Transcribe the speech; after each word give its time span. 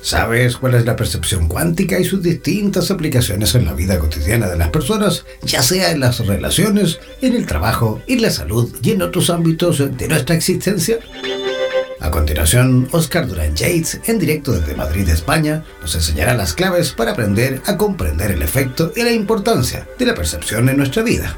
¿Sabes 0.00 0.56
cuál 0.56 0.74
es 0.74 0.84
la 0.84 0.96
percepción 0.96 1.48
cuántica 1.48 1.98
y 1.98 2.04
sus 2.04 2.22
distintas 2.22 2.90
aplicaciones 2.90 3.54
en 3.54 3.64
la 3.64 3.72
vida 3.72 3.98
cotidiana 3.98 4.48
de 4.48 4.56
las 4.56 4.70
personas, 4.70 5.24
ya 5.42 5.62
sea 5.62 5.90
en 5.90 6.00
las 6.00 6.24
relaciones, 6.24 7.00
en 7.20 7.34
el 7.34 7.46
trabajo, 7.46 8.00
en 8.06 8.22
la 8.22 8.30
salud 8.30 8.74
y 8.82 8.92
en 8.92 9.02
otros 9.02 9.28
ámbitos 9.28 9.78
de 9.78 10.08
nuestra 10.08 10.36
existencia? 10.36 10.98
A 12.00 12.10
continuación, 12.10 12.88
Oscar 12.92 13.26
Durán 13.26 13.56
Yates, 13.56 14.00
en 14.06 14.20
directo 14.20 14.52
desde 14.52 14.76
Madrid, 14.76 15.08
España, 15.08 15.64
nos 15.82 15.94
enseñará 15.96 16.34
las 16.34 16.54
claves 16.54 16.92
para 16.92 17.12
aprender 17.12 17.60
a 17.66 17.76
comprender 17.76 18.30
el 18.30 18.42
efecto 18.42 18.92
y 18.94 19.02
la 19.02 19.10
importancia 19.10 19.88
de 19.98 20.06
la 20.06 20.14
percepción 20.14 20.68
en 20.68 20.76
nuestra 20.76 21.02
vida. 21.02 21.36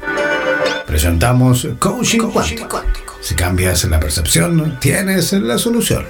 Presentamos 0.85 1.67
Coaching, 1.79 2.19
cuántico. 2.19 2.83
Si 3.21 3.33
cambias 3.33 3.83
la 3.85 3.99
percepción, 3.99 4.77
tienes 4.79 5.33
la 5.33 5.57
solución. 5.57 6.05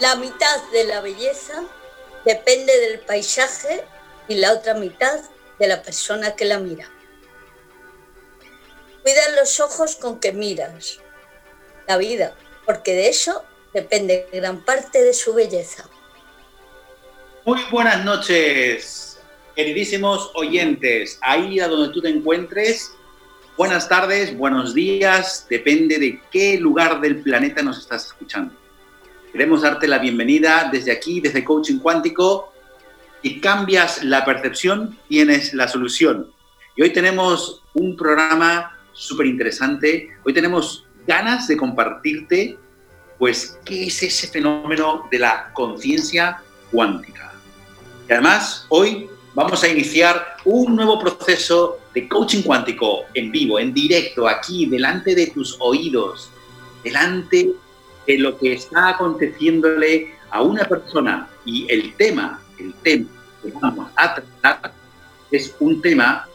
La 0.00 0.16
mitad 0.16 0.62
de 0.72 0.84
la 0.84 1.02
belleza 1.02 1.62
depende 2.24 2.78
del 2.80 3.00
paisaje 3.00 3.84
y 4.28 4.36
la 4.36 4.54
otra 4.54 4.72
mitad 4.72 5.20
de 5.58 5.68
la 5.68 5.82
persona 5.82 6.34
que 6.36 6.46
la 6.46 6.58
mira. 6.58 6.90
Cuida 9.02 9.20
los 9.38 9.60
ojos 9.60 9.96
con 9.96 10.18
que 10.18 10.32
miras 10.32 11.00
la 11.86 11.98
vida, 11.98 12.34
porque 12.64 12.94
de 12.94 13.08
eso 13.08 13.44
depende 13.74 14.26
gran 14.32 14.64
parte 14.64 15.02
de 15.02 15.12
su 15.12 15.34
belleza. 15.34 15.86
Muy 17.44 17.60
buenas 17.70 18.02
noches, 18.02 19.18
queridísimos 19.54 20.30
oyentes, 20.34 21.18
ahí 21.20 21.60
a 21.60 21.68
donde 21.68 21.92
tú 21.92 22.00
te 22.00 22.08
encuentres. 22.08 22.92
Buenas 23.58 23.86
tardes, 23.86 24.34
buenos 24.34 24.72
días, 24.72 25.46
depende 25.50 25.98
de 25.98 26.22
qué 26.30 26.56
lugar 26.58 27.02
del 27.02 27.22
planeta 27.22 27.62
nos 27.62 27.78
estás 27.78 28.06
escuchando. 28.06 28.59
Queremos 29.32 29.62
darte 29.62 29.86
la 29.86 29.98
bienvenida 29.98 30.68
desde 30.72 30.90
aquí, 30.90 31.20
desde 31.20 31.44
Coaching 31.44 31.78
Cuántico. 31.78 32.52
Y 33.22 33.40
cambias 33.40 34.02
la 34.02 34.24
percepción, 34.24 34.98
tienes 35.08 35.54
la 35.54 35.68
solución. 35.68 36.32
Y 36.74 36.82
hoy 36.82 36.92
tenemos 36.92 37.62
un 37.74 37.96
programa 37.96 38.76
súper 38.92 39.26
interesante. 39.26 40.08
Hoy 40.24 40.34
tenemos 40.34 40.84
ganas 41.06 41.46
de 41.46 41.56
compartirte, 41.56 42.58
pues, 43.18 43.56
qué 43.64 43.86
es 43.86 44.02
ese 44.02 44.26
fenómeno 44.26 45.06
de 45.12 45.20
la 45.20 45.52
conciencia 45.52 46.42
cuántica. 46.72 47.32
Y 48.08 48.12
además, 48.12 48.66
hoy 48.68 49.08
vamos 49.34 49.62
a 49.62 49.68
iniciar 49.68 50.38
un 50.44 50.74
nuevo 50.74 50.98
proceso 50.98 51.78
de 51.94 52.08
coaching 52.08 52.42
cuántico 52.42 53.04
en 53.14 53.30
vivo, 53.30 53.60
en 53.60 53.72
directo, 53.72 54.26
aquí, 54.26 54.66
delante 54.66 55.14
de 55.14 55.28
tus 55.28 55.56
oídos, 55.60 56.30
delante 56.82 57.52
de 58.10 58.18
lo 58.18 58.36
que 58.36 58.54
está 58.54 58.88
aconteciéndole 58.88 60.14
a 60.30 60.42
una 60.42 60.64
persona 60.64 61.28
y 61.44 61.66
el 61.70 61.94
tema, 61.94 62.42
el 62.58 62.74
tema 62.82 63.06
que 63.40 63.52
vamos 63.52 63.88
a 63.94 64.14
tratar 64.16 64.72
es 65.30 65.54
un 65.60 65.80
tema 65.80 66.26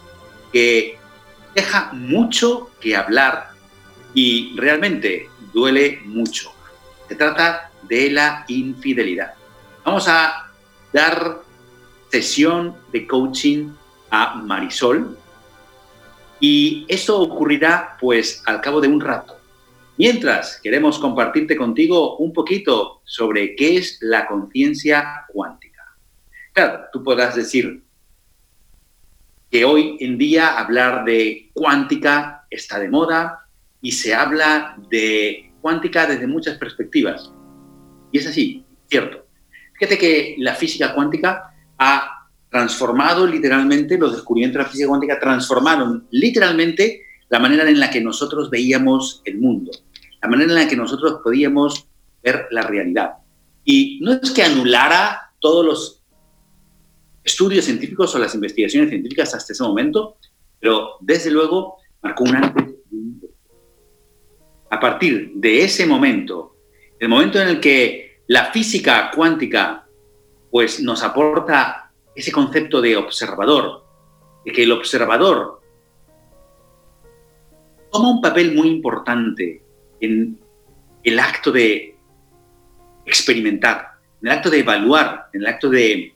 que 0.53 0.97
deja 1.53 1.91
mucho 1.91 2.71
que 2.79 2.95
hablar 2.95 3.49
y 4.13 4.55
realmente 4.57 5.29
duele 5.53 5.99
mucho. 6.05 6.53
Se 7.09 7.15
trata 7.15 7.69
de 7.83 8.09
la 8.09 8.45
infidelidad. 8.47 9.33
Vamos 9.83 10.07
a 10.07 10.49
dar 10.93 11.41
sesión 12.09 12.73
de 12.93 13.05
coaching 13.05 13.71
a 14.11 14.35
Marisol 14.35 15.17
y 16.39 16.85
esto 16.87 17.19
ocurrirá 17.19 17.97
pues 17.99 18.41
al 18.45 18.61
cabo 18.61 18.79
de 18.79 18.87
un 18.87 19.01
rato. 19.01 19.44
Mientras, 19.97 20.59
queremos 20.61 20.99
compartirte 20.99 21.55
contigo 21.55 22.17
un 22.17 22.33
poquito 22.33 23.01
sobre 23.05 23.55
qué 23.55 23.77
es 23.77 23.97
la 24.01 24.27
conciencia 24.27 25.25
cuántica. 25.29 25.95
Claro, 26.51 26.85
tú 26.91 27.01
podrás 27.01 27.35
decir 27.35 27.83
que 29.49 29.63
hoy 29.63 29.95
en 30.01 30.17
día 30.17 30.59
hablar 30.59 31.05
de 31.05 31.49
cuántica 31.53 32.45
está 32.49 32.77
de 32.79 32.89
moda 32.89 33.47
y 33.81 33.93
se 33.93 34.13
habla 34.13 34.75
de 34.89 35.53
cuántica 35.61 36.05
desde 36.05 36.27
muchas 36.27 36.57
perspectivas. 36.57 37.31
Y 38.11 38.17
es 38.17 38.27
así, 38.27 38.65
cierto. 38.89 39.25
Fíjate 39.79 39.97
que 39.97 40.35
la 40.39 40.55
física 40.55 40.93
cuántica 40.93 41.53
ha 41.77 42.27
transformado 42.49 43.27
literalmente, 43.27 43.97
los 43.97 44.13
descubrimientos 44.13 44.59
de 44.59 44.63
la 44.63 44.69
física 44.69 44.89
cuántica 44.89 45.19
transformaron 45.19 46.07
literalmente 46.11 47.03
la 47.29 47.39
manera 47.39 47.67
en 47.69 47.79
la 47.79 47.89
que 47.89 48.01
nosotros 48.01 48.49
veíamos 48.49 49.21
el 49.25 49.39
mundo, 49.39 49.71
la 50.21 50.29
manera 50.29 50.49
en 50.51 50.55
la 50.55 50.67
que 50.67 50.75
nosotros 50.75 51.19
podíamos 51.23 51.87
ver 52.23 52.47
la 52.51 52.61
realidad. 52.63 53.15
Y 53.63 53.99
no 54.01 54.13
es 54.13 54.31
que 54.31 54.43
anulara 54.43 55.31
todos 55.39 55.65
los 55.65 56.03
estudios 57.23 57.65
científicos 57.65 58.13
o 58.15 58.19
las 58.19 58.35
investigaciones 58.35 58.89
científicas 58.89 59.33
hasta 59.33 59.53
ese 59.53 59.63
momento, 59.63 60.17
pero 60.59 60.97
desde 61.01 61.31
luego 61.31 61.77
marcó 62.01 62.23
un 62.23 62.35
antes. 62.35 62.75
A 64.69 64.79
partir 64.79 65.31
de 65.35 65.63
ese 65.63 65.85
momento, 65.85 66.55
el 66.99 67.09
momento 67.09 67.41
en 67.41 67.47
el 67.47 67.59
que 67.59 68.21
la 68.27 68.51
física 68.51 69.11
cuántica 69.13 69.87
pues 70.51 70.79
nos 70.79 71.03
aporta 71.03 71.91
ese 72.15 72.31
concepto 72.31 72.81
de 72.81 72.95
observador, 72.95 73.83
de 74.45 74.51
que 74.51 74.63
el 74.63 74.71
observador 74.71 75.61
toma 77.91 78.11
un 78.11 78.21
papel 78.21 78.55
muy 78.55 78.69
importante 78.69 79.64
en 79.99 80.37
el 81.03 81.19
acto 81.19 81.51
de 81.51 81.95
experimentar, 83.05 83.91
en 84.21 84.27
el 84.27 84.37
acto 84.37 84.49
de 84.49 84.59
evaluar, 84.59 85.29
en 85.33 85.41
el 85.41 85.47
acto 85.47 85.69
de 85.69 86.13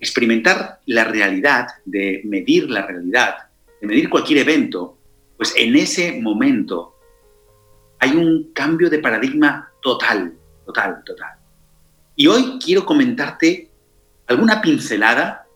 experimentar 0.00 0.80
la 0.86 1.04
realidad, 1.04 1.68
de 1.84 2.22
medir 2.24 2.70
la 2.70 2.86
realidad, 2.86 3.36
de 3.80 3.86
medir 3.86 4.08
cualquier 4.08 4.38
evento, 4.38 4.98
pues 5.36 5.54
en 5.56 5.76
ese 5.76 6.20
momento 6.20 6.96
hay 7.98 8.12
un 8.12 8.52
cambio 8.52 8.88
de 8.90 8.98
paradigma 8.98 9.72
total, 9.82 10.34
total, 10.64 11.02
total. 11.04 11.38
Y 12.14 12.26
hoy 12.26 12.58
quiero 12.64 12.84
comentarte 12.84 13.70
alguna 14.26 14.60
pincelada 14.60 15.46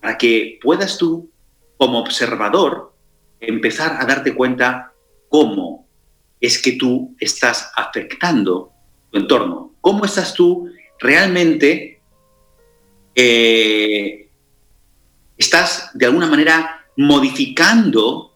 para 0.00 0.16
que 0.18 0.58
puedas 0.62 0.98
tú, 0.98 1.30
como 1.76 1.98
observador, 2.00 2.94
empezar 3.40 3.96
a 4.00 4.06
darte 4.06 4.34
cuenta 4.34 4.92
cómo 5.28 5.87
es 6.40 6.60
que 6.60 6.72
tú 6.72 7.14
estás 7.18 7.70
afectando 7.76 8.72
tu 9.10 9.18
entorno. 9.18 9.74
¿Cómo 9.80 10.04
estás 10.04 10.34
tú 10.34 10.70
realmente? 10.98 12.00
Eh, 13.14 14.28
estás 15.36 15.90
de 15.94 16.06
alguna 16.06 16.26
manera 16.26 16.86
modificando 16.96 18.32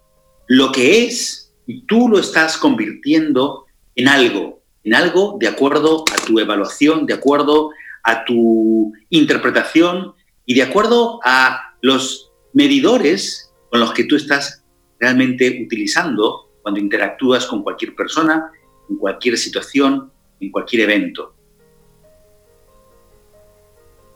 lo 0.49 0.73
que 0.73 1.05
es 1.05 1.53
y 1.67 1.83
tú 1.83 2.09
lo 2.09 2.19
estás 2.19 2.57
convirtiendo 2.57 3.67
en 3.95 4.09
algo, 4.09 4.63
en 4.85 4.95
algo 4.95 5.37
de 5.39 5.49
acuerdo 5.49 6.05
a 6.13 6.25
tu 6.25 6.39
evaluación, 6.39 7.07
de 7.07 7.15
acuerdo 7.15 7.71
a 8.03 8.25
tu 8.25 8.93
interpretación 9.11 10.15
y 10.47 10.55
de 10.55 10.63
acuerdo 10.63 11.21
a 11.25 11.77
los 11.81 12.31
medidores 12.53 13.53
con 13.71 13.81
los 13.81 13.93
que 13.93 14.05
tú 14.05 14.17
estás 14.17 14.65
realmente 14.99 15.63
utilizando 15.65 16.52
cuando 16.63 16.81
interactúas 16.81 17.47
con 17.47 17.63
cualquier 17.63 17.95
persona, 17.95 18.51
en 18.89 18.97
cualquier 18.97 19.37
situación, 19.37 20.11
en 20.41 20.51
cualquier 20.51 20.83
evento. 20.83 21.35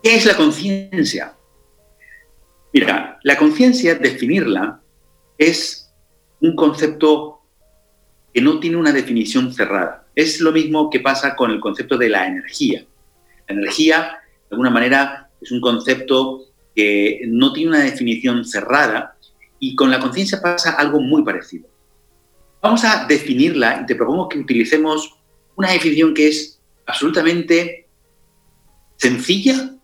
¿Qué 0.02 0.14
es 0.14 0.25
la 0.25 0.37
conciencia? 0.37 1.34
Mira, 2.72 3.19
la 3.22 3.37
conciencia, 3.37 3.94
definirla, 3.94 4.81
es 5.38 5.93
un 6.40 6.54
concepto 6.54 7.40
que 8.32 8.40
no 8.40 8.60
tiene 8.60 8.76
una 8.76 8.92
definición 8.92 9.52
cerrada. 9.52 10.06
Es 10.14 10.40
lo 10.40 10.52
mismo 10.52 10.90
que 10.90 11.00
pasa 11.00 11.34
con 11.34 11.50
el 11.50 11.60
concepto 11.60 11.96
de 11.96 12.08
la 12.08 12.26
energía. 12.26 12.84
La 13.49 13.54
energía, 13.54 14.19
de 14.49 14.54
alguna 14.54 14.70
manera, 14.70 15.31
es 15.40 15.50
un 15.50 15.60
concepto 15.60 16.44
que 16.75 17.22
no 17.26 17.52
tiene 17.52 17.70
una 17.70 17.81
definición 17.81 18.44
cerrada 18.44 19.16
y 19.58 19.75
con 19.75 19.90
la 19.90 19.99
conciencia 19.99 20.40
pasa 20.42 20.72
algo 20.72 21.00
muy 21.00 21.25
parecido. 21.25 21.66
Vamos 22.60 22.84
a 22.84 23.06
definirla 23.06 23.80
y 23.82 23.86
te 23.86 23.94
propongo 23.94 24.28
que 24.28 24.38
utilicemos 24.38 25.16
una 25.56 25.70
definición 25.70 26.14
que 26.14 26.28
es 26.28 26.60
absolutamente 26.86 27.88
sencilla 28.96 29.74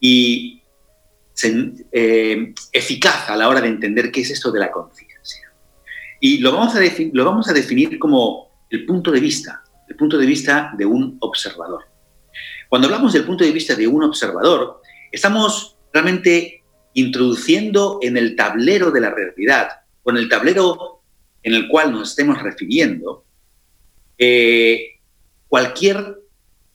y 0.00 0.62
eh, 1.92 2.54
eficaz 2.72 3.28
a 3.28 3.36
la 3.36 3.48
hora 3.48 3.60
de 3.60 3.68
entender 3.68 4.10
qué 4.10 4.20
es 4.20 4.30
esto 4.30 4.50
de 4.52 4.60
la 4.60 4.70
conciencia. 4.70 5.52
Y 6.20 6.38
lo 6.38 6.52
vamos, 6.52 6.74
a 6.74 6.80
lo 7.12 7.24
vamos 7.24 7.48
a 7.48 7.52
definir 7.52 7.98
como 7.98 8.50
el 8.70 8.86
punto 8.86 9.10
de 9.10 9.20
vista, 9.20 9.62
el 9.88 9.96
punto 9.96 10.16
de 10.16 10.26
vista 10.26 10.72
de 10.76 10.86
un 10.86 11.16
observador. 11.20 11.84
Cuando 12.68 12.88
hablamos 12.88 13.12
del 13.12 13.24
punto 13.24 13.44
de 13.44 13.52
vista 13.52 13.74
de 13.74 13.86
un 13.86 14.02
observador, 14.04 14.80
estamos 15.12 15.76
realmente 15.92 16.62
introduciendo 16.94 17.98
en 18.02 18.16
el 18.16 18.36
tablero 18.36 18.90
de 18.90 19.00
la 19.00 19.10
realidad, 19.10 19.68
o 20.02 20.10
el 20.10 20.28
tablero 20.28 20.93
en 21.44 21.54
el 21.54 21.68
cual 21.68 21.92
nos 21.92 22.10
estemos 22.10 22.42
refiriendo, 22.42 23.24
eh, 24.18 24.98
cualquier 25.46 26.18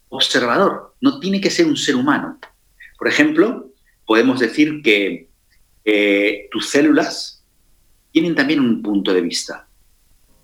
observador, 0.09 0.95
no 1.01 1.19
tiene 1.19 1.41
que 1.41 1.49
ser 1.49 1.65
un 1.65 1.75
ser 1.75 1.95
humano. 1.95 2.39
Por 2.97 3.07
ejemplo, 3.07 3.71
podemos 4.05 4.39
decir 4.39 4.81
que 4.83 5.27
eh, 5.83 6.47
tus 6.51 6.69
células 6.69 7.43
tienen 8.11 8.35
también 8.35 8.59
un 8.59 8.81
punto 8.81 9.11
de 9.11 9.21
vista. 9.21 9.67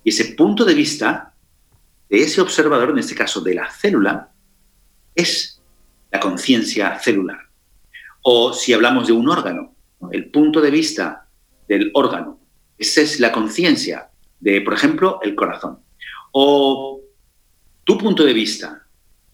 Y 0.02 0.10
ese 0.10 0.34
punto 0.34 0.64
de 0.64 0.74
vista 0.74 1.34
de 2.08 2.22
ese 2.22 2.40
observador, 2.40 2.90
en 2.90 2.98
este 2.98 3.14
caso 3.14 3.40
de 3.40 3.54
la 3.54 3.70
célula, 3.70 4.32
es 5.14 5.62
la 6.10 6.18
conciencia 6.18 6.98
celular. 6.98 7.38
O 8.22 8.52
si 8.52 8.72
hablamos 8.72 9.06
de 9.06 9.12
un 9.12 9.28
órgano, 9.28 9.74
el 10.10 10.30
punto 10.30 10.60
de 10.60 10.70
vista 10.70 11.28
del 11.68 11.90
órgano, 11.94 12.40
esa 12.76 13.00
es 13.00 13.20
la 13.20 13.30
conciencia 13.30 14.10
de, 14.40 14.60
por 14.60 14.74
ejemplo, 14.74 15.20
el 15.22 15.34
corazón. 15.34 15.80
O 16.32 17.00
tu 17.84 17.98
punto 17.98 18.24
de 18.24 18.32
vista, 18.32 18.86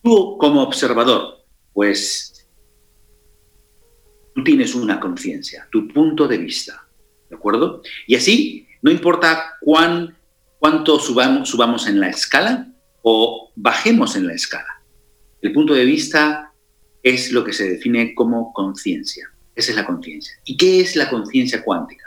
tú 0.02 0.37
como 0.38 0.62
observador, 0.62 1.44
pues 1.72 2.46
tú 4.34 4.44
tienes 4.44 4.75
una 4.75 5.00
conciencia, 5.00 5.69
tu 5.70 5.88
punto 5.88 6.26
de 6.28 6.38
vista, 6.38 6.87
¿de 7.28 7.37
acuerdo? 7.37 7.82
Y 8.06 8.14
así, 8.14 8.66
no 8.82 8.90
importa 8.90 9.56
cuán, 9.60 10.16
cuánto 10.58 10.99
subamos, 10.99 11.48
subamos 11.48 11.87
en 11.87 12.00
la 12.00 12.08
escala 12.08 12.72
o 13.02 13.50
bajemos 13.56 14.16
en 14.16 14.26
la 14.26 14.34
escala, 14.34 14.82
el 15.40 15.52
punto 15.52 15.75
de 15.75 15.84
vista 15.84 16.52
es 17.02 17.32
lo 17.32 17.43
que 17.43 17.52
se 17.52 17.69
define 17.69 18.14
como 18.14 18.52
conciencia. 18.52 19.28
Esa 19.55 19.72
es 19.72 19.76
la 19.76 19.84
conciencia. 19.84 20.34
¿Y 20.44 20.56
qué 20.56 20.81
es 20.81 20.94
la 20.96 21.10
conciencia 21.10 21.64
cuántica? 21.64 22.05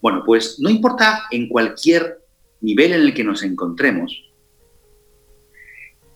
Bueno, 0.00 0.22
pues 0.24 0.58
no 0.60 0.70
importa 0.70 1.24
en 1.30 1.48
cualquier 1.48 2.18
nivel 2.60 2.92
en 2.92 3.02
el 3.02 3.14
que 3.14 3.24
nos 3.24 3.42
encontremos, 3.42 4.24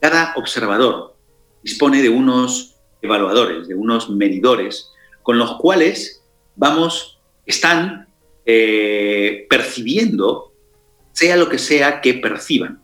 cada 0.01 0.35
observador 0.37 1.17
dispone 1.63 2.03
de 2.03 2.09
unos 2.09 2.77
evaluadores, 3.01 3.69
de 3.69 3.75
unos 3.75 4.11
medidores, 4.11 4.91
con 5.23 5.39
los 5.39 5.57
cuales 5.59 6.25
vamos, 6.57 7.21
están 7.47 8.09
eh, 8.45 9.47
percibiendo, 9.49 10.53
sea 11.13 11.37
lo 11.37 11.49
que 11.49 11.59
sea 11.59 12.01
que 12.01 12.15
perciban. 12.15 12.83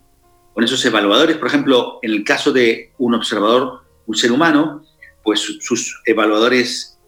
Con 0.53 0.63
esos 0.63 0.83
evaluadores, 0.85 1.37
por 1.37 1.47
ejemplo, 1.47 1.99
en 2.01 2.11
el 2.11 2.23
caso 2.23 2.51
de 2.51 2.91
un 2.97 3.15
observador, 3.15 3.83
un 4.05 4.15
ser 4.15 4.31
humano, 4.31 4.83
pues 5.23 5.39
sus 5.59 6.01
evaluadores 6.05 6.99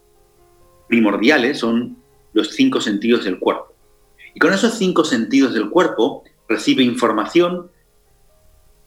primordiales 0.88 1.60
son 1.60 2.01
los 2.34 2.52
cinco 2.52 2.82
sentidos 2.82 3.24
del 3.26 3.40
cuerpo. 3.40 3.74
Y 4.34 4.40
con 4.40 4.54
esos 4.54 4.78
cinco 4.78 5.04
sentidos 5.04 5.54
del 5.54 5.70
cuerpo 5.70 6.24
recibe 6.48 6.84
información 6.84 7.70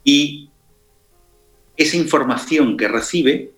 y 0.03 0.51
esa 1.77 1.97
información 1.97 2.77
que 2.77 2.89
recibe 2.89 3.53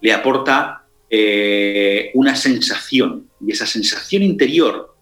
le 0.00 0.12
aporta 0.12 0.86
eh, 1.10 2.10
una 2.14 2.36
sensación. 2.36 3.28
Y 3.40 3.52
esa 3.52 3.66
sensación 3.66 4.22
interior, 4.22 4.92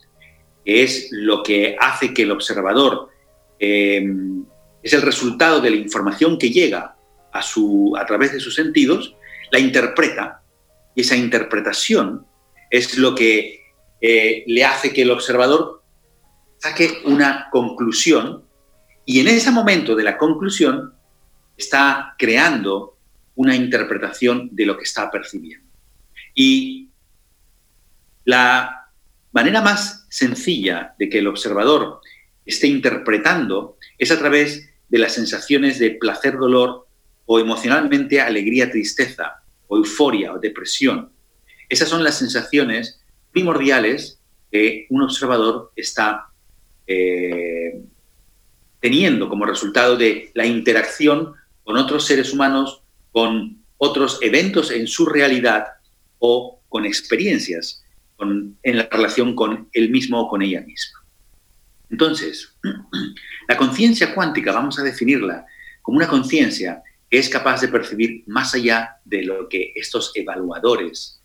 es 0.65 1.09
lo 1.11 1.43
que 1.43 1.77
hace 1.81 2.13
que 2.13 2.23
el 2.23 2.31
observador, 2.31 3.09
eh, 3.59 4.07
es 4.83 4.93
el 4.93 5.03
resultado 5.03 5.61
de 5.61 5.71
la 5.71 5.77
información 5.77 6.39
que 6.39 6.51
llega 6.51 6.97
a, 7.33 7.43
su, 7.43 7.95
a 7.99 8.07
través 8.07 8.33
de 8.33 8.41
sus 8.41 8.55
sentidos, 8.55 9.17
la 9.51 9.59
interpreta. 9.59 10.43
Y 10.95 11.03
esa 11.03 11.17
interpretación 11.17 12.27
es 12.71 12.99
lo 12.99 13.15
que 13.15 13.60
eh, 14.01 14.45
le 14.47 14.65
hace 14.65 14.93
que 14.93 15.03
el 15.03 15.11
observador 15.11 15.83
saque 16.59 17.03
una 17.05 17.49
conclusión 17.51 18.45
y 19.05 19.21
en 19.21 19.29
ese 19.29 19.51
momento 19.51 19.95
de 19.95 20.05
la 20.05 20.19
conclusión 20.19 20.95
está 21.57 22.15
creando 22.19 22.99
una 23.35 23.55
interpretación 23.55 24.49
de 24.53 24.67
lo 24.67 24.77
que 24.77 24.85
está 24.85 25.11
percibiendo. 25.11 25.69
Y 26.35 26.89
la 28.25 28.91
manera 29.33 29.61
más 29.63 30.07
sencilla 30.11 30.95
de 30.99 31.09
que 31.09 31.19
el 31.19 31.27
observador 31.27 32.01
esté 32.45 32.67
interpretando 32.67 33.79
es 33.99 34.11
a 34.11 34.19
través 34.19 34.69
de 34.89 34.99
las 34.99 35.13
sensaciones 35.13 35.79
de 35.79 35.93
placer, 35.93 36.37
dolor 36.37 36.87
o 37.27 37.39
emocionalmente 37.39 38.21
alegría, 38.21 38.71
tristeza 38.71 39.43
o 39.69 39.77
euforia 39.77 40.33
o 40.33 40.39
depresión 40.39 41.13
esas 41.71 41.89
son 41.89 42.03
las 42.05 42.19
sensaciones 42.19 43.00
primordiales 43.33 44.21
que 44.51 44.87
un 44.91 45.03
observador 45.03 45.73
está 45.77 46.27
eh, 46.87 47.83
teniendo 48.81 49.29
como 49.29 49.45
resultado 49.45 49.97
de 49.97 50.31
la 50.35 50.47
interacción 50.47 51.35
con 51.63 51.77
otros 51.77 52.05
seres 52.05 52.33
humanos, 52.33 52.83
con 53.13 53.59
otros 53.79 54.19
eventos 54.23 54.71
en 54.71 54.87
su 54.87 55.07
realidad 55.07 55.67
o 56.19 56.61
con 56.69 56.85
experiencias 56.85 57.85
en 58.21 58.77
la 58.77 58.89
relación 58.91 59.35
con 59.35 59.69
él 59.73 59.91
mismo 59.91 60.21
o 60.21 60.29
con 60.29 60.43
ella 60.43 60.61
misma. 60.61 61.01
Entonces, 61.91 62.55
la 63.49 63.57
conciencia 63.57 64.15
cuántica 64.15 64.53
vamos 64.53 64.79
a 64.79 64.83
definirla 64.83 65.47
como 65.83 65.97
una 65.97 66.09
conciencia 66.09 66.83
que 67.09 67.19
es 67.19 67.29
capaz 67.29 67.61
de 67.61 67.69
percibir 67.69 68.23
más 68.27 68.55
allá 68.55 68.97
de 69.05 69.25
lo 69.25 69.49
que 69.49 69.73
estos 69.75 70.13
evaluadores 70.15 71.21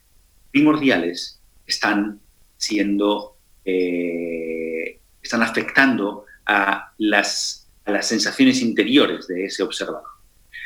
primordiales 0.52 1.35
están 1.66 2.20
siendo, 2.58 3.38
eh, 3.64 5.00
están 5.22 5.44
afectando 5.44 6.26
a 6.46 6.94
las, 6.98 7.68
a 7.86 7.92
las 7.92 8.08
sensaciones 8.08 8.62
interiores 8.62 9.28
de 9.28 9.46
ese 9.46 9.64
observador. 9.64 10.04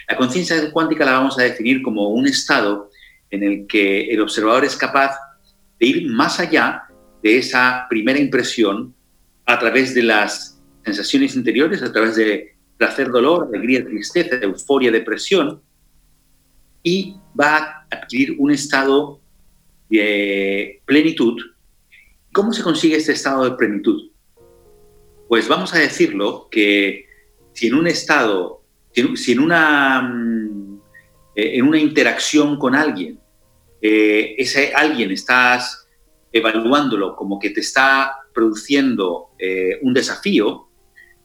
La 0.07 0.17
conciencia 0.17 0.71
cuántica 0.71 1.05
la 1.05 1.13
vamos 1.13 1.37
a 1.37 1.43
definir 1.43 1.81
como 1.81 2.09
un 2.09 2.27
estado 2.27 2.89
en 3.29 3.43
el 3.43 3.67
que 3.67 4.09
el 4.09 4.21
observador 4.21 4.65
es 4.65 4.75
capaz 4.75 5.15
de 5.79 5.85
ir 5.85 6.09
más 6.09 6.39
allá 6.39 6.83
de 7.21 7.37
esa 7.37 7.85
primera 7.89 8.19
impresión 8.19 8.93
a 9.45 9.59
través 9.59 9.93
de 9.93 10.03
las 10.03 10.59
sensaciones 10.83 11.35
interiores, 11.35 11.81
a 11.81 11.91
través 11.91 12.15
de 12.15 12.55
placer, 12.77 13.09
dolor, 13.09 13.49
alegría, 13.53 13.83
tristeza, 13.83 14.37
euforia, 14.41 14.91
depresión, 14.91 15.61
y 16.81 17.15
va 17.39 17.57
a 17.57 17.87
adquirir 17.91 18.35
un 18.39 18.51
estado 18.51 19.19
plenitud. 19.89 21.41
¿Cómo 22.31 22.53
se 22.53 22.63
consigue 22.63 22.97
este 22.97 23.13
estado 23.13 23.43
de 23.43 23.57
plenitud? 23.57 24.11
Pues 25.27 25.47
vamos 25.47 25.73
a 25.73 25.79
decirlo 25.79 26.47
que 26.49 27.05
si 27.53 27.67
en 27.67 27.75
un 27.75 27.87
estado, 27.87 28.63
si 29.15 29.31
en 29.31 29.39
una, 29.39 30.01
mm, 30.01 30.81
eh, 31.35 31.57
en 31.57 31.67
una 31.67 31.79
interacción 31.79 32.57
con 32.57 32.75
alguien, 32.75 33.19
eh, 33.81 34.35
ese 34.37 34.73
alguien 34.73 35.11
estás 35.11 35.87
evaluándolo 36.31 37.15
como 37.15 37.39
que 37.39 37.49
te 37.49 37.61
está 37.61 38.17
produciendo 38.33 39.29
eh, 39.39 39.79
un 39.81 39.93
desafío, 39.93 40.69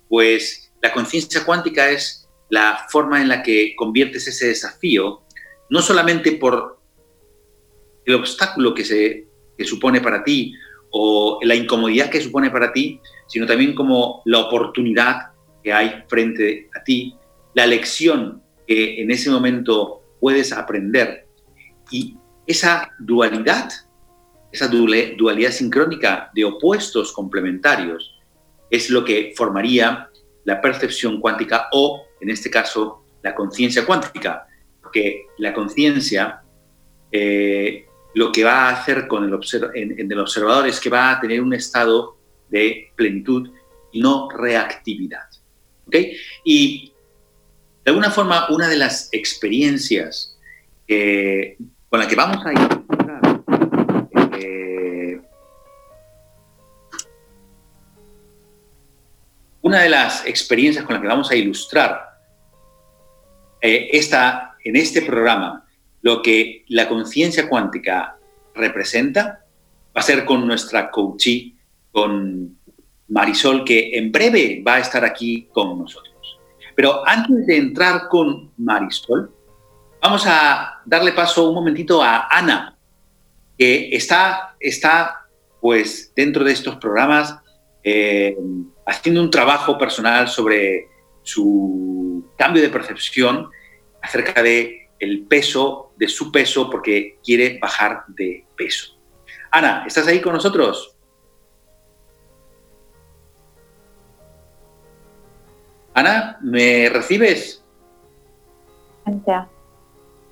pues 0.08 0.72
la 0.82 0.92
conciencia 0.92 1.44
cuántica 1.44 1.90
es 1.90 2.28
la 2.50 2.86
forma 2.88 3.20
en 3.20 3.28
la 3.28 3.42
que 3.42 3.74
conviertes 3.76 4.26
ese 4.28 4.48
desafío, 4.48 5.22
no 5.70 5.82
solamente 5.82 6.32
por 6.32 6.80
el 8.04 8.14
obstáculo 8.14 8.74
que 8.74 8.84
se 8.84 9.26
que 9.56 9.64
supone 9.64 10.00
para 10.00 10.24
ti 10.24 10.54
o 10.90 11.38
la 11.42 11.54
incomodidad 11.54 12.10
que 12.10 12.20
supone 12.20 12.50
para 12.50 12.72
ti, 12.72 13.00
sino 13.26 13.46
también 13.46 13.74
como 13.74 14.22
la 14.24 14.40
oportunidad 14.40 15.32
que 15.62 15.72
hay 15.72 16.04
frente 16.08 16.68
a 16.78 16.84
ti, 16.84 17.16
la 17.54 17.66
lección 17.66 18.42
que 18.66 19.00
en 19.00 19.10
ese 19.10 19.30
momento 19.30 20.02
puedes 20.20 20.52
aprender. 20.52 21.26
Y 21.90 22.16
esa 22.46 22.90
dualidad, 22.98 23.70
esa 24.52 24.68
dualidad 24.68 25.50
sincrónica 25.50 26.30
de 26.34 26.44
opuestos 26.44 27.12
complementarios, 27.12 28.20
es 28.70 28.90
lo 28.90 29.04
que 29.04 29.32
formaría 29.36 30.08
la 30.44 30.60
percepción 30.60 31.20
cuántica 31.20 31.68
o, 31.72 32.04
en 32.20 32.30
este 32.30 32.50
caso, 32.50 33.04
la 33.22 33.34
conciencia 33.34 33.86
cuántica, 33.86 34.46
porque 34.82 35.26
la 35.38 35.52
conciencia 35.54 36.42
eh, 37.10 37.86
lo 38.14 38.30
que 38.30 38.44
va 38.44 38.68
a 38.68 38.80
hacer 38.80 39.06
con 39.06 39.24
el 39.24 39.38
en, 39.74 40.12
el 40.12 40.20
observador 40.20 40.66
es 40.68 40.80
que 40.80 40.88
va 40.88 41.10
a 41.10 41.20
tener 41.20 41.40
un 41.40 41.52
estado 41.52 42.16
de 42.48 42.92
plenitud 42.94 43.50
y 43.92 44.00
no 44.00 44.28
reactividad. 44.30 45.28
Y 46.44 46.92
de 47.84 47.90
alguna 47.90 48.10
forma, 48.10 48.46
una 48.50 48.68
de 48.68 48.76
las 48.76 49.08
experiencias 49.12 50.38
con 51.88 52.00
la 52.00 52.08
que 52.08 52.16
vamos 52.16 52.44
a 52.44 52.52
ilustrar 52.52 52.84
eh, 54.38 55.20
una 59.62 59.80
de 59.80 59.88
las 59.88 60.26
experiencias 60.26 60.84
con 60.84 60.94
la 60.94 61.00
que 61.00 61.08
vamos 61.08 61.30
a 61.30 61.36
ilustrar 61.36 62.18
eh, 63.60 63.88
esta, 63.92 64.56
en 64.62 64.76
este 64.76 65.02
programa 65.02 65.63
lo 66.04 66.20
que 66.20 66.66
la 66.68 66.86
conciencia 66.86 67.48
cuántica 67.48 68.18
representa 68.54 69.42
va 69.96 70.00
a 70.00 70.02
ser 70.02 70.26
con 70.26 70.46
nuestra 70.46 70.90
coachee, 70.90 71.56
con 71.90 72.58
Marisol, 73.08 73.64
que 73.64 73.96
en 73.96 74.12
breve 74.12 74.62
va 74.66 74.74
a 74.74 74.80
estar 74.80 75.02
aquí 75.02 75.48
con 75.50 75.78
nosotros. 75.78 76.38
Pero 76.76 77.08
antes 77.08 77.46
de 77.46 77.56
entrar 77.56 78.08
con 78.08 78.52
Marisol, 78.58 79.34
vamos 80.02 80.26
a 80.26 80.82
darle 80.84 81.12
paso 81.12 81.48
un 81.48 81.54
momentito 81.54 82.02
a 82.02 82.28
Ana, 82.30 82.76
que 83.56 83.88
está, 83.96 84.56
está 84.60 85.26
pues 85.58 86.12
dentro 86.14 86.44
de 86.44 86.52
estos 86.52 86.76
programas 86.76 87.38
eh, 87.82 88.36
haciendo 88.86 89.22
un 89.22 89.30
trabajo 89.30 89.78
personal 89.78 90.28
sobre 90.28 90.86
su 91.22 92.30
cambio 92.36 92.60
de 92.60 92.68
percepción 92.68 93.48
acerca 94.02 94.42
de 94.42 94.83
el 95.04 95.22
peso 95.26 95.92
de 95.96 96.08
su 96.08 96.32
peso 96.32 96.68
porque 96.70 97.18
quiere 97.22 97.58
bajar 97.60 98.04
de 98.08 98.44
peso. 98.56 98.98
Ana, 99.50 99.84
¿estás 99.86 100.06
ahí 100.06 100.20
con 100.20 100.32
nosotros? 100.32 100.96
Ana, 105.94 106.38
¿me 106.40 106.88
recibes? 106.88 107.62
Ana, 109.06 109.48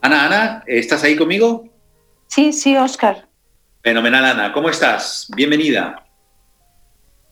Ana, 0.01 0.65
¿estás 0.67 1.05
ahí 1.05 1.15
conmigo? 1.15 1.69
Sí, 2.27 2.53
sí, 2.53 2.77
Oscar. 2.77 3.29
Fenomenal, 3.83 4.25
Ana. 4.25 4.53
¿Cómo 4.53 4.69
estás? 4.71 5.29
Bienvenida. 5.37 6.05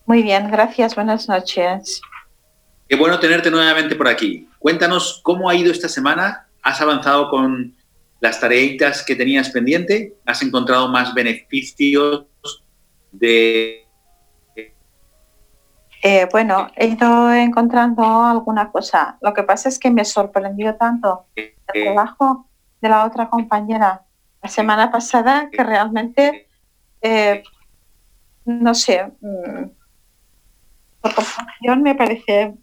Muy 0.07 0.23
bien, 0.23 0.51
gracias. 0.51 0.95
Buenas 0.95 1.29
noches. 1.29 2.01
Qué 2.89 2.97
bueno 2.97 3.19
tenerte 3.19 3.51
nuevamente 3.51 3.97
por 3.97 4.09
aquí. 4.09 4.49
Cuéntanos 4.59 5.21
cómo 5.23 5.49
ha 5.49 5.55
ido 5.55 5.73
esta 5.73 5.89
semana 5.89 6.47
¿Has 6.63 6.81
avanzado 6.81 7.31
con 7.31 7.75
las 8.21 8.41
tareitas 8.41 9.03
que 9.03 9.17
tenías 9.17 9.51
pendiente? 9.51 10.17
¿Has 10.27 10.43
encontrado 10.43 10.89
más 10.89 11.15
beneficios 11.15 12.27
de... 13.11 13.87
Eh, 16.03 16.27
bueno, 16.33 16.71
he 16.77 16.87
ido 16.89 17.33
encontrando 17.33 18.03
alguna 18.25 18.71
cosa. 18.71 19.19
Lo 19.21 19.35
que 19.35 19.43
pasa 19.43 19.69
es 19.69 19.79
que 19.79 19.91
me 19.91 20.05
sorprendió 20.05 20.77
tanto 20.77 21.27
el 21.35 21.45
eh, 21.45 21.85
trabajo 21.85 22.47
de 22.81 22.89
la 22.89 23.05
otra 23.05 23.29
compañera 23.29 24.03
la 24.43 24.49
semana 24.49 24.91
pasada 24.91 25.51
que 25.53 25.63
realmente, 25.63 26.49
eh, 27.03 27.43
no 28.47 28.75
sé, 28.75 29.13
mm, 29.21 29.65
por 31.03 31.15
comparación 31.15 31.83
me 31.83 31.95
parece 31.95 32.55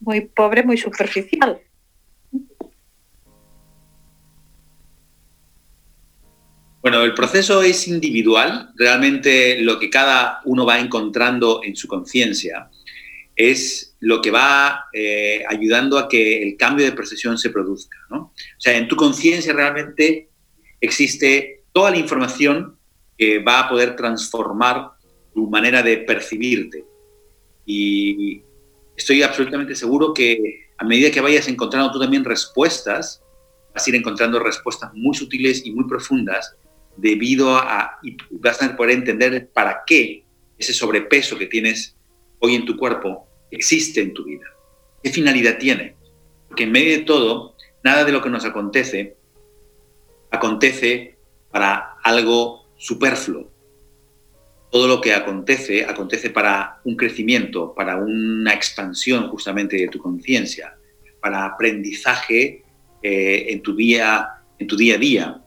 muy 0.00 0.22
pobre, 0.22 0.62
muy 0.62 0.78
superficial. 0.78 1.60
Bueno, 6.86 7.02
el 7.02 7.14
proceso 7.14 7.62
es 7.62 7.88
individual. 7.88 8.70
Realmente 8.76 9.60
lo 9.60 9.80
que 9.80 9.90
cada 9.90 10.40
uno 10.44 10.64
va 10.64 10.78
encontrando 10.78 11.60
en 11.64 11.74
su 11.74 11.88
conciencia 11.88 12.70
es 13.34 13.96
lo 13.98 14.22
que 14.22 14.30
va 14.30 14.84
eh, 14.92 15.42
ayudando 15.48 15.98
a 15.98 16.08
que 16.08 16.44
el 16.44 16.56
cambio 16.56 16.86
de 16.86 16.92
percepción 16.92 17.38
se 17.38 17.50
produzca. 17.50 17.98
O 18.12 18.30
sea, 18.56 18.76
en 18.76 18.86
tu 18.86 18.94
conciencia 18.94 19.52
realmente 19.52 20.28
existe 20.80 21.64
toda 21.72 21.90
la 21.90 21.96
información 21.96 22.78
que 23.18 23.40
va 23.40 23.58
a 23.62 23.68
poder 23.68 23.96
transformar 23.96 24.92
tu 25.34 25.50
manera 25.50 25.82
de 25.82 25.96
percibirte. 25.96 26.84
Y 27.64 28.42
estoy 28.96 29.24
absolutamente 29.24 29.74
seguro 29.74 30.14
que 30.14 30.68
a 30.78 30.84
medida 30.84 31.10
que 31.10 31.20
vayas 31.20 31.48
encontrando 31.48 31.90
tú 31.90 31.98
también 31.98 32.24
respuestas, 32.24 33.24
vas 33.74 33.84
a 33.84 33.90
ir 33.90 33.96
encontrando 33.96 34.38
respuestas 34.38 34.94
muy 34.94 35.16
sutiles 35.16 35.66
y 35.66 35.72
muy 35.72 35.88
profundas 35.88 36.56
debido 36.96 37.56
a, 37.56 37.98
y 38.02 38.16
vas 38.30 38.62
a 38.62 38.76
poder 38.76 38.96
entender 38.96 39.48
para 39.48 39.82
qué 39.86 40.24
ese 40.58 40.72
sobrepeso 40.72 41.38
que 41.38 41.46
tienes 41.46 41.96
hoy 42.38 42.54
en 42.54 42.64
tu 42.64 42.76
cuerpo 42.76 43.26
existe 43.50 44.00
en 44.00 44.14
tu 44.14 44.24
vida. 44.24 44.46
¿Qué 45.02 45.10
finalidad 45.10 45.58
tiene? 45.58 45.94
Porque 46.48 46.64
en 46.64 46.72
medio 46.72 46.96
de 46.96 47.04
todo, 47.04 47.54
nada 47.84 48.04
de 48.04 48.12
lo 48.12 48.22
que 48.22 48.30
nos 48.30 48.44
acontece 48.44 49.16
acontece 50.30 51.16
para 51.50 51.96
algo 52.02 52.66
superfluo. 52.76 53.50
Todo 54.70 54.88
lo 54.88 55.00
que 55.00 55.14
acontece 55.14 55.84
acontece 55.84 56.30
para 56.30 56.80
un 56.84 56.96
crecimiento, 56.96 57.74
para 57.74 57.96
una 57.96 58.52
expansión 58.52 59.28
justamente 59.28 59.76
de 59.76 59.88
tu 59.88 59.98
conciencia, 59.98 60.76
para 61.20 61.46
aprendizaje 61.46 62.64
eh, 63.02 63.46
en, 63.48 63.62
tu 63.62 63.74
día, 63.74 64.28
en 64.58 64.66
tu 64.66 64.76
día 64.76 64.96
a 64.96 64.98
día, 64.98 65.45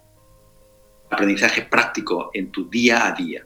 aprendizaje 1.09 1.61
práctico 1.63 2.29
en 2.33 2.51
tu 2.51 2.69
día 2.69 3.07
a 3.07 3.11
día. 3.11 3.45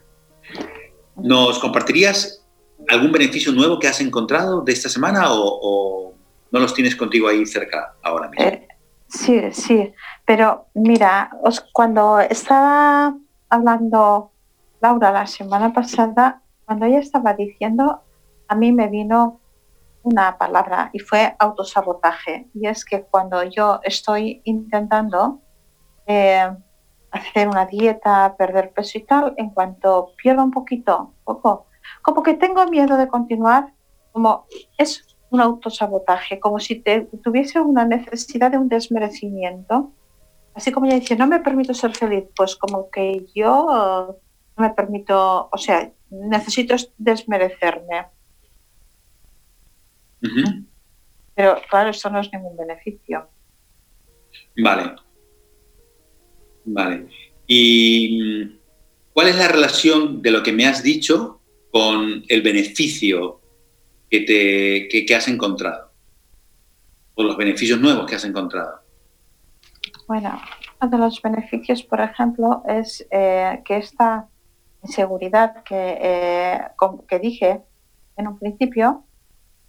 ¿Nos 1.16 1.58
compartirías 1.58 2.44
algún 2.88 3.12
beneficio 3.12 3.52
nuevo 3.52 3.78
que 3.78 3.88
has 3.88 4.00
encontrado 4.00 4.60
de 4.62 4.72
esta 4.72 4.88
semana 4.88 5.24
o, 5.28 6.14
no 6.50 6.60
los 6.60 6.74
tienes 6.74 6.94
contigo 6.94 7.26
ahí 7.26 7.44
cerca 7.46 7.94
ahora 8.02 8.28
mismo? 8.28 8.46
Eh, 8.46 8.68
sí, 9.08 9.40
sí, 9.50 9.92
pero 10.24 10.66
mira, 10.74 11.30
cuando 11.72 12.20
estaba 12.20 13.16
hablando 13.48 14.30
Laura 14.80 15.10
la 15.10 15.26
semana 15.26 15.72
pasada, 15.72 16.42
cuando 16.64 16.86
ella 16.86 17.00
estaba 17.00 17.34
diciendo, 17.34 18.02
a 18.46 18.54
mí 18.54 18.70
me 18.70 18.88
vino 18.88 19.40
una 20.02 20.36
palabra 20.38 20.90
y 20.92 20.98
fue 20.98 21.34
autosabotaje. 21.38 22.46
Y 22.54 22.68
es 22.68 22.84
que 22.84 23.02
cuando 23.02 23.42
yo 23.44 23.80
estoy 23.82 24.42
intentando 24.44 25.40
eh, 26.06 26.50
hacer 27.14 27.48
una 27.48 27.66
dieta, 27.66 28.34
perder 28.36 28.70
peso 28.72 28.98
y 28.98 29.02
tal, 29.02 29.34
en 29.36 29.50
cuanto 29.50 30.12
pierdo 30.16 30.42
un 30.42 30.50
poquito, 30.50 31.12
poco, 31.24 31.66
como 32.02 32.22
que 32.22 32.34
tengo 32.34 32.66
miedo 32.66 32.96
de 32.96 33.08
continuar, 33.08 33.72
como 34.12 34.46
es 34.78 35.06
un 35.30 35.40
autosabotaje, 35.40 36.38
como 36.40 36.58
si 36.58 36.80
te, 36.80 37.08
tuviese 37.22 37.60
una 37.60 37.84
necesidad 37.84 38.50
de 38.50 38.58
un 38.58 38.68
desmerecimiento. 38.68 39.92
Así 40.54 40.70
como 40.70 40.86
ella 40.86 41.00
dice, 41.00 41.16
no 41.16 41.26
me 41.26 41.40
permito 41.40 41.74
ser 41.74 41.94
feliz, 41.96 42.24
pues 42.36 42.56
como 42.56 42.90
que 42.90 43.26
yo 43.34 44.18
no 44.56 44.62
me 44.62 44.70
permito, 44.70 45.48
o 45.50 45.58
sea, 45.58 45.90
necesito 46.10 46.76
desmerecerme. 46.98 48.06
Pero 51.34 51.60
claro, 51.68 51.90
esto 51.90 52.08
no 52.10 52.20
es 52.20 52.32
ningún 52.32 52.56
beneficio. 52.56 53.28
Vale. 54.56 55.03
Vale. 56.64 57.08
¿Y 57.46 58.58
cuál 59.12 59.28
es 59.28 59.36
la 59.36 59.48
relación 59.48 60.22
de 60.22 60.30
lo 60.30 60.42
que 60.42 60.52
me 60.52 60.66
has 60.66 60.82
dicho 60.82 61.40
con 61.70 62.24
el 62.28 62.42
beneficio 62.42 63.40
que, 64.10 64.20
te, 64.20 65.04
que, 65.04 65.14
has 65.14 65.28
encontrado? 65.28 65.92
o 67.16 67.22
los 67.22 67.36
beneficios 67.36 67.80
nuevos 67.80 68.06
que 68.06 68.16
has 68.16 68.24
encontrado? 68.24 68.80
Bueno, 70.06 70.40
uno 70.80 70.90
de 70.90 70.98
los 70.98 71.22
beneficios, 71.22 71.82
por 71.82 72.00
ejemplo, 72.00 72.62
es 72.66 73.06
eh, 73.10 73.62
que 73.64 73.76
esta 73.76 74.28
inseguridad 74.82 75.62
que, 75.62 75.98
eh, 76.00 76.60
que 77.08 77.18
dije 77.18 77.62
en 78.16 78.28
un 78.28 78.38
principio, 78.38 79.04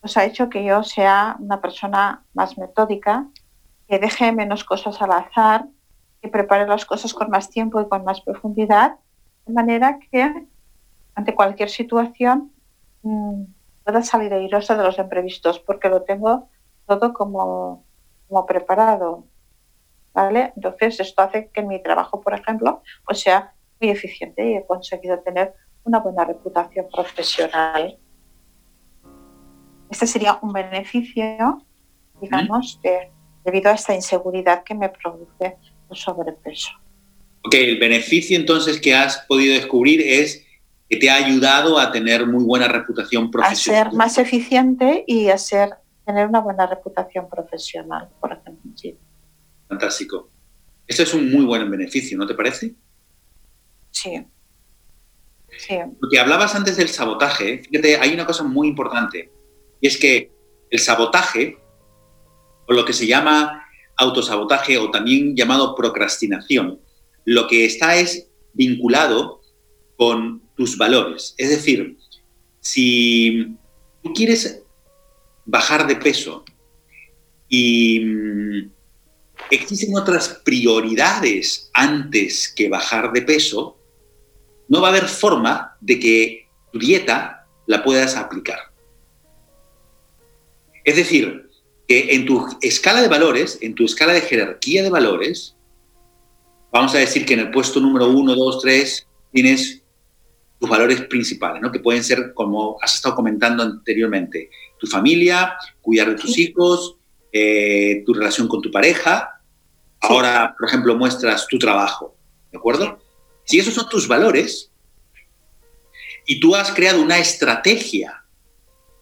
pues 0.02 0.18
ha 0.18 0.25
hecho 0.25 0.50
que 0.50 0.64
yo 0.66 0.84
sea 0.84 1.36
una 1.40 1.62
persona 1.62 2.24
más 2.34 2.58
metódica, 2.58 3.28
que 3.88 4.00
deje 4.00 4.32
menos 4.32 4.64
cosas 4.64 5.02
al 5.02 5.12
azar, 5.12 5.66
que 6.25 6.32
prepare 6.32 6.67
las 6.67 6.86
cosas 6.86 7.13
con 7.13 7.29
más 7.29 7.50
tiempo 7.50 7.79
y 7.79 7.88
con 7.88 8.03
más 8.03 8.22
profundidad, 8.22 8.98
de 9.46 9.53
manera 9.53 10.00
que 10.00 10.48
ante 11.13 11.36
cualquier 11.36 11.70
situación 11.70 12.51
mmm, 13.03 13.44
pueda 13.84 14.01
salir 14.01 14.34
airosa 14.34 14.75
de 14.75 14.84
los 14.84 14.98
imprevistos, 14.98 15.60
porque 15.60 15.88
lo 15.88 16.01
tengo 16.01 16.50
todo 16.88 17.13
como, 17.13 17.86
como 18.27 18.46
preparado. 18.46 19.25
¿Vale? 20.13 20.53
Entonces, 20.55 21.00
esto 21.00 21.22
hace 21.22 21.50
que 21.50 21.62
mi 21.62 21.84
trabajo, 21.84 22.22
por 22.22 22.34
ejemplo, 22.34 22.82
pues 23.05 23.20
sea 23.20 23.53
muy 23.79 23.91
eficiente 23.91 24.50
y 24.50 24.55
he 24.55 24.65
conseguido 24.65 25.20
tener 25.20 25.53
una 25.84 26.00
buena 26.00 26.24
reputación 26.25 26.88
profesional. 26.91 28.00
Este 29.89 30.08
sería 30.08 30.39
un 30.41 30.53
beneficio, 30.53 31.62
digamos, 32.20 32.79
de, 32.82 33.12
debido 33.44 33.70
a 33.70 33.74
esta 33.74 33.94
inseguridad 33.94 34.63
que 34.63 34.74
me 34.74 34.89
produce 34.89 35.58
sobrepeso. 35.94 36.72
Ok, 37.44 37.54
el 37.56 37.80
beneficio 37.80 38.38
entonces 38.38 38.82
que 38.82 38.96
has 38.96 39.20
podido 39.27 39.54
descubrir 39.54 40.01
es 40.01 40.44
que 40.89 40.98
te 40.98 41.10
ha 41.10 41.15
ayudado 41.15 41.80
a 41.80 41.92
tener 41.92 42.25
muy 42.25 42.44
buena 42.44 42.68
reputación 42.68 43.30
profesional. 43.30 43.82
A 43.82 43.89
ser 43.89 43.98
más 43.98 44.18
eficiente 44.18 45.04
y 45.08 45.30
a 45.30 45.38
ser, 45.38 45.70
tener 46.06 46.27
una 46.27 46.39
buena 46.39 46.65
reputación 46.65 47.30
profesional, 47.30 48.10
por 48.20 48.34
ejemplo. 48.34 48.72
Sí. 48.75 48.96
Fantástico. 49.68 50.30
Esto 50.88 51.04
es 51.04 51.13
un 51.13 51.32
muy 51.32 51.46
buen 51.46 51.70
beneficio, 51.70 52.18
¿no 52.18 52.27
te 52.27 52.36
parece? 52.36 52.75
Sí. 53.92 54.25
sí. 55.58 55.75
Porque 56.00 56.20
hablabas 56.20 56.54
antes 56.54 56.77
del 56.77 56.89
sabotaje, 56.89 57.60
fíjate, 57.60 57.98
hay 57.98 58.13
una 58.13 58.25
cosa 58.25 58.44
muy 58.44 58.68
importante, 58.68 59.32
y 59.82 59.88
es 59.88 59.98
que 59.98 60.32
el 60.70 60.80
sabotaje, 60.80 61.58
o 62.68 62.74
lo 62.74 62.86
que 62.86 62.94
se 62.94 63.08
llama 63.08 63.65
autosabotaje 63.98 64.78
o 64.78 64.92
también 64.92 65.36
llamado 65.36 65.75
procrastinación, 65.75 66.80
lo 67.24 67.48
que 67.48 67.66
está 67.66 67.96
es 67.96 68.28
vinculado 68.54 69.42
con 69.98 70.42
tus 70.56 70.78
valores. 70.78 71.34
Es 71.38 71.50
decir, 71.50 71.98
si 72.60 73.58
tú 74.04 74.14
quieres 74.14 74.64
bajar 75.46 75.88
de 75.88 75.96
peso 75.96 76.44
y 77.48 78.00
mm, 78.00 78.72
existen 79.52 79.96
otras 79.96 80.42
prioridades 80.44 81.70
antes 81.74 82.52
que 82.56 82.70
bajar 82.70 83.12
de 83.12 83.22
peso, 83.22 83.78
no 84.68 84.82
va 84.82 84.88
a 84.88 84.92
haber 84.92 85.06
forma 85.06 85.78
de 85.82 86.00
que 86.00 86.48
tu 86.72 86.80
dieta 86.80 87.48
la 87.68 87.84
puedas 87.84 88.16
aplicar. 88.16 88.60
Es 90.84 90.96
decir, 90.96 91.45
que 91.88 92.15
en 92.15 92.25
tu 92.25 92.46
escala 92.62 93.01
de 93.01 93.08
valores, 93.08 93.60
en 93.62 93.75
tu 93.75 93.86
escala 93.86 94.13
de 94.13 94.22
jerarquía 94.22 94.84
de 94.84 94.89
valores, 94.89 95.56
vamos 96.72 96.94
a 96.96 97.00
decir 97.00 97.25
que 97.25 97.34
en 97.34 97.42
el 97.42 97.51
puesto 97.51 97.80
número 97.80 98.10
1, 98.10 98.36
2, 98.36 98.62
3 98.62 99.08
tienes 99.32 99.82
tus 100.60 100.70
valores 100.70 101.01
principales, 101.01 101.62
¿no? 101.62 101.72
que 101.72 101.80
pueden 101.80 102.04
ser, 102.04 102.34
como 102.34 102.77
has 102.82 102.96
estado 102.96 103.15
comentando 103.15 103.63
anteriormente, 103.63 104.50
tu 104.80 104.88
familia, 104.88 105.56
cuidar 105.82 106.10
de 106.10 106.15
tus 106.15 106.38
hijos, 106.38 106.96
eh, 107.32 108.04
tu 108.06 108.13
relación 108.13 108.48
con 108.48 108.62
tu 108.62 108.72
pareja. 108.72 109.42
Ahora, 110.01 110.56
por 110.58 110.68
ejemplo, 110.68 110.96
muestras 110.96 111.48
tu 111.48 111.60
trabajo, 111.60 112.15
¿de 112.51 112.57
acuerdo? 112.57 113.00
Si 113.44 113.60
esos 113.60 113.74
son 113.74 113.88
tus 113.90 114.07
valores 114.07 114.72
y 116.25 116.40
tú 116.40 116.55
has 116.55 116.72
creado 116.72 117.01
una 117.01 117.20
estrategia 117.20 118.24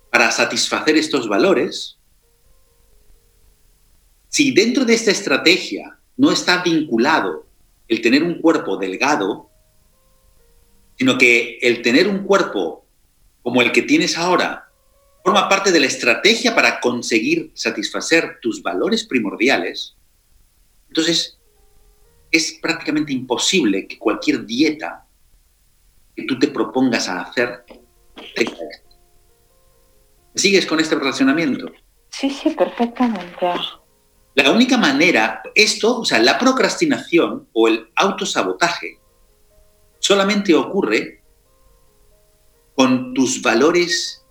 para 0.10 0.32
satisfacer 0.32 0.98
estos 0.98 1.28
valores, 1.28 1.98
si 4.34 4.52
dentro 4.52 4.84
de 4.84 4.96
esta 4.96 5.12
estrategia 5.12 5.96
no 6.18 6.32
está 6.32 6.64
vinculado 6.64 7.46
el 7.88 8.02
tener 8.02 8.24
un 8.24 8.42
cuerpo 8.42 8.78
delgado, 8.78 9.52
sino 10.98 11.20
que 11.20 11.60
el 11.62 11.84
tener 11.84 12.08
un 12.08 12.24
cuerpo 12.24 12.84
como 13.44 13.62
el 13.62 13.72
que 13.72 13.84
tienes 13.84 14.18
ahora 14.18 14.72
forma 15.24 15.48
parte 15.48 15.72
de 15.72 15.80
la 15.80 15.86
estrategia 15.86 16.56
para 16.56 16.80
conseguir 16.80 17.52
satisfacer 17.54 18.40
tus 18.42 18.64
valores 18.64 19.04
primordiales, 19.04 19.96
entonces 20.88 21.38
es 22.32 22.58
prácticamente 22.60 23.14
imposible 23.14 23.88
que 23.88 24.00
cualquier 24.00 24.48
dieta 24.48 25.06
que 26.16 26.24
tú 26.24 26.40
te 26.40 26.48
propongas 26.48 27.08
a 27.08 27.22
hacer 27.22 27.66
tenga. 28.36 28.58
¿Sigues 30.34 30.66
con 30.66 30.80
este 30.80 30.96
relacionamiento? 30.96 31.72
Sí, 32.10 32.32
sí, 32.32 32.50
perfectamente. 32.50 33.54
La 34.36 34.52
única 34.52 34.78
manera, 34.78 35.44
esto, 35.54 36.00
o 36.00 36.06
sea, 36.06 36.20
la 36.20 36.40
procrastinación 36.40 37.48
o 37.54 37.68
el 37.68 37.90
autosabotaje, 37.96 39.00
solamente 40.00 40.56
ocurre 40.56 41.22
con 42.76 43.14
tus 43.14 43.42
valores 43.42 44.24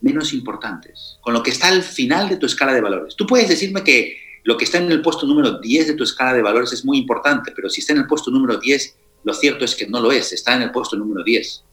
menos 0.00 0.32
importantes, 0.32 1.18
con 1.22 1.32
lo 1.32 1.42
que 1.42 1.50
está 1.50 1.68
al 1.68 1.82
final 1.82 2.28
de 2.28 2.36
tu 2.36 2.46
escala 2.46 2.74
de 2.74 2.80
valores. 2.80 3.16
Tú 3.16 3.26
puedes 3.26 3.48
decirme 3.48 3.82
que 3.82 4.18
lo 4.42 4.58
que 4.58 4.64
está 4.64 4.78
en 4.78 4.90
el 4.92 5.00
puesto 5.00 5.26
número 5.26 5.58
10 5.58 5.86
de 5.86 5.94
tu 5.94 6.04
escala 6.04 6.34
de 6.34 6.42
valores 6.42 6.72
es 6.72 6.84
muy 6.84 6.98
importante, 6.98 7.52
pero 7.56 7.70
si 7.70 7.80
está 7.80 7.94
en 7.94 8.00
el 8.00 8.06
puesto 8.06 8.30
número 8.30 8.58
10, 8.58 8.96
lo 9.24 9.32
cierto 9.32 9.64
es 9.64 9.74
que 9.74 9.86
no 9.86 10.00
lo 10.00 10.12
es, 10.12 10.32
está 10.32 10.54
en 10.54 10.62
el 10.62 10.70
puesto 10.70 10.96
número 10.96 11.24
10. 11.24 11.64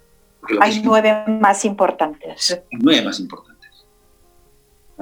Hay 0.61 0.81
nueve 0.81 1.23
más 1.27 1.65
importantes. 1.65 2.51
Hay 2.51 2.79
nueve 2.79 3.01
más 3.03 3.19
importantes. 3.19 3.50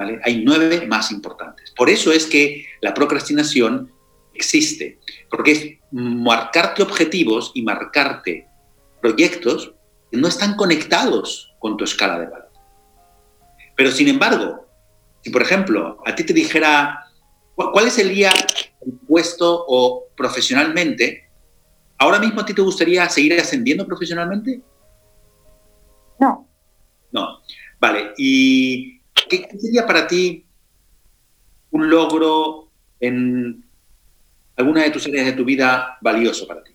¿Vale? 0.00 0.20
Hay 0.24 0.42
nueve 0.44 0.86
más 0.86 1.10
importantes. 1.12 1.70
Por 1.76 1.90
eso 1.90 2.10
es 2.10 2.26
que 2.26 2.66
la 2.80 2.94
procrastinación 2.94 3.92
existe, 4.34 4.98
porque 5.30 5.52
es 5.52 5.66
marcarte 5.92 6.82
objetivos 6.82 7.52
y 7.54 7.62
marcarte 7.62 8.46
proyectos 9.00 9.74
que 10.10 10.16
no 10.16 10.28
están 10.28 10.56
conectados 10.56 11.54
con 11.58 11.76
tu 11.76 11.84
escala 11.84 12.18
de 12.18 12.26
valor. 12.26 12.50
Pero 13.76 13.90
sin 13.90 14.08
embargo, 14.08 14.66
si 15.22 15.30
por 15.30 15.42
ejemplo 15.42 15.98
a 16.06 16.14
ti 16.14 16.24
te 16.24 16.32
dijera 16.32 17.10
¿Cuál 17.72 17.86
es 17.86 17.98
el 17.98 18.08
día 18.08 18.32
puesto 19.06 19.64
o 19.68 20.06
profesionalmente? 20.16 21.28
¿Ahora 21.98 22.18
mismo 22.18 22.40
a 22.40 22.46
ti 22.46 22.54
te 22.54 22.62
gustaría 22.62 23.06
seguir 23.10 23.38
ascendiendo 23.38 23.86
profesionalmente? 23.86 24.62
No. 26.18 26.48
No. 27.12 27.40
Vale. 27.78 28.12
¿Y 28.16 28.99
qué, 29.30 29.48
sería 29.58 29.86
para 29.86 30.06
ti 30.06 30.44
un 31.70 31.88
logro 31.88 32.68
en 32.98 33.64
alguna 34.56 34.82
de 34.82 34.90
tus 34.90 35.06
áreas 35.06 35.24
de 35.26 35.32
tu 35.32 35.44
vida 35.44 35.96
valioso 36.02 36.46
para 36.46 36.62
ti? 36.62 36.72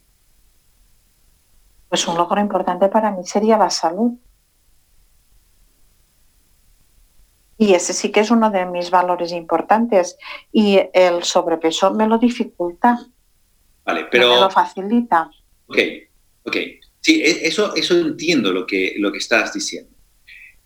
Pues 1.89 2.07
un 2.07 2.17
logro 2.17 2.41
importante 2.41 2.87
para 2.87 3.11
mí 3.11 3.23
sería 3.25 3.57
la 3.57 3.69
salud. 3.69 4.13
Y 7.57 7.73
ese 7.73 7.93
sí 7.93 8.11
que 8.11 8.21
es 8.21 8.31
uno 8.31 8.49
de 8.49 8.65
mis 8.65 8.89
valores 8.89 9.31
importantes. 9.31 10.17
Y 10.51 10.79
el 10.93 11.23
sobrepeso 11.23 11.93
me 11.93 12.07
lo 12.07 12.17
dificulta. 12.17 12.99
Vale, 13.85 14.07
pero... 14.11 14.33
me 14.33 14.41
lo 14.41 14.49
facilita. 14.49 15.29
Ok, 15.67 15.77
ok. 16.43 16.57
Sí, 16.99 17.21
e, 17.21 17.47
eso, 17.47 17.75
eso 17.75 17.95
entiendo 17.95 18.51
lo 18.51 18.65
que, 18.65 18.95
lo 18.97 19.11
que 19.11 19.19
estás 19.19 19.53
diciendo. 19.53 19.91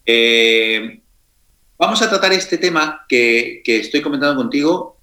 Eh, 0.06 1.02
vamos 1.80 2.02
a 2.02 2.10
tratar 2.10 2.34
este 2.34 2.58
tema 2.58 3.06
que, 3.08 3.62
que 3.64 3.78
estoy 3.78 4.02
comentando 4.02 4.36
contigo 4.36 4.98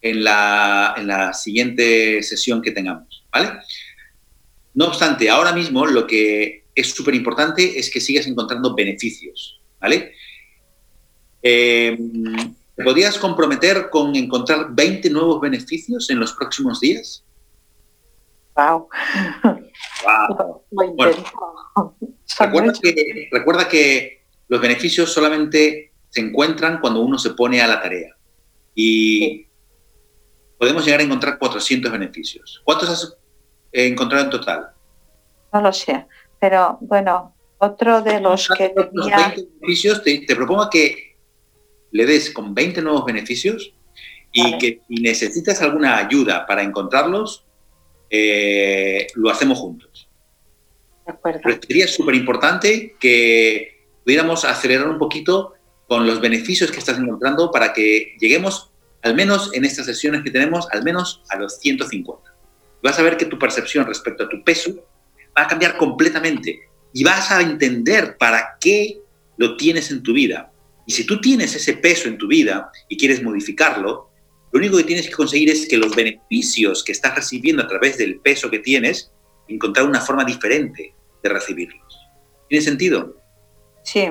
en 0.00 0.24
la, 0.24 0.94
en 0.96 1.06
la, 1.06 1.32
siguiente 1.32 2.22
sesión 2.22 2.60
que 2.60 2.72
tengamos, 2.72 3.24
¿vale? 3.30 3.60
No 4.74 4.86
obstante, 4.86 5.30
ahora 5.30 5.52
mismo 5.52 5.86
lo 5.86 6.06
que 6.06 6.64
es 6.74 6.90
súper 6.90 7.14
importante 7.14 7.78
es 7.78 7.90
que 7.90 8.00
sigas 8.00 8.26
encontrando 8.26 8.74
beneficios, 8.74 9.60
¿vale? 9.80 10.14
Eh, 11.42 11.96
¿Te 12.74 12.82
podrías 12.82 13.18
comprometer 13.18 13.90
con 13.90 14.16
encontrar 14.16 14.68
20 14.70 15.10
nuevos 15.10 15.40
beneficios 15.40 16.08
en 16.08 16.18
los 16.18 16.32
próximos 16.32 16.80
días? 16.80 17.22
Wow. 18.56 18.88
recuerda, 23.30 23.68
que, 23.68 24.22
los 24.48 24.60
beneficios 24.60 25.12
solamente 25.12 25.91
se 26.12 26.20
encuentran 26.20 26.78
cuando 26.80 27.00
uno 27.00 27.18
se 27.18 27.30
pone 27.30 27.62
a 27.62 27.66
la 27.66 27.80
tarea. 27.80 28.14
Y 28.74 29.46
podemos 30.58 30.84
llegar 30.84 31.00
a 31.00 31.04
encontrar 31.04 31.38
400 31.38 31.90
beneficios. 31.90 32.60
¿Cuántos 32.64 32.90
has 32.90 33.16
encontrado 33.72 34.24
en 34.24 34.30
total? 34.30 34.68
No 35.52 35.62
lo 35.62 35.72
sé, 35.72 36.06
pero 36.38 36.76
bueno, 36.82 37.34
otro 37.58 38.02
de 38.02 38.20
los 38.20 38.46
que 38.48 38.68
tenía... 38.68 39.34
beneficios, 39.34 40.02
te 40.02 40.36
propongo 40.36 40.68
que 40.68 41.16
le 41.92 42.04
des 42.04 42.30
con 42.30 42.54
20 42.54 42.82
nuevos 42.82 43.06
beneficios 43.06 43.72
y 44.32 44.58
que 44.58 44.82
si 44.86 44.94
necesitas 44.96 45.62
alguna 45.62 45.96
ayuda 45.96 46.46
para 46.46 46.62
encontrarlos, 46.62 47.46
eh, 48.10 49.06
lo 49.14 49.30
hacemos 49.30 49.58
juntos. 49.58 50.08
De 51.06 51.12
acuerdo. 51.12 51.40
Pero 51.42 51.58
sería 51.66 51.88
súper 51.88 52.14
importante 52.14 52.96
que 53.00 53.86
pudiéramos 54.04 54.44
acelerar 54.44 54.88
un 54.88 54.98
poquito 54.98 55.54
con 55.92 56.06
los 56.06 56.22
beneficios 56.22 56.70
que 56.70 56.78
estás 56.78 56.98
encontrando 56.98 57.50
para 57.50 57.74
que 57.74 58.16
lleguemos, 58.18 58.70
al 59.02 59.14
menos 59.14 59.50
en 59.52 59.66
estas 59.66 59.84
sesiones 59.84 60.22
que 60.22 60.30
tenemos, 60.30 60.66
al 60.72 60.82
menos 60.82 61.22
a 61.28 61.36
los 61.36 61.58
150. 61.58 62.34
Vas 62.82 62.98
a 62.98 63.02
ver 63.02 63.18
que 63.18 63.26
tu 63.26 63.38
percepción 63.38 63.84
respecto 63.84 64.24
a 64.24 64.28
tu 64.30 64.42
peso 64.42 64.88
va 65.36 65.42
a 65.42 65.46
cambiar 65.46 65.76
completamente 65.76 66.60
y 66.94 67.04
vas 67.04 67.30
a 67.30 67.42
entender 67.42 68.16
para 68.16 68.56
qué 68.58 69.02
lo 69.36 69.58
tienes 69.58 69.90
en 69.90 70.02
tu 70.02 70.14
vida. 70.14 70.50
Y 70.86 70.92
si 70.92 71.04
tú 71.04 71.20
tienes 71.20 71.54
ese 71.54 71.74
peso 71.74 72.08
en 72.08 72.16
tu 72.16 72.26
vida 72.26 72.72
y 72.88 72.96
quieres 72.96 73.22
modificarlo, 73.22 74.08
lo 74.50 74.58
único 74.58 74.78
que 74.78 74.84
tienes 74.84 75.06
que 75.06 75.12
conseguir 75.12 75.50
es 75.50 75.68
que 75.68 75.76
los 75.76 75.94
beneficios 75.94 76.82
que 76.82 76.92
estás 76.92 77.16
recibiendo 77.16 77.64
a 77.64 77.68
través 77.68 77.98
del 77.98 78.18
peso 78.20 78.50
que 78.50 78.60
tienes, 78.60 79.12
encontrar 79.46 79.86
una 79.86 80.00
forma 80.00 80.24
diferente 80.24 80.94
de 81.22 81.28
recibirlos. 81.28 81.98
¿Tiene 82.48 82.64
sentido? 82.64 83.14
Sí. 83.84 84.08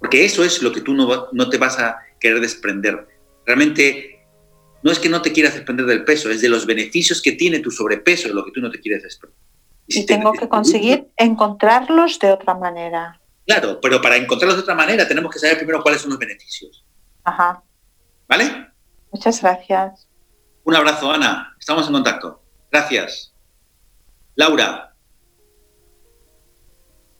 Porque 0.00 0.24
eso 0.24 0.42
es 0.42 0.62
lo 0.62 0.72
que 0.72 0.80
tú 0.80 0.94
no, 0.94 1.28
no 1.30 1.48
te 1.48 1.58
vas 1.58 1.78
a 1.78 1.98
querer 2.18 2.40
desprender. 2.40 3.06
Realmente 3.46 4.20
no 4.82 4.90
es 4.90 4.98
que 4.98 5.08
no 5.08 5.22
te 5.22 5.32
quieras 5.32 5.54
desprender 5.54 5.86
del 5.86 6.04
peso, 6.04 6.30
es 6.30 6.40
de 6.40 6.48
los 6.48 6.66
beneficios 6.66 7.20
que 7.20 7.32
tiene 7.32 7.60
tu 7.60 7.70
sobrepeso 7.70 8.28
lo 8.28 8.44
que 8.44 8.50
tú 8.50 8.60
no 8.60 8.70
te 8.70 8.80
quieres 8.80 9.02
desprender. 9.02 9.38
Y, 9.86 9.92
si 9.92 10.06
tengo 10.06 10.32
que 10.32 10.48
conseguir 10.48 11.08
encontrarlos 11.16 12.18
de 12.18 12.32
otra 12.32 12.54
manera. 12.54 13.20
Claro, 13.46 13.80
pero 13.80 14.00
para 14.00 14.16
encontrarlos 14.16 14.56
de 14.56 14.62
otra 14.62 14.74
manera 14.74 15.06
tenemos 15.06 15.32
que 15.32 15.38
saber 15.38 15.58
primero 15.58 15.82
cuáles 15.82 16.00
son 16.00 16.10
los 16.10 16.18
beneficios. 16.18 16.84
Ajá. 17.24 17.62
¿Vale? 18.28 18.68
Muchas 19.10 19.42
gracias. 19.42 20.08
Un 20.64 20.76
abrazo, 20.76 21.10
Ana. 21.10 21.56
Estamos 21.58 21.86
en 21.88 21.92
contacto. 21.92 22.42
Gracias. 22.70 23.34
Laura. 24.36 24.94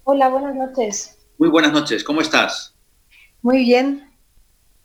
Hola, 0.05 0.29
buenas 0.29 0.55
noches. 0.55 1.20
Muy 1.40 1.48
buenas 1.48 1.72
noches. 1.72 2.05
¿Cómo 2.05 2.20
estás? 2.20 2.74
Muy 3.40 3.64
bien. 3.64 4.11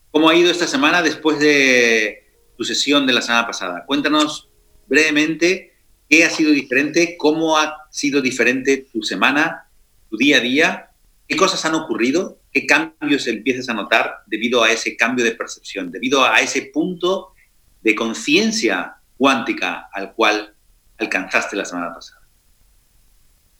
¿Cómo 0.10 0.30
ha 0.30 0.36
ido 0.36 0.50
esta 0.50 0.66
semana 0.66 1.02
después 1.02 1.38
de 1.38 2.24
tu 2.58 2.64
sesión 2.64 3.06
de 3.06 3.12
la 3.12 3.22
semana 3.22 3.46
pasada? 3.46 3.84
Cuéntanos 3.86 4.48
brevemente 4.88 5.74
qué 6.08 6.24
ha 6.24 6.30
sido 6.30 6.52
diferente, 6.52 7.18
cómo 7.18 7.58
ha 7.58 7.76
sido 7.92 8.22
diferente 8.22 8.88
tu 8.94 9.04
semana, 9.04 9.68
tu 10.10 10.16
día 10.16 10.38
a 10.38 10.40
día, 10.40 10.92
qué 11.28 11.36
cosas 11.36 11.66
han 11.66 11.76
ocurrido, 11.76 12.40
qué 12.54 12.66
cambios 12.66 13.28
empiezas 13.28 13.68
a 13.68 13.74
notar 13.74 14.20
debido 14.26 14.64
a 14.64 14.72
ese 14.72 14.96
cambio 14.96 15.26
de 15.26 15.32
percepción, 15.32 15.92
debido 15.92 16.24
a 16.24 16.40
ese 16.40 16.72
punto 16.74 17.34
de 17.82 17.96
conciencia 17.96 18.96
cuántica 19.18 19.90
al 19.92 20.14
cual 20.14 20.56
alcanzaste 21.00 21.58
la 21.58 21.66
semana 21.66 21.94
pasada. 21.94 22.25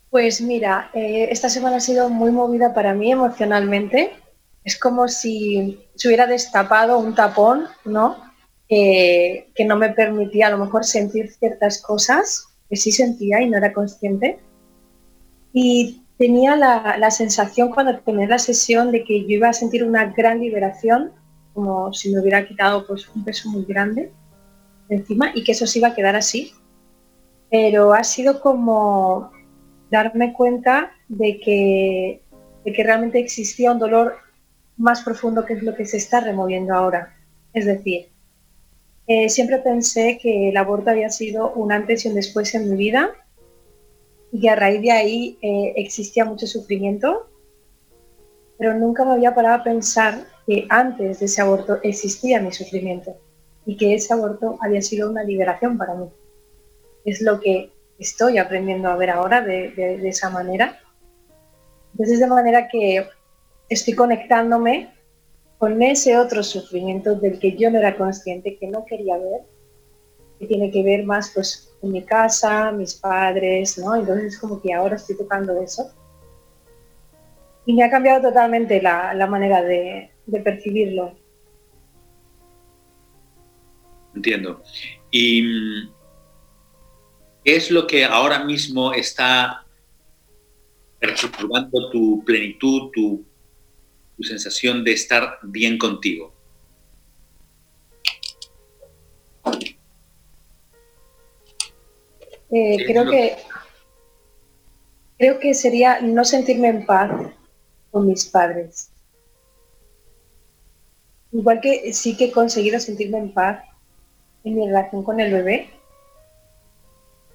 Pues 0.10 0.42
mira, 0.42 0.90
eh, 0.94 1.28
esta 1.30 1.50
semana 1.50 1.78
ha 1.78 1.82
sido 1.82 2.10
muy 2.10 2.32
movida 2.32 2.74
para 2.74 2.94
mí 2.94 3.12
emocionalmente. 3.12 4.12
Es 4.64 4.78
como 4.80 5.08
si 5.08 5.86
se 5.96 6.08
hubiera 6.08 6.26
destapado 6.26 6.98
un 6.98 7.16
tapón, 7.16 7.66
¿no? 7.84 8.24
que 8.68 9.66
no 9.68 9.78
me 9.78 9.90
permitía 9.90 10.48
a 10.48 10.50
lo 10.50 10.58
mejor 10.58 10.86
sentir 10.86 11.32
ciertas 11.32 11.80
cosas 11.84 12.48
que 12.70 12.76
sí 12.76 12.92
sentía 12.92 13.42
y 13.42 13.50
no 13.50 13.58
era 13.58 13.74
consciente. 13.74 14.40
Y 15.54 16.02
tenía 16.18 16.56
la, 16.56 16.98
la, 16.98 17.12
sensación 17.12 17.70
cuando 17.70 18.00
tenía 18.00 18.28
la 18.28 18.40
sesión 18.40 18.92
de 18.92 19.04
que 19.04 19.22
yo 19.22 19.30
iba 19.30 19.50
a 19.50 19.54
sentir 19.54 19.84
una 19.84 20.06
gran 20.06 20.40
liberación, 20.40 21.12
como 21.54 21.94
si 21.94 22.12
me 22.12 22.20
hubiera 22.20 22.46
quitado 22.48 22.86
pues, 22.86 23.08
un 23.10 23.24
peso 23.24 23.50
muy 23.50 23.66
grande 23.66 24.12
encima 24.90 25.32
y 25.34 25.44
que 25.44 25.54
eso 25.54 25.66
se 25.66 25.80
iba 25.80 25.90
a 25.90 25.96
quedar 25.96 26.16
así. 26.16 26.54
Pero 27.50 27.94
ha 27.94 28.04
sido 28.04 28.42
como 28.42 29.32
darme 29.92 30.34
cuenta 30.34 30.92
de 31.08 31.40
que, 31.40 32.22
de 32.64 32.74
que 32.74 32.84
realmente 32.84 33.20
existía 33.20 33.72
un 33.72 33.80
dolor 33.80 34.16
más 34.78 35.04
profundo 35.04 35.46
que 35.46 35.54
es 35.54 35.64
lo 35.64 35.76
que 35.76 35.86
se 35.86 35.98
está 35.98 36.20
removiendo 36.20 36.74
ahora. 36.74 37.16
Es 37.54 37.66
decir, 37.66 38.10
eh, 39.08 39.30
siempre 39.30 39.60
pensé 39.60 40.18
que 40.22 40.50
el 40.50 40.58
aborto 40.58 40.90
había 40.90 41.10
sido 41.10 41.54
un 41.54 41.72
antes 41.72 42.06
y 42.06 42.10
un 42.10 42.16
después 42.16 42.54
en 42.56 42.72
mi 42.72 42.78
vida 42.78 43.12
y 44.32 44.48
a 44.48 44.56
raíz 44.56 44.82
de 44.82 44.92
ahí 44.92 45.38
eh, 45.42 45.74
existía 45.78 46.26
mucho 46.26 46.48
sufrimiento, 46.48 47.30
pero 48.58 48.74
nunca 48.74 49.06
me 49.06 49.14
había 49.14 49.36
parado 49.36 49.62
a 49.62 49.64
pensar 49.64 50.26
que 50.48 50.66
antes 50.70 51.20
de 51.20 51.26
ese 51.26 51.42
aborto 51.42 51.80
existía 51.84 52.42
mi 52.42 52.52
sufrimiento 52.52 53.16
y 53.66 53.78
que 53.78 53.94
ese 53.94 54.14
aborto 54.14 54.58
había 54.62 54.82
sido 54.82 55.10
una 55.10 55.24
liberación 55.24 55.78
para 55.78 55.96
mí. 55.96 56.08
Es 57.06 57.22
lo 57.22 57.40
que 57.40 57.72
estoy 58.00 58.38
aprendiendo 58.38 58.90
a 58.90 58.96
ver 58.96 59.10
ahora 59.10 59.42
de, 59.42 60.00
esa 60.08 60.30
manera. 60.30 60.80
Entonces, 61.92 62.20
de 62.20 62.28
manera 62.28 62.68
que 62.68 63.08
estoy 63.70 63.94
conectándome 63.94 64.94
con 65.58 65.82
ese 65.82 66.18
otro 66.18 66.44
sufrimiento 66.44 67.16
del 67.16 67.40
que 67.40 67.56
yo 67.56 67.72
no 67.72 67.80
era 67.80 67.96
consciente, 67.96 68.58
que 68.58 68.68
no 68.68 68.86
quería 68.86 69.18
ver, 69.18 69.42
que 70.40 70.46
tiene 70.46 70.70
que 70.70 70.84
ver 70.84 71.06
más 71.06 71.32
pues 71.34 71.72
con 71.80 71.92
mi 71.92 72.04
casa, 72.04 72.72
mis 72.72 72.96
padres, 72.96 73.78
¿no? 73.78 73.96
Entonces 73.96 74.34
es 74.34 74.40
como 74.40 74.62
que 74.62 74.74
ahora 74.74 74.98
estoy 74.98 75.18
tocando 75.18 75.62
eso. 75.62 75.90
Y 77.66 77.74
me 77.74 77.84
ha 77.84 77.90
cambiado 77.90 78.22
totalmente 78.22 78.82
la, 78.82 79.14
la 79.14 79.28
manera 79.28 79.64
de, 79.64 80.12
de 80.26 80.40
percibirlo. 80.42 81.16
Entiendo. 84.14 84.62
¿Y 85.12 85.90
qué 87.46 87.56
es 87.56 87.72
lo 87.72 87.88
que 87.88 88.04
ahora 88.04 88.44
mismo 88.44 88.92
está 88.92 89.66
perturbando 91.00 91.92
tu 91.92 92.24
plenitud, 92.26 92.90
tu 92.92 93.26
tu 94.16 94.24
sensación 94.24 94.84
de 94.84 94.94
estar 94.94 95.40
bien 95.44 95.78
contigo? 95.78 96.34
Eh, 102.52 102.86
creo 102.86 103.10
que 103.10 103.38
creo 105.18 105.40
que 105.40 105.54
sería 105.54 106.02
no 106.02 106.24
sentirme 106.24 106.70
en 106.70 106.86
paz 106.86 107.12
con 107.92 108.08
mis 108.08 108.26
padres. 108.26 108.90
Igual 111.32 111.60
que 111.60 111.92
sí 111.94 112.16
que 112.16 112.26
he 112.26 112.32
conseguido 112.32 112.80
sentirme 112.80 113.18
en 113.18 113.34
paz 113.34 113.64
en 114.44 114.56
mi 114.56 114.66
relación 114.66 115.04
con 115.04 115.20
el 115.20 115.34
bebé. 115.34 115.70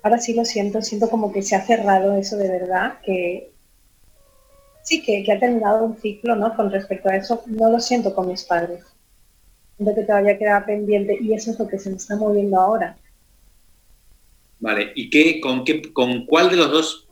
Ahora 0.02 0.18
sí 0.18 0.34
lo 0.34 0.44
siento, 0.44 0.80
siento 0.82 1.10
como 1.10 1.32
que 1.32 1.42
se 1.42 1.54
ha 1.56 1.66
cerrado 1.66 2.16
eso 2.16 2.36
de 2.36 2.48
verdad, 2.48 2.98
que 3.04 3.52
sí, 4.82 5.02
que, 5.02 5.30
ha 5.30 5.38
terminado 5.38 5.84
un 5.84 5.96
ciclo, 5.96 6.34
¿no? 6.36 6.54
Con 6.56 6.70
respecto 6.70 7.08
a 7.08 7.16
eso, 7.16 7.42
no 7.46 7.70
lo 7.70 7.80
siento 7.80 8.14
con 8.14 8.28
mis 8.28 8.44
padres. 8.44 8.84
Siento 9.76 9.94
que 9.94 10.06
todavía 10.06 10.38
queda 10.38 10.64
pendiente 10.64 11.18
y 11.20 11.34
eso 11.34 11.50
es 11.50 11.58
lo 11.58 11.68
que 11.68 11.78
se 11.78 11.90
me 11.90 11.96
está 11.96 12.16
moviendo 12.16 12.58
ahora. 12.58 12.96
Vale, 14.58 14.92
¿y 14.94 15.08
qué, 15.10 15.40
con, 15.40 15.64
qué, 15.64 15.92
con 15.92 16.26
cuál 16.26 16.50
de 16.50 16.56
los 16.56 16.70
dos 16.70 17.08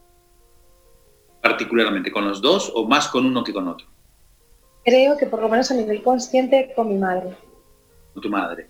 particularmente? 1.43 2.11
¿Con 2.11 2.27
los 2.27 2.43
dos 2.43 2.71
o 2.75 2.87
más 2.87 3.09
con 3.09 3.25
uno 3.27 3.45
que 3.45 3.53
con 3.53 3.69
otro? 3.69 3.87
Creo 4.85 5.17
que 5.17 5.27
por 5.27 5.41
lo 5.41 5.49
menos 5.49 5.71
a 5.71 5.75
nivel 5.75 6.03
consciente 6.03 6.73
con 6.75 6.89
mi 6.89 6.97
madre. 6.97 7.35
Con 8.13 8.23
tu 8.23 8.29
madre. 8.29 8.69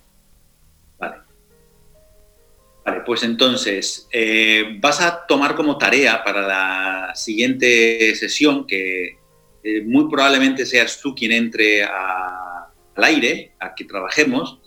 Vale. 2.89 3.03
Pues 3.05 3.23
entonces, 3.23 4.09
eh, 4.13 4.79
vas 4.81 5.03
a 5.03 5.27
tomar 5.27 5.55
como 5.55 5.77
tarea 5.77 6.25
para 6.25 6.41
la 6.41 7.15
siguiente 7.15 8.15
sesión, 8.15 8.67
que 8.67 9.19
eh, 9.63 9.83
muy 9.85 10.09
probablemente 10.09 10.65
seas 10.65 10.99
tú 11.03 11.15
quien 11.15 11.33
entre 11.33 11.85
al 11.85 13.05
aire, 13.05 13.53
a 13.61 13.75
que 13.75 13.85
trabajemos, 13.85 14.59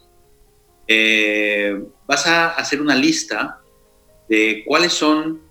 eh, 0.88 1.82
vas 2.06 2.28
a 2.28 2.50
hacer 2.50 2.80
una 2.80 2.96
lista 2.96 3.60
de 4.30 4.64
cuáles 4.68 4.94
son 4.94 5.42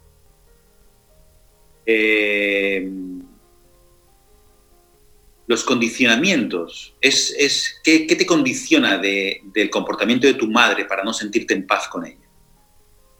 los 5.48 5.64
condicionamientos. 5.64 6.94
Es, 7.00 7.34
es 7.36 7.80
¿qué, 7.82 8.06
te 8.06 8.24
condiciona 8.24 8.96
del 8.98 9.70
comportamiento 9.70 10.28
de 10.28 10.34
tu 10.34 10.48
madre 10.48 10.84
para 10.84 11.02
no 11.02 11.12
sentirte 11.12 11.52
en 11.52 11.66
paz 11.66 11.88
con 11.88 12.06
ella? 12.06 12.29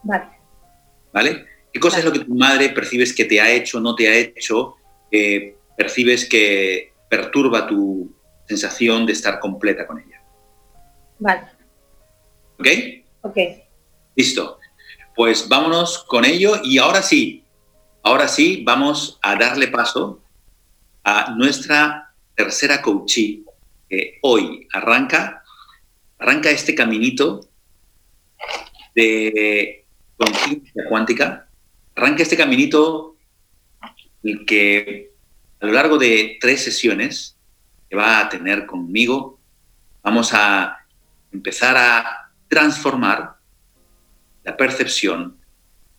Vale. 0.03 0.25
¿Vale? 1.13 1.47
¿Qué 1.73 1.79
cosa 1.79 1.99
es 1.99 2.05
lo 2.05 2.13
que 2.13 2.21
tu 2.21 2.35
madre 2.35 2.71
percibes 2.71 3.15
que 3.15 3.25
te 3.25 3.41
ha 3.41 3.51
hecho, 3.51 3.81
no 3.81 3.95
te 3.95 4.09
ha 4.09 4.15
hecho, 4.15 4.77
percibes 5.77 6.29
que 6.29 6.93
perturba 7.09 7.67
tu 7.67 8.13
sensación 8.47 9.07
de 9.07 9.13
estar 9.13 9.39
completa 9.39 9.87
con 9.87 9.99
ella? 9.99 10.21
Vale. 11.19 11.43
¿Ok? 12.59 12.67
Ok. 13.23 13.37
Listo. 14.17 14.59
Pues 15.15 15.49
vámonos 15.49 16.05
con 16.05 16.25
ello 16.25 16.61
y 16.65 16.79
ahora 16.79 17.03
sí, 17.03 17.45
ahora 18.03 18.27
sí 18.27 18.63
vamos 18.65 19.19
a 19.23 19.37
darle 19.37 19.69
paso 19.69 20.23
a 21.05 21.35
nuestra 21.37 22.15
tercera 22.35 22.81
coachee 22.81 23.45
que 23.89 24.19
hoy 24.23 24.67
arranca, 24.73 25.45
arranca 26.19 26.51
este 26.51 26.75
caminito 26.75 27.41
de 28.95 29.80
conciencia 30.21 30.85
cuántica, 30.89 31.49
arranca 31.97 32.23
este 32.23 32.37
caminito 32.37 33.17
el 34.23 34.45
que 34.45 35.13
a 35.61 35.67
lo 35.67 35.73
largo 35.73 35.97
de 35.97 36.37
tres 36.41 36.63
sesiones 36.63 37.37
que 37.89 37.97
va 37.97 38.21
a 38.21 38.29
tener 38.29 38.67
conmigo, 38.67 39.41
vamos 40.03 40.33
a 40.35 40.77
empezar 41.33 41.77
a 41.77 42.31
transformar 42.49 43.37
la 44.45 44.57
percepción, 44.57 45.39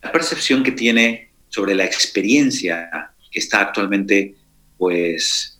la 0.01 0.11
percepción 0.11 0.63
que 0.63 0.71
tiene 0.71 1.31
sobre 1.49 1.73
la 1.73 1.85
experiencia 1.85 3.11
que 3.31 3.39
está 3.39 3.61
actualmente, 3.61 4.35
pues, 4.77 5.59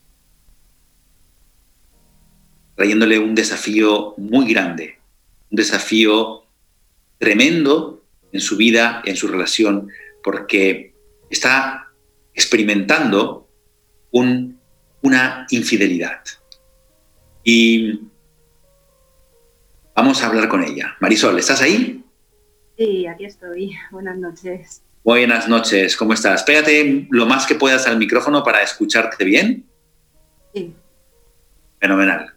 trayéndole 2.76 3.18
un 3.18 3.34
desafío 3.34 4.14
muy 4.18 4.52
grande, 4.52 5.00
un 5.50 5.56
desafío 5.56 6.44
tremendo 7.18 8.01
en 8.32 8.40
su 8.42 8.58
vida, 8.58 9.02
en 9.06 9.16
su 9.16 9.28
relación, 9.28 9.90
porque 10.24 10.94
está 11.30 11.92
experimentando 12.34 13.50
una 14.12 15.48
infidelidad. 15.50 16.22
Y 17.44 18.02
vamos 19.96 20.22
a 20.22 20.28
hablar 20.28 20.48
con 20.48 20.64
ella. 20.64 20.96
Marisol, 21.00 21.40
¿estás 21.40 21.62
ahí? 21.62 22.04
Sí, 22.78 23.08
aquí 23.08 23.26
estoy. 23.26 23.76
Buenas 23.92 24.18
noches. 24.18 24.84
Buenas 25.04 25.48
noches, 25.48 25.98
¿cómo 25.98 26.14
estás? 26.14 26.42
Espérate 26.42 27.08
lo 27.10 27.26
más 27.26 27.48
que 27.48 27.56
puedas 27.56 27.88
al 27.88 27.98
micrófono 27.98 28.44
para 28.44 28.62
escucharte 28.62 29.26
bien. 29.26 29.66
Sí. 30.54 30.76
Fenomenal. 31.80 32.34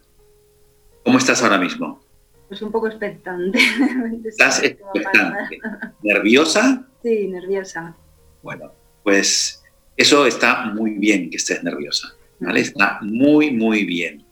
¿Cómo 1.03 1.19
estás 1.19 1.43
ahora 1.43 1.59
mismo? 1.59 2.04
Pues 2.47 2.61
un 2.61 2.71
poco 2.71 2.87
expectante. 2.87 3.59
¿Estás 4.25 4.63
expectante? 4.63 5.59
¿Nerviosa? 6.03 6.87
Sí, 7.01 7.27
nerviosa. 7.27 7.95
Bueno, 8.43 8.71
pues 9.03 9.63
eso 9.97 10.25
está 10.25 10.65
muy 10.65 10.91
bien 10.91 11.29
que 11.29 11.37
estés 11.37 11.63
nerviosa, 11.63 12.15
¿vale? 12.39 12.59
Está 12.59 12.99
muy, 13.01 13.51
muy 13.51 13.85
bien. 13.85 14.25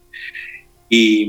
Y 0.90 1.28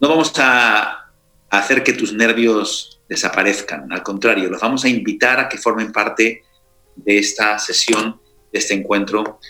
no 0.00 0.08
vamos 0.08 0.32
a 0.38 1.10
hacer 1.50 1.82
que 1.82 1.92
tus 1.92 2.12
nervios 2.12 3.00
desaparezcan, 3.08 3.90
al 3.92 4.02
contrario, 4.02 4.50
los 4.50 4.60
vamos 4.60 4.84
a 4.84 4.88
invitar 4.88 5.40
a 5.40 5.48
que 5.48 5.58
formen 5.58 5.92
parte 5.92 6.42
de 6.94 7.18
esta 7.18 7.58
sesión, 7.58 8.20
de 8.52 8.58
este 8.58 8.74
encuentro, 8.74 9.40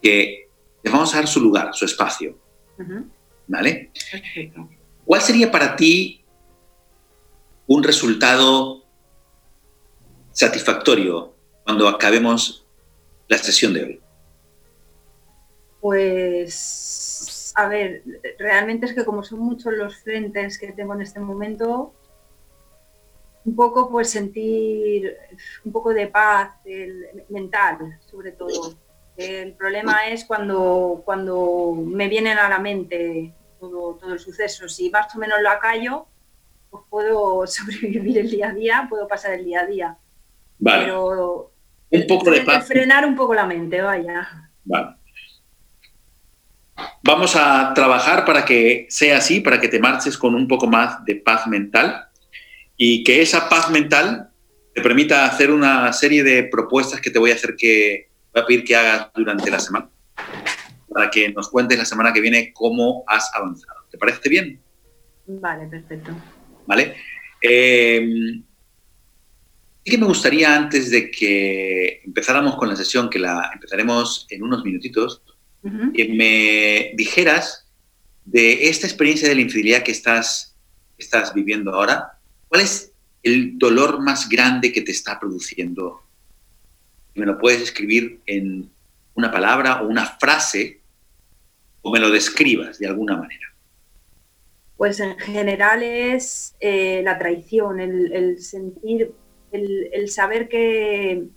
que 0.00 0.48
les 0.82 0.92
vamos 0.92 1.14
a 1.14 1.18
dar 1.18 1.28
su 1.28 1.40
lugar, 1.40 1.74
su 1.74 1.84
espacio, 1.84 2.38
¿vale? 3.46 3.90
Perfecto. 4.10 4.68
¿Cuál 5.04 5.20
sería 5.20 5.50
para 5.50 5.76
ti 5.76 6.24
un 7.66 7.82
resultado 7.82 8.82
satisfactorio 10.30 11.34
cuando 11.64 11.88
acabemos 11.88 12.66
la 13.28 13.38
sesión 13.38 13.74
de 13.74 13.84
hoy? 13.84 14.00
Pues, 15.80 17.52
a 17.56 17.68
ver, 17.68 18.02
realmente 18.38 18.86
es 18.86 18.94
que 18.94 19.04
como 19.04 19.24
son 19.24 19.40
muchos 19.40 19.72
los 19.72 19.96
frentes 19.96 20.58
que 20.58 20.72
tengo 20.72 20.94
en 20.94 21.02
este 21.02 21.18
momento, 21.18 21.92
un 23.44 23.56
poco 23.56 23.90
pues 23.90 24.10
sentir 24.10 25.16
un 25.64 25.72
poco 25.72 25.92
de 25.92 26.06
paz 26.06 26.54
mental, 27.28 27.98
sobre 28.08 28.32
todo. 28.32 28.76
El 29.16 29.52
problema 29.54 30.08
es 30.08 30.24
cuando, 30.24 31.02
cuando 31.04 31.74
me 31.76 32.08
vienen 32.08 32.38
a 32.38 32.48
la 32.48 32.58
mente 32.58 33.34
todo, 33.62 33.94
todo 33.94 34.12
el 34.12 34.18
suceso. 34.18 34.68
Si 34.68 34.90
más 34.90 35.14
o 35.14 35.18
menos 35.18 35.40
lo 35.40 35.48
acallo, 35.48 36.06
pues 36.68 36.82
puedo 36.90 37.46
sobrevivir 37.46 38.18
el 38.18 38.30
día 38.30 38.48
a 38.48 38.52
día, 38.52 38.86
puedo 38.88 39.06
pasar 39.06 39.34
el 39.34 39.44
día 39.44 39.60
a 39.60 39.66
día. 39.66 39.96
Vale. 40.58 40.84
Pero 40.84 41.52
un 41.90 42.06
poco 42.06 42.30
de 42.30 42.40
paz. 42.40 42.66
frenar 42.66 43.06
un 43.06 43.14
poco 43.14 43.34
la 43.34 43.46
mente, 43.46 43.80
vaya. 43.80 44.50
Vale. 44.64 44.96
Vamos 47.04 47.36
a 47.36 47.72
trabajar 47.74 48.24
para 48.24 48.44
que 48.44 48.86
sea 48.88 49.18
así, 49.18 49.40
para 49.40 49.60
que 49.60 49.68
te 49.68 49.78
marches 49.78 50.16
con 50.16 50.34
un 50.34 50.48
poco 50.48 50.66
más 50.66 51.04
de 51.04 51.16
paz 51.16 51.46
mental 51.46 52.08
y 52.76 53.04
que 53.04 53.22
esa 53.22 53.48
paz 53.48 53.70
mental 53.70 54.30
te 54.74 54.80
permita 54.80 55.26
hacer 55.26 55.50
una 55.50 55.92
serie 55.92 56.24
de 56.24 56.44
propuestas 56.44 57.00
que 57.00 57.10
te 57.10 57.18
voy 57.18 57.30
a 57.30 57.34
hacer 57.34 57.54
que 57.56 58.08
voy 58.32 58.42
a 58.42 58.46
pedir 58.46 58.64
que 58.64 58.74
hagas 58.74 59.10
durante 59.14 59.50
la 59.50 59.60
semana 59.60 59.91
para 60.92 61.10
que 61.10 61.30
nos 61.30 61.48
cuentes 61.48 61.78
la 61.78 61.84
semana 61.84 62.12
que 62.12 62.20
viene 62.20 62.52
cómo 62.52 63.04
has 63.06 63.34
avanzado. 63.34 63.86
¿Te 63.90 63.98
parece 63.98 64.28
bien? 64.28 64.60
Vale, 65.26 65.66
perfecto. 65.66 66.12
¿Vale? 66.66 66.94
Eh, 67.40 68.40
sí 69.84 69.90
que 69.90 69.98
me 69.98 70.06
gustaría, 70.06 70.54
antes 70.54 70.90
de 70.90 71.10
que 71.10 72.00
empezáramos 72.04 72.56
con 72.56 72.68
la 72.68 72.76
sesión, 72.76 73.10
que 73.10 73.18
la 73.18 73.50
empezaremos 73.52 74.26
en 74.30 74.42
unos 74.42 74.64
minutitos, 74.64 75.22
Ujú. 75.62 75.92
que 75.92 76.08
me 76.08 76.92
dijeras 76.96 77.68
de 78.24 78.68
esta 78.68 78.86
experiencia 78.86 79.28
de 79.28 79.34
la 79.36 79.42
infidelidad 79.42 79.82
que 79.82 79.92
estás, 79.92 80.56
estás 80.98 81.34
viviendo 81.34 81.72
ahora, 81.72 82.18
¿cuál 82.48 82.62
es 82.62 82.92
el 83.22 83.58
dolor 83.58 84.00
más 84.00 84.28
grande 84.28 84.72
que 84.72 84.82
te 84.82 84.92
está 84.92 85.18
produciendo? 85.20 86.02
Y 87.14 87.20
me 87.20 87.26
lo 87.26 87.38
puedes 87.38 87.60
escribir 87.60 88.20
en 88.26 88.70
una 89.14 89.30
palabra 89.30 89.82
o 89.82 89.88
una 89.88 90.06
frase 90.06 90.81
o 91.82 91.90
me 91.90 91.98
lo 91.98 92.10
describas 92.10 92.78
de 92.78 92.86
alguna 92.86 93.16
manera. 93.16 93.48
Pues 94.76 94.98
en 95.00 95.18
general 95.18 95.82
es 95.82 96.56
eh, 96.60 97.02
la 97.04 97.18
traición, 97.18 97.78
el, 97.80 98.40
sentir, 98.40 99.14
el, 99.52 100.08
saber 100.08 100.48
que, 100.48 101.28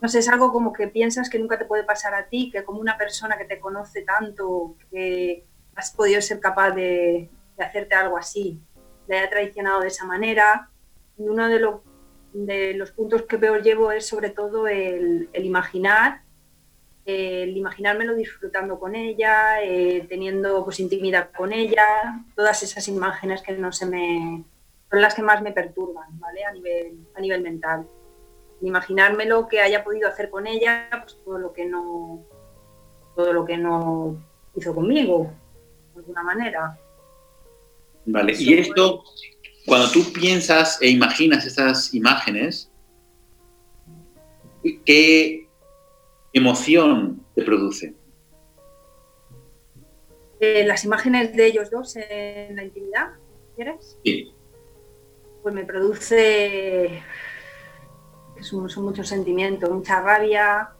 no 0.00 0.08
sé, 0.08 0.20
es 0.20 0.28
algo 0.28 0.52
como 0.52 0.72
que 0.72 0.88
piensas 0.88 1.30
que 1.30 1.38
nunca 1.38 1.58
te 1.58 1.64
puede 1.64 1.84
pasar 1.84 2.14
a 2.14 2.28
ti, 2.28 2.50
que 2.50 2.64
como 2.64 2.80
una 2.80 2.98
persona 2.98 3.36
que 3.38 3.44
te 3.44 3.60
conoce 3.60 4.02
tanto, 4.02 4.76
que 4.90 5.44
has 5.76 5.92
podido 5.92 6.20
ser 6.20 6.40
capaz 6.40 6.72
de, 6.72 7.30
hacerte 7.58 7.94
algo 7.94 8.18
así, 8.18 8.60
le 9.06 9.18
haya 9.18 9.30
traicionado 9.30 9.82
de 9.82 9.88
esa 9.88 10.04
manera. 10.04 10.68
Uno 11.18 11.48
de, 11.48 12.74
los 12.74 12.90
puntos 12.92 13.22
que 13.22 13.38
peor 13.38 13.62
llevo 13.62 13.92
es 13.92 14.06
sobre 14.06 14.30
todo 14.30 14.66
el 14.66 15.28
imaginar 15.34 16.22
el 17.04 17.56
imaginármelo 17.56 18.14
disfrutando 18.14 18.78
con 18.78 18.94
ella, 18.94 19.62
eh, 19.62 20.06
teniendo 20.08 20.64
pues 20.64 20.80
intimidad 20.80 21.30
con 21.36 21.52
ella, 21.52 21.84
todas 22.36 22.62
esas 22.62 22.86
imágenes 22.88 23.42
que 23.42 23.52
no 23.52 23.72
se 23.72 23.86
me 23.86 24.44
son 24.90 25.00
las 25.00 25.14
que 25.14 25.22
más 25.22 25.42
me 25.42 25.52
perturban, 25.52 26.20
¿vale? 26.20 26.44
A 26.44 26.52
nivel, 26.52 26.98
a 27.14 27.20
nivel 27.20 27.40
mental. 27.40 27.86
Imaginármelo 28.60 29.48
que 29.48 29.60
haya 29.60 29.82
podido 29.82 30.08
hacer 30.08 30.28
con 30.30 30.46
ella, 30.46 30.88
pues 31.02 31.16
todo 31.24 31.38
lo 31.38 31.52
que 31.52 31.64
no 31.64 32.20
todo 33.16 33.32
lo 33.32 33.44
que 33.44 33.56
no 33.56 34.16
hizo 34.54 34.74
conmigo, 34.74 35.32
de 35.94 36.00
alguna 36.00 36.22
manera. 36.22 36.78
Vale, 38.04 38.34
y 38.38 38.54
esto, 38.54 39.04
cuando 39.66 39.90
tú 39.90 40.12
piensas 40.12 40.80
e 40.80 40.88
imaginas 40.88 41.46
estas 41.46 41.94
imágenes, 41.94 42.70
¿qué 44.84 45.48
emoción 46.32 47.24
te 47.34 47.42
produce? 47.42 47.94
Eh, 50.40 50.64
las 50.66 50.84
imágenes 50.84 51.36
de 51.36 51.46
ellos 51.46 51.70
dos 51.70 51.96
en 51.96 52.56
la 52.56 52.64
intimidad, 52.64 53.12
¿quieres? 53.54 53.96
Sí. 54.02 54.32
Pues 55.42 55.54
me 55.54 55.64
produce 55.64 57.02
son, 58.42 58.68
son 58.68 58.84
muchos 58.84 59.08
sentimientos, 59.08 59.70
mucha 59.70 60.00
rabia, 60.00 60.70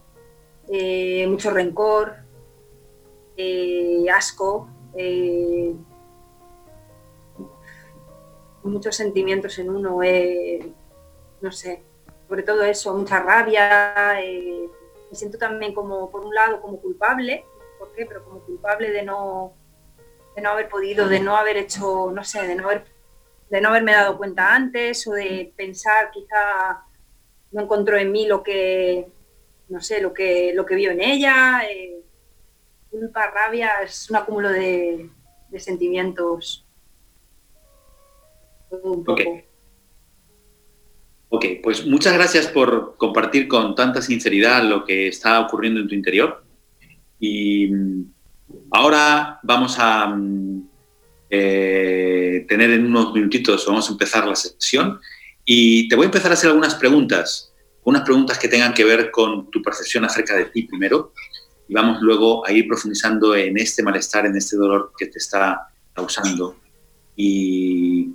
eh, 0.68 1.26
mucho 1.26 1.50
rencor, 1.50 2.14
eh, 3.36 4.06
asco, 4.14 4.68
eh, 4.96 5.74
muchos 8.62 8.94
sentimientos 8.94 9.58
en 9.58 9.70
uno, 9.70 10.02
eh, 10.02 10.72
no 11.40 11.52
sé, 11.52 11.82
sobre 12.28 12.42
todo 12.42 12.62
eso, 12.62 12.94
mucha 12.96 13.20
rabia, 13.20 14.20
me 15.12 15.18
siento 15.18 15.36
también 15.36 15.74
como, 15.74 16.10
por 16.10 16.24
un 16.24 16.34
lado, 16.34 16.62
como 16.62 16.80
culpable, 16.80 17.44
¿por 17.78 17.92
qué? 17.92 18.06
Pero 18.06 18.24
como 18.24 18.40
culpable 18.40 18.90
de 18.90 19.02
no, 19.02 19.52
de 20.34 20.40
no 20.40 20.48
haber 20.48 20.70
podido, 20.70 21.06
de 21.06 21.20
no 21.20 21.36
haber 21.36 21.58
hecho, 21.58 22.10
no 22.10 22.24
sé, 22.24 22.46
de 22.46 22.54
no 22.54 22.64
haber, 22.64 22.86
de 23.50 23.60
no 23.60 23.68
haberme 23.68 23.92
dado 23.92 24.16
cuenta 24.16 24.54
antes 24.54 25.06
o 25.06 25.12
de 25.12 25.52
pensar 25.54 26.10
quizá 26.12 26.86
no 27.50 27.60
encontró 27.60 27.98
en 27.98 28.10
mí 28.10 28.26
lo 28.26 28.42
que, 28.42 29.06
no 29.68 29.82
sé, 29.82 30.00
lo 30.00 30.14
que, 30.14 30.52
lo 30.54 30.64
que 30.64 30.76
vio 30.76 30.92
en 30.92 31.02
ella. 31.02 31.60
eh, 31.70 32.00
culpa, 32.90 33.30
rabia, 33.30 33.82
es 33.82 34.08
un 34.08 34.16
acúmulo 34.16 34.48
de, 34.48 35.10
de 35.50 35.60
sentimientos. 35.60 36.64
Todo 38.70 38.92
un 38.92 39.04
poco. 39.04 39.42
Ok, 41.34 41.46
pues 41.62 41.86
muchas 41.86 42.12
gracias 42.12 42.46
por 42.46 42.96
compartir 42.98 43.48
con 43.48 43.74
tanta 43.74 44.02
sinceridad 44.02 44.62
lo 44.64 44.84
que 44.84 45.08
está 45.08 45.40
ocurriendo 45.40 45.80
en 45.80 45.88
tu 45.88 45.94
interior. 45.94 46.44
Y 47.18 47.68
mm, 47.68 48.04
Ahora 48.70 49.38
vamos 49.42 49.76
a 49.78 50.06
mm, 50.06 50.68
eh, 51.28 52.46
tener 52.48 52.70
en 52.70 52.86
unos 52.86 53.12
minutitos, 53.12 53.66
vamos 53.66 53.88
a 53.88 53.92
empezar 53.92 54.26
la 54.26 54.34
sesión. 54.34 54.98
Y 55.44 55.88
te 55.88 55.96
voy 55.96 56.04
a 56.04 56.06
empezar 56.06 56.30
a 56.30 56.34
hacer 56.34 56.48
algunas 56.48 56.74
preguntas, 56.74 57.52
unas 57.84 58.02
preguntas 58.02 58.38
que 58.38 58.48
tengan 58.48 58.72
que 58.72 58.84
ver 58.84 59.10
con 59.10 59.50
tu 59.50 59.60
percepción 59.60 60.04
acerca 60.04 60.36
de 60.36 60.46
ti 60.46 60.62
primero. 60.62 61.12
Y 61.68 61.74
vamos 61.74 62.00
luego 62.00 62.46
a 62.46 62.52
ir 62.52 62.66
profundizando 62.66 63.34
en 63.34 63.58
este 63.58 63.82
malestar, 63.82 64.26
en 64.26 64.36
este 64.36 64.56
dolor 64.56 64.92
que 64.96 65.06
te 65.06 65.18
está 65.18 65.68
causando. 65.92 66.56
Y 67.16 68.10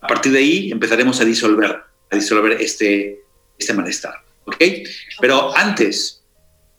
a 0.00 0.06
partir 0.06 0.32
de 0.32 0.38
ahí 0.38 0.72
empezaremos 0.72 1.20
a 1.20 1.24
disolver, 1.24 1.82
a 2.10 2.16
disolver 2.16 2.60
este, 2.60 3.22
este 3.58 3.72
malestar. 3.72 4.14
Pero 5.20 5.56
antes 5.56 6.22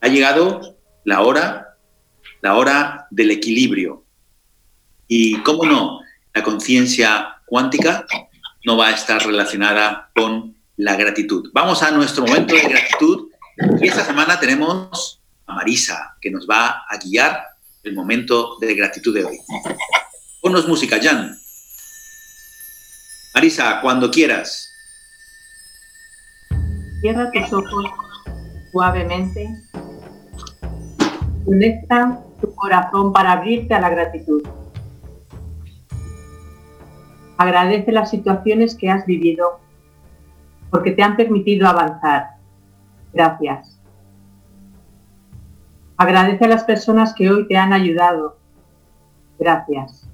ha 0.01 0.07
llegado 0.07 0.77
la 1.03 1.21
hora, 1.21 1.77
la 2.41 2.55
hora 2.55 3.07
del 3.11 3.31
equilibrio. 3.31 4.03
Y 5.07 5.41
cómo 5.41 5.65
no, 5.65 5.99
la 6.33 6.43
conciencia 6.43 7.41
cuántica 7.45 8.05
no 8.65 8.77
va 8.77 8.87
a 8.87 8.91
estar 8.91 9.25
relacionada 9.25 10.11
con 10.15 10.55
la 10.77 10.95
gratitud. 10.95 11.49
Vamos 11.53 11.83
a 11.83 11.91
nuestro 11.91 12.25
momento 12.25 12.55
de 12.55 12.63
gratitud 12.63 13.29
y 13.79 13.87
esta 13.87 14.05
semana 14.05 14.39
tenemos 14.39 15.21
a 15.45 15.53
Marisa 15.53 16.15
que 16.21 16.31
nos 16.31 16.47
va 16.47 16.85
a 16.89 16.97
guiar 16.97 17.43
el 17.83 17.93
momento 17.93 18.57
de 18.59 18.73
gratitud 18.73 19.13
de 19.13 19.25
hoy. 19.25 19.37
Ponnos 20.41 20.67
música, 20.67 20.99
Jan. 21.01 21.37
Marisa, 23.33 23.79
cuando 23.81 24.09
quieras. 24.09 24.70
Cierra 27.01 27.31
tus 27.31 27.51
ojos 27.51 27.85
suavemente. 28.71 29.49
Conecta 31.43 32.23
tu 32.39 32.53
corazón 32.53 33.11
para 33.11 33.31
abrirte 33.31 33.73
a 33.73 33.81
la 33.81 33.89
gratitud. 33.89 34.43
Agradece 37.37 37.91
las 37.91 38.11
situaciones 38.11 38.75
que 38.75 38.91
has 38.91 39.03
vivido 39.07 39.59
porque 40.69 40.91
te 40.91 41.01
han 41.01 41.15
permitido 41.15 41.67
avanzar. 41.67 42.35
Gracias. 43.11 43.81
Agradece 45.97 46.45
a 46.45 46.49
las 46.49 46.63
personas 46.65 47.15
que 47.15 47.31
hoy 47.31 47.47
te 47.47 47.57
han 47.57 47.73
ayudado. 47.73 48.37
Gracias. 49.39 50.07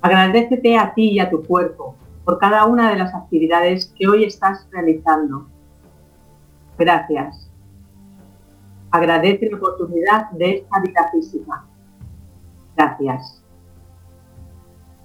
Agradecete 0.00 0.78
a 0.78 0.94
ti 0.94 1.10
y 1.10 1.20
a 1.20 1.28
tu 1.28 1.44
cuerpo 1.44 1.94
por 2.28 2.38
cada 2.38 2.66
una 2.66 2.90
de 2.90 2.96
las 2.96 3.14
actividades 3.14 3.90
que 3.96 4.06
hoy 4.06 4.24
estás 4.24 4.68
realizando. 4.70 5.46
Gracias. 6.76 7.50
Agradece 8.90 9.48
la 9.50 9.56
oportunidad 9.56 10.30
de 10.32 10.56
esta 10.56 10.78
vida 10.80 11.08
física. 11.10 11.64
Gracias. 12.76 13.42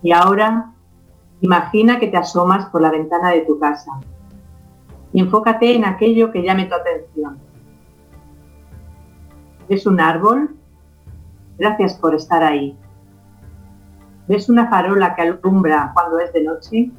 Y 0.02 0.12
ahora, 0.12 0.74
imagina 1.40 1.98
que 1.98 2.10
te 2.10 2.18
asomas 2.18 2.66
por 2.66 2.82
la 2.82 2.92
ventana 2.92 3.30
de 3.30 3.46
tu 3.46 3.58
casa 3.58 4.02
y 5.14 5.22
enfócate 5.22 5.78
en 5.78 5.86
aquello 5.86 6.30
que 6.30 6.44
llame 6.44 6.66
tu 6.66 6.76
atención. 6.76 7.40
¿Es 9.70 9.86
un 9.86 10.02
árbol? 10.02 10.58
Gracias 11.58 11.94
por 11.94 12.16
estar 12.16 12.44
ahí. 12.44 12.78
¿Ves 14.28 14.50
una 14.50 14.68
farola 14.68 15.16
que 15.16 15.22
alumbra 15.22 15.92
cuando 15.94 16.20
es 16.20 16.34
de 16.34 16.44
noche? 16.44 16.92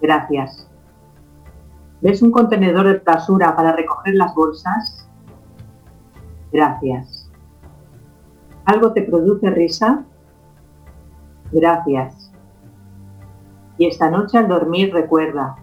Gracias. 0.00 0.68
¿Ves 2.00 2.22
un 2.22 2.30
contenedor 2.30 2.86
de 2.86 2.98
basura 2.98 3.54
para 3.54 3.72
recoger 3.72 4.14
las 4.14 4.34
bolsas? 4.34 5.06
Gracias. 6.52 7.30
¿Algo 8.64 8.92
te 8.92 9.02
produce 9.02 9.50
risa? 9.50 10.04
Gracias. 11.52 12.32
Y 13.76 13.86
esta 13.86 14.10
noche 14.10 14.38
al 14.38 14.48
dormir 14.48 14.92
recuerda, 14.92 15.56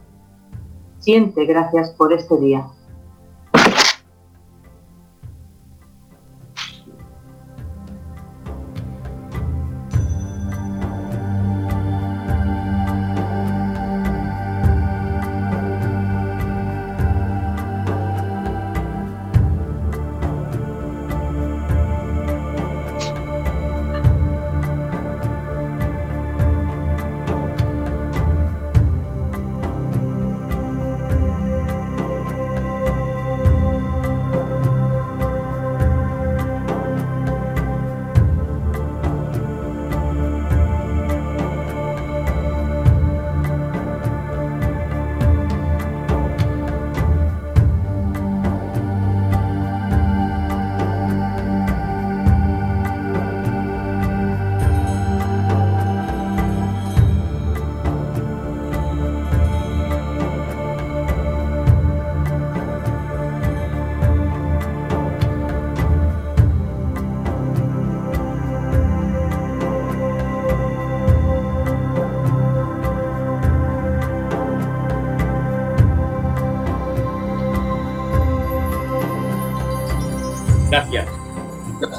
siente 0.99 1.45
gracias 1.45 1.91
por 1.91 2.13
este 2.13 2.37
día. 2.37 2.67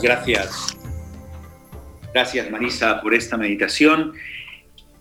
Gracias. 0.08 0.74
Gracias, 2.14 2.50
Marisa, 2.50 3.02
por 3.02 3.12
esta 3.12 3.36
meditación. 3.36 4.14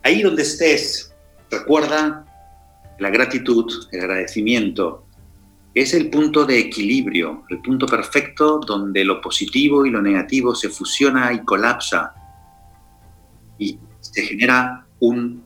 Ahí 0.04 0.22
donde 0.22 0.41
estés, 0.41 1.15
recuerda 1.50 2.26
la 3.00 3.10
gratitud, 3.10 3.88
el 3.93 4.02
agradecimiento, 4.02 5.06
es 5.74 5.93
el 5.93 6.10
punto 6.10 6.43
de 6.43 6.60
equilibrio, 6.60 7.46
el 7.50 7.62
punto 7.62 7.86
perfecto 7.86 8.60
donde 8.60 9.06
lo 9.06 9.22
positivo 9.22 9.86
y 9.86 9.91
lo 9.91 10.02
negativo 10.02 10.54
se 10.54 10.67
fusiona 10.67 11.32
y 11.32 11.39
colapsa 11.46 12.13
y 13.58 13.80
se 14.02 14.24
genera 14.24 14.88
un 15.00 15.41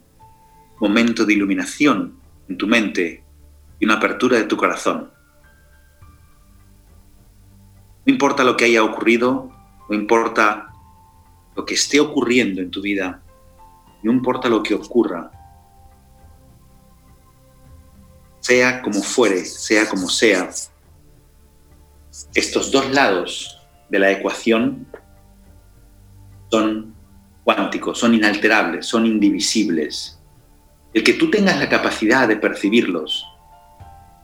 momento 0.80 1.24
de 1.24 1.34
iluminación 1.34 2.15
en 2.50 2.58
tu 2.58 2.65
mente 2.65 3.24
y 3.80 3.86
una 3.86 3.97
apertura 3.97 4.38
de 4.38 4.45
tu 4.45 4.58
corazón. 4.58 5.12
No 8.08 8.12
importa 8.12 8.43
lo 8.43 8.58
que 8.58 8.65
haya 8.65 8.84
ocurrido, 8.84 9.50
no 9.91 9.97
importa 9.97 10.71
lo 11.54 11.65
que 11.65 11.73
esté 11.73 11.99
ocurriendo 11.99 12.62
en 12.62 12.71
tu 12.71 12.82
vida, 12.82 13.21
no 14.04 14.13
importa 14.13 14.47
lo 14.47 14.63
que 14.63 14.73
ocurra, 14.73 15.30
sea 18.39 18.82
como 18.82 19.01
fuere, 19.01 19.43
sea 19.43 19.89
como 19.89 20.08
sea, 20.08 20.49
estos 22.34 22.71
dos 22.71 22.89
lados 22.91 23.59
de 23.89 23.99
la 23.99 24.11
ecuación 24.11 24.88
son 26.49 26.95
cuánticos, 27.43 27.99
son 27.99 28.13
inalterables, 28.13 28.86
son 28.86 29.05
indivisibles. 29.05 30.18
El 30.93 31.03
que 31.03 31.15
tú 31.15 31.30
tengas 31.30 31.59
la 31.59 31.68
capacidad 31.68 32.30
de 32.30 32.38
percibirlos, 32.38 33.26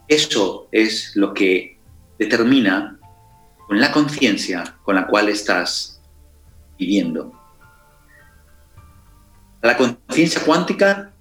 eso 0.08 0.70
es 0.72 1.14
lo 1.18 1.34
que 1.34 1.78
determina 2.18 2.97
con 3.68 3.80
la 3.80 3.92
conciencia 3.92 4.78
con 4.84 4.96
la 4.96 5.08
cual 5.08 5.30
estás 5.30 6.02
viviendo. 6.80 7.34
A 9.62 9.68
la 9.68 9.78
conciencia 9.78 10.42
cuántica 10.44 11.12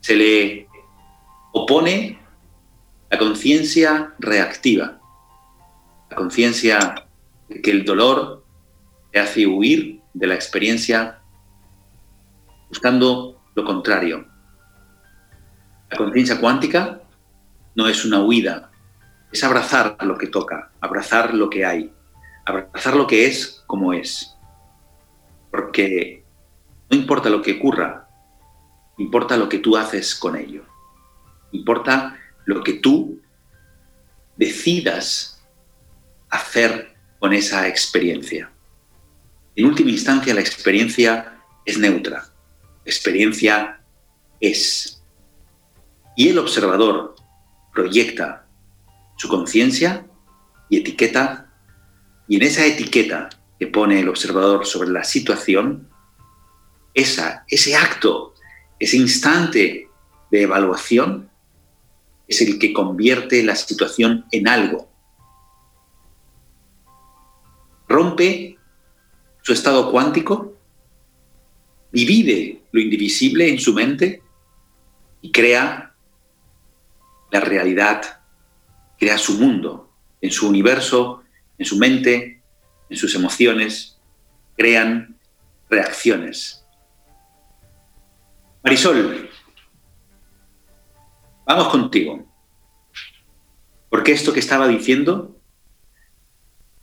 se 0.00 0.16
le 0.16 0.68
opone 1.52 2.18
la 3.10 3.18
conciencia 3.18 4.14
reactiva, 4.18 4.98
la 6.10 6.16
conciencia 6.16 7.06
que 7.62 7.70
el 7.70 7.84
dolor 7.84 8.44
te 9.12 9.20
hace 9.20 9.46
huir 9.46 10.00
de 10.12 10.26
la 10.26 10.34
experiencia 10.34 11.20
buscando 12.68 13.40
lo 13.54 13.64
contrario. 13.64 14.26
La 15.88 15.96
conciencia 15.96 16.40
cuántica 16.40 17.00
no 17.76 17.86
es 17.88 18.04
una 18.04 18.22
huida, 18.22 18.70
es 19.32 19.44
abrazar 19.44 19.96
lo 20.02 20.16
que 20.16 20.28
toca, 20.28 20.70
abrazar 20.80 21.34
lo 21.34 21.50
que 21.50 21.64
hay, 21.64 21.92
abrazar 22.44 22.94
lo 22.96 23.06
que 23.06 23.26
es 23.26 23.62
como 23.66 23.92
es. 23.92 24.36
Porque 25.50 26.24
no 26.90 26.96
importa 26.96 27.28
lo 27.28 27.42
que 27.42 27.54
ocurra, 27.54 28.08
importa 28.98 29.36
lo 29.36 29.48
que 29.48 29.58
tú 29.58 29.76
haces 29.76 30.14
con 30.14 30.36
ello. 30.36 30.64
Importa 31.52 32.18
lo 32.44 32.62
que 32.62 32.74
tú 32.74 33.20
decidas 34.36 35.42
hacer 36.30 36.94
con 37.18 37.32
esa 37.32 37.66
experiencia. 37.66 38.50
En 39.54 39.66
última 39.66 39.90
instancia, 39.90 40.34
la 40.34 40.40
experiencia 40.40 41.40
es 41.64 41.78
neutra. 41.78 42.24
experiencia 42.84 43.80
es. 44.38 45.02
Y 46.14 46.28
el 46.28 46.38
observador 46.38 47.16
proyecta 47.72 48.45
su 49.16 49.28
conciencia 49.28 50.06
y 50.68 50.78
etiqueta, 50.78 51.52
y 52.28 52.36
en 52.36 52.42
esa 52.42 52.64
etiqueta 52.64 53.28
que 53.58 53.66
pone 53.66 54.00
el 54.00 54.08
observador 54.08 54.66
sobre 54.66 54.90
la 54.90 55.04
situación, 55.04 55.88
esa, 56.94 57.44
ese 57.48 57.76
acto, 57.76 58.34
ese 58.78 58.96
instante 58.96 59.88
de 60.30 60.42
evaluación 60.42 61.30
es 62.28 62.40
el 62.40 62.58
que 62.58 62.72
convierte 62.72 63.42
la 63.42 63.54
situación 63.54 64.26
en 64.32 64.48
algo. 64.48 64.90
Rompe 67.88 68.58
su 69.42 69.52
estado 69.52 69.92
cuántico, 69.92 70.54
divide 71.92 72.62
lo 72.72 72.80
indivisible 72.80 73.48
en 73.48 73.60
su 73.60 73.72
mente 73.72 74.22
y 75.20 75.30
crea 75.30 75.94
la 77.30 77.40
realidad, 77.40 78.20
crea 78.98 79.18
su 79.18 79.38
mundo, 79.38 79.90
en 80.20 80.30
su 80.30 80.48
universo, 80.48 81.22
en 81.58 81.66
su 81.66 81.76
mente, 81.76 82.42
en 82.88 82.96
sus 82.96 83.14
emociones, 83.14 83.98
crean 84.56 85.16
reacciones. 85.68 86.64
Marisol, 88.62 89.30
vamos 91.46 91.68
contigo. 91.68 92.24
Porque 93.88 94.12
esto 94.12 94.32
que 94.32 94.40
estaba 94.40 94.66
diciendo, 94.68 95.36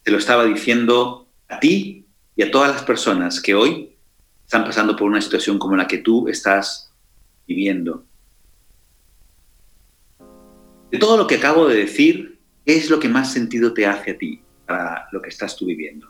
te 0.03 0.11
lo 0.11 0.17
estaba 0.17 0.45
diciendo 0.45 1.27
a 1.47 1.59
ti 1.59 2.05
y 2.35 2.43
a 2.43 2.51
todas 2.51 2.71
las 2.71 2.83
personas 2.83 3.41
que 3.41 3.55
hoy 3.55 3.97
están 4.45 4.63
pasando 4.65 4.95
por 4.95 5.07
una 5.07 5.21
situación 5.21 5.59
como 5.59 5.75
la 5.75 5.87
que 5.87 5.97
tú 5.97 6.27
estás 6.27 6.93
viviendo. 7.47 8.05
De 10.93 10.99
todo 10.99 11.17
lo 11.17 11.25
que 11.25 11.37
acabo 11.37 11.67
de 11.67 11.77
decir, 11.77 12.39
¿qué 12.63 12.75
es 12.75 12.91
lo 12.91 12.99
que 12.99 13.09
más 13.09 13.33
sentido 13.33 13.73
te 13.73 13.87
hace 13.87 14.11
a 14.11 14.17
ti 14.19 14.43
para 14.67 15.07
lo 15.11 15.23
que 15.23 15.29
estás 15.29 15.55
tú 15.55 15.65
viviendo? 15.65 16.07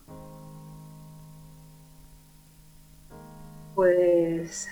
Pues 3.76 4.68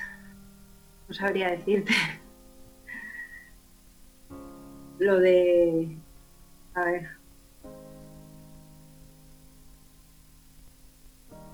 no 1.07 1.14
sabría 1.14 1.51
decirte. 1.51 1.93
Lo 4.99 5.18
de... 5.18 5.95
A 6.74 6.84
ver. 6.84 7.07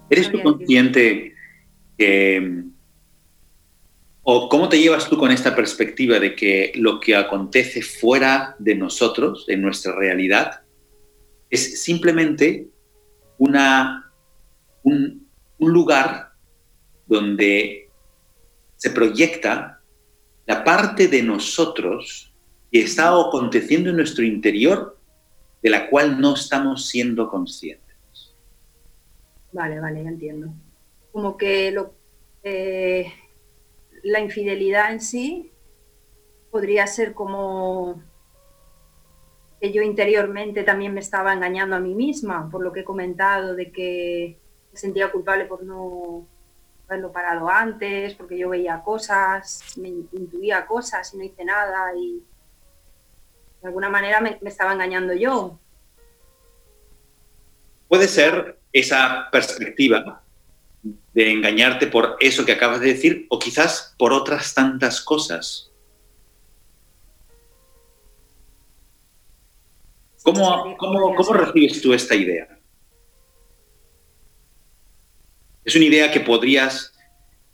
¿Eres 0.10 0.32
tú 0.32 0.42
consciente 0.42 1.36
que, 1.96 2.64
o 4.30 4.50
cómo 4.50 4.68
te 4.68 4.78
llevas 4.78 5.08
tú 5.08 5.18
con 5.18 5.32
esta 5.32 5.56
perspectiva 5.56 6.20
de 6.20 6.36
que 6.36 6.74
lo 6.76 7.00
que 7.00 7.16
acontece 7.16 7.82
fuera 7.82 8.58
de 8.60 8.76
nosotros, 8.76 9.46
en 9.48 9.62
nuestra 9.62 9.96
realidad, 9.96 10.64
es 11.50 11.82
simplemente 11.82 12.68
una, 13.38 14.12
un, 14.84 15.26
lugar 15.60 16.34
donde 17.06 17.90
se 18.76 18.90
proyecta 18.90 19.80
la 20.46 20.62
parte 20.62 21.08
de 21.08 21.24
nosotros 21.24 22.34
que 22.70 22.82
está 22.82 23.08
aconteciendo 23.18 23.92
en 23.92 23.96
nuestro 23.96 24.26
interior 24.26 25.00
de 25.64 25.70
la 25.70 25.90
cual 25.90 26.20
no 26.20 26.34
estamos 26.34 26.86
siendo 26.90 27.30
conscientes? 27.30 27.96
Vale, 29.54 29.80
vale, 29.80 30.04
ya 30.04 30.10
entiendo. 30.10 30.50
Como 31.14 31.38
que 31.38 31.72
lo, 31.72 31.94
eh, 32.44 33.10
la 34.08 34.22
infidelidad 34.22 34.94
en 34.94 35.02
sí 35.02 35.52
podría 36.50 36.88
ser 36.88 37.14
como 37.14 38.02
que 39.60 39.74
yo 39.74 39.82
interiormente 39.82 40.64
también 40.64 40.94
me 40.94 41.02
estaba 41.02 41.34
engañando 41.34 41.76
a 41.76 41.80
mí 41.80 41.94
misma, 41.94 42.50
por 42.50 42.62
lo 42.64 42.72
que 42.72 42.82
he 42.82 42.86
comentado, 42.86 43.54
de 43.54 43.72
que 43.72 44.38
me 44.72 44.80
sentía 44.80 45.12
culpable 45.12 45.46
por 45.46 45.64
no 45.64 46.26
haberlo 46.88 47.12
parado 47.12 47.50
antes, 47.50 48.14
porque 48.14 48.38
yo 48.38 48.50
veía 48.50 48.82
cosas, 48.82 49.62
me 49.78 49.90
intuía 49.90 50.66
cosas 50.66 51.14
y 51.14 51.18
no 51.18 51.24
hice 51.24 51.44
nada 51.44 51.94
y 51.98 52.24
de 53.62 53.68
alguna 53.68 53.90
manera 53.90 54.22
me 54.22 54.38
estaba 54.44 54.72
engañando 54.72 55.14
yo. 55.14 55.60
Puede 57.90 58.08
ser 58.08 58.58
esa 58.72 59.28
perspectiva 59.32 60.24
de 61.14 61.32
engañarte 61.32 61.88
por 61.88 62.18
eso 62.20 62.46
que 62.46 62.52
acabas 62.52 62.80
de 62.80 62.94
decir 62.94 63.26
o 63.30 63.40
quizás 63.40 63.96
por 63.98 64.14
otras 64.14 64.54
tantas 64.54 65.02
cosas. 65.02 65.72
¿Cómo, 70.24 70.76
cómo, 70.78 71.34
recibes 71.34 71.82
tú 71.82 71.94
esta 71.94 72.14
idea? 72.14 72.60
¿Es 75.64 75.76
una 75.76 75.86
idea 75.86 76.12
que 76.12 76.20
podrías 76.20 76.94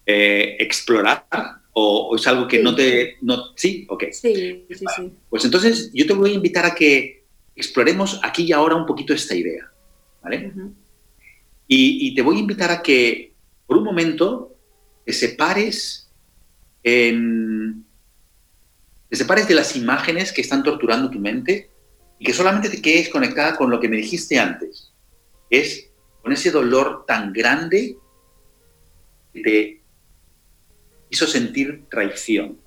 eh, 0.05 0.57
explorar 0.59 1.25
o, 1.73 2.15
es 2.15 2.25
algo 2.27 2.47
que 2.47 2.61
no 2.61 2.75
te... 2.75 3.17
No, 3.21 3.55
¿Sí? 3.55 3.85
Ok. 3.89 4.05
Sí, 4.11 4.65
sí, 4.69 4.85
sí. 4.95 5.11
Pues 5.29 5.45
entonces 5.45 5.91
yo 5.93 6.07
te 6.07 6.13
voy 6.13 6.31
a 6.31 6.35
invitar 6.35 6.65
a 6.65 6.73
que 6.73 7.23
exploremos 7.55 8.19
aquí 8.23 8.43
y 8.43 8.51
ahora 8.51 8.75
un 8.75 8.85
poquito 8.85 9.13
esta 9.13 9.35
idea. 9.35 9.71
¿Vale? 10.21 10.51
Y, 11.67 12.13
te 12.13 12.21
voy 12.21 12.37
a 12.37 12.39
invitar 12.39 12.71
a 12.71 12.81
que 12.81 13.33
por 13.65 13.77
un 13.77 13.83
momento 13.83 14.55
te 15.05 15.13
separes, 15.13 16.09
en, 16.83 17.85
te 19.09 19.15
separes 19.15 19.47
de 19.47 19.55
las 19.55 19.75
imágenes 19.75 20.31
que 20.31 20.41
están 20.41 20.61
torturando 20.61 21.09
tu 21.09 21.19
mente 21.19 21.69
y 22.19 22.25
que 22.25 22.33
solamente 22.33 22.69
te 22.69 22.81
quedes 22.81 23.09
conectada 23.09 23.55
con 23.55 23.71
lo 23.71 23.79
que 23.79 23.89
me 23.89 23.97
dijiste 23.97 24.37
antes. 24.37 24.91
Es 25.49 25.89
con 26.21 26.31
ese 26.31 26.51
dolor 26.51 27.05
tan 27.07 27.33
grande 27.33 27.97
que 29.33 29.41
te 29.41 29.81
hizo 31.09 31.25
sentir 31.27 31.85
traición. 31.89 32.59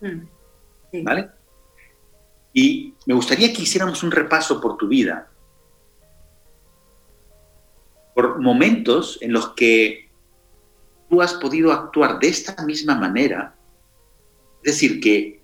Mm, 0.00 1.02
¿Vale? 1.02 1.28
Y 2.52 2.94
me 3.06 3.14
gustaría 3.14 3.52
que 3.52 3.62
hiciéramos 3.62 4.02
un 4.02 4.10
repaso 4.10 4.60
por 4.60 4.76
tu 4.76 4.88
vida 4.88 5.30
por 8.14 8.40
momentos 8.40 9.18
en 9.20 9.32
los 9.32 9.50
que 9.50 10.10
tú 11.08 11.22
has 11.22 11.34
podido 11.34 11.72
actuar 11.72 12.18
de 12.18 12.28
esta 12.28 12.64
misma 12.64 12.94
manera, 12.94 13.54
es 14.62 14.74
decir, 14.74 15.00
que 15.00 15.42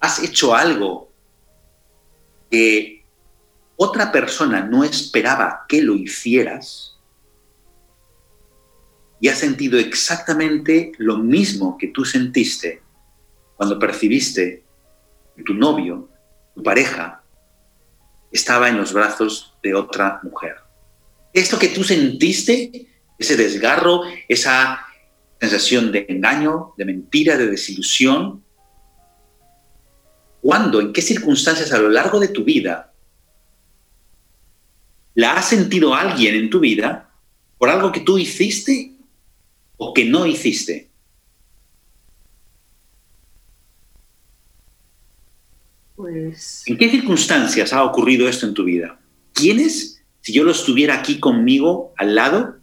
has 0.00 0.22
hecho 0.22 0.54
algo 0.54 1.10
que 2.50 3.04
otra 3.76 4.12
persona 4.12 4.64
no 4.64 4.84
esperaba 4.84 5.64
que 5.68 5.82
lo 5.82 5.94
hicieras 5.94 6.98
y 9.20 9.28
has 9.28 9.38
sentido 9.38 9.78
exactamente 9.78 10.92
lo 10.98 11.18
mismo 11.18 11.78
que 11.78 11.88
tú 11.88 12.04
sentiste 12.04 12.82
cuando 13.56 13.78
percibiste 13.78 14.64
que 15.36 15.42
tu 15.44 15.54
novio, 15.54 16.08
tu 16.54 16.62
pareja, 16.62 17.22
estaba 18.30 18.68
en 18.68 18.76
los 18.76 18.92
brazos 18.92 19.56
de 19.62 19.74
otra 19.74 20.20
mujer 20.22 20.56
esto 21.32 21.58
que 21.58 21.68
tú 21.68 21.82
sentiste, 21.84 22.88
ese 23.18 23.36
desgarro, 23.36 24.02
esa 24.28 24.86
sensación 25.40 25.90
de 25.90 26.06
engaño, 26.08 26.74
de 26.76 26.84
mentira, 26.84 27.36
de 27.36 27.46
desilusión, 27.46 28.44
¿cuándo, 30.40 30.80
en 30.80 30.92
qué 30.92 31.02
circunstancias 31.02 31.72
a 31.72 31.78
lo 31.78 31.88
largo 31.88 32.20
de 32.20 32.28
tu 32.28 32.44
vida 32.44 32.92
la 35.14 35.34
ha 35.34 35.42
sentido 35.42 35.94
alguien 35.94 36.34
en 36.34 36.48
tu 36.48 36.60
vida 36.60 37.10
por 37.58 37.68
algo 37.68 37.92
que 37.92 38.00
tú 38.00 38.18
hiciste 38.18 38.92
o 39.76 39.92
que 39.92 40.04
no 40.04 40.26
hiciste? 40.26 40.90
Pues... 45.96 46.62
¿En 46.66 46.76
qué 46.78 46.90
circunstancias 46.90 47.72
ha 47.72 47.84
ocurrido 47.84 48.28
esto 48.28 48.46
en 48.46 48.54
tu 48.54 48.64
vida? 48.64 48.98
¿Quiénes 49.32 49.91
si 50.22 50.32
yo 50.32 50.44
lo 50.44 50.52
estuviera 50.52 50.94
aquí 50.94 51.18
conmigo, 51.18 51.92
al 51.96 52.14
lado, 52.14 52.56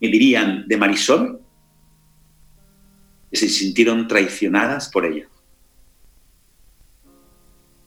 me 0.00 0.08
dirían 0.08 0.68
de 0.68 0.76
Marisol 0.76 1.40
que 3.30 3.36
se 3.36 3.48
sintieron 3.48 4.06
traicionadas 4.06 4.90
por 4.90 5.06
ella. 5.06 5.26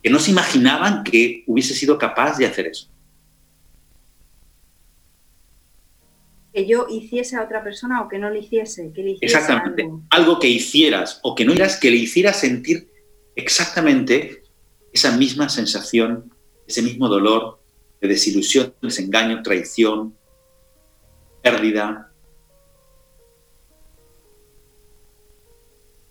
Que 0.02 0.10
no 0.10 0.20
se 0.20 0.32
imaginaban 0.32 1.04
que 1.04 1.44
hubiese 1.48 1.76
sido 1.76 1.98
capaz 1.98 2.38
de 2.38 2.48
hacer 2.48 2.68
eso. 2.68 2.90
que 6.54 6.68
yo 6.68 6.86
hiciese 6.88 7.36
a 7.36 7.44
otra 7.44 7.64
persona 7.64 8.04
o 8.04 8.08
que 8.08 8.20
no 8.20 8.30
le 8.30 8.42
hiciese, 8.42 8.92
que 8.94 9.02
le 9.02 9.12
hiciese 9.14 9.38
Exactamente. 9.38 9.82
algo. 9.82 10.04
Algo 10.12 10.40
que 10.40 10.48
hicieras 10.48 11.20
o 11.24 11.34
que 11.34 11.46
no 11.46 11.52
hicieras, 11.52 11.78
que 11.78 11.90
le 11.90 11.98
hiciera 11.98 12.32
sentir 12.32 12.92
exactamente 13.36 14.44
esa 14.92 15.18
misma 15.18 15.50
sensación, 15.50 16.32
ese 16.68 16.84
mismo 16.84 17.10
dolor 17.10 17.63
de 18.04 18.10
desilusión, 18.10 18.74
desengaño, 18.82 19.42
traición, 19.42 20.14
pérdida. 21.42 22.12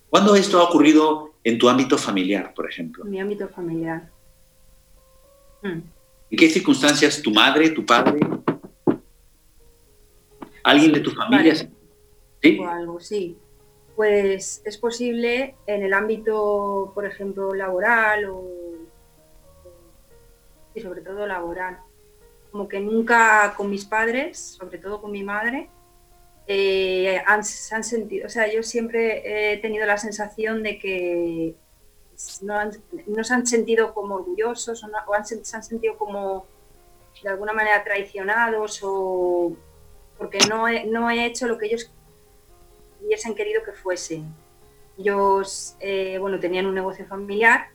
¿Cuándo 0.09 0.35
esto 0.35 0.59
ha 0.59 0.63
ocurrido 0.63 1.33
en 1.43 1.59
tu 1.59 1.69
ámbito 1.69 1.99
familiar, 1.99 2.51
por 2.55 2.67
ejemplo? 2.67 3.05
En 3.05 3.11
mi 3.11 3.19
ámbito 3.19 3.47
familiar. 3.47 4.09
Mm. 5.61 5.67
¿En 6.31 6.37
qué 6.37 6.49
circunstancias 6.49 7.21
tu 7.21 7.29
madre, 7.29 7.69
tu 7.69 7.85
padre, 7.85 8.19
alguien 10.63 10.93
de 10.93 10.99
tu 10.99 11.11
familia? 11.11 11.53
Vale. 11.53 11.69
¿Sí? 12.41 12.59
o 12.59 12.67
algo, 12.67 12.99
sí. 12.99 13.37
Pues 13.95 14.63
es 14.65 14.77
posible 14.79 15.55
en 15.67 15.83
el 15.83 15.93
ámbito, 15.93 16.91
por 16.95 17.05
ejemplo, 17.05 17.53
laboral 17.53 18.25
o 18.25 18.62
y 20.75 20.81
sobre 20.81 21.01
todo 21.01 21.25
laboral. 21.27 21.77
Como 22.51 22.67
que 22.67 22.79
nunca 22.79 23.53
con 23.57 23.69
mis 23.69 23.85
padres, 23.85 24.37
sobre 24.39 24.77
todo 24.77 25.01
con 25.01 25.11
mi 25.11 25.23
madre, 25.23 25.69
eh, 26.47 27.21
han, 27.25 27.43
se 27.43 27.73
han 27.73 27.83
sentido, 27.83 28.27
o 28.27 28.29
sea, 28.29 28.51
yo 28.51 28.63
siempre 28.63 29.53
he 29.53 29.57
tenido 29.59 29.85
la 29.85 29.97
sensación 29.97 30.61
de 30.61 30.77
que 30.77 31.55
no, 32.41 32.57
han- 32.57 32.71
no 33.07 33.23
se 33.23 33.33
han 33.33 33.47
sentido 33.47 33.93
como 33.93 34.15
orgullosos 34.15 34.83
o, 34.83 35.13
han, 35.13 35.25
se 35.25 35.55
han 35.55 35.63
sentido 35.63 35.97
como 35.97 36.45
de 37.23 37.29
alguna 37.29 37.53
manera 37.53 37.83
traicionados 37.83 38.81
o 38.83 39.53
porque 40.17 40.39
no 40.49 40.67
he, 40.67 40.85
no 40.85 41.09
he 41.09 41.25
hecho 41.25 41.47
lo 41.47 41.57
que 41.57 41.67
ellos 41.67 41.89
hubiesen 43.01 43.35
querido 43.35 43.63
que 43.63 43.71
fuese. 43.71 44.21
Ellos, 44.97 45.75
eh, 45.79 46.17
bueno, 46.19 46.39
tenían 46.39 46.65
un 46.65 46.75
negocio 46.75 47.05
familiar 47.05 47.67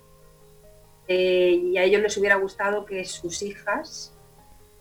eh, 1.09 1.51
y 1.65 1.79
a 1.79 1.83
ellos 1.85 2.03
les 2.03 2.17
hubiera 2.19 2.37
gustado 2.37 2.85
que 2.85 3.05
sus 3.05 3.43
hijas 3.43 4.13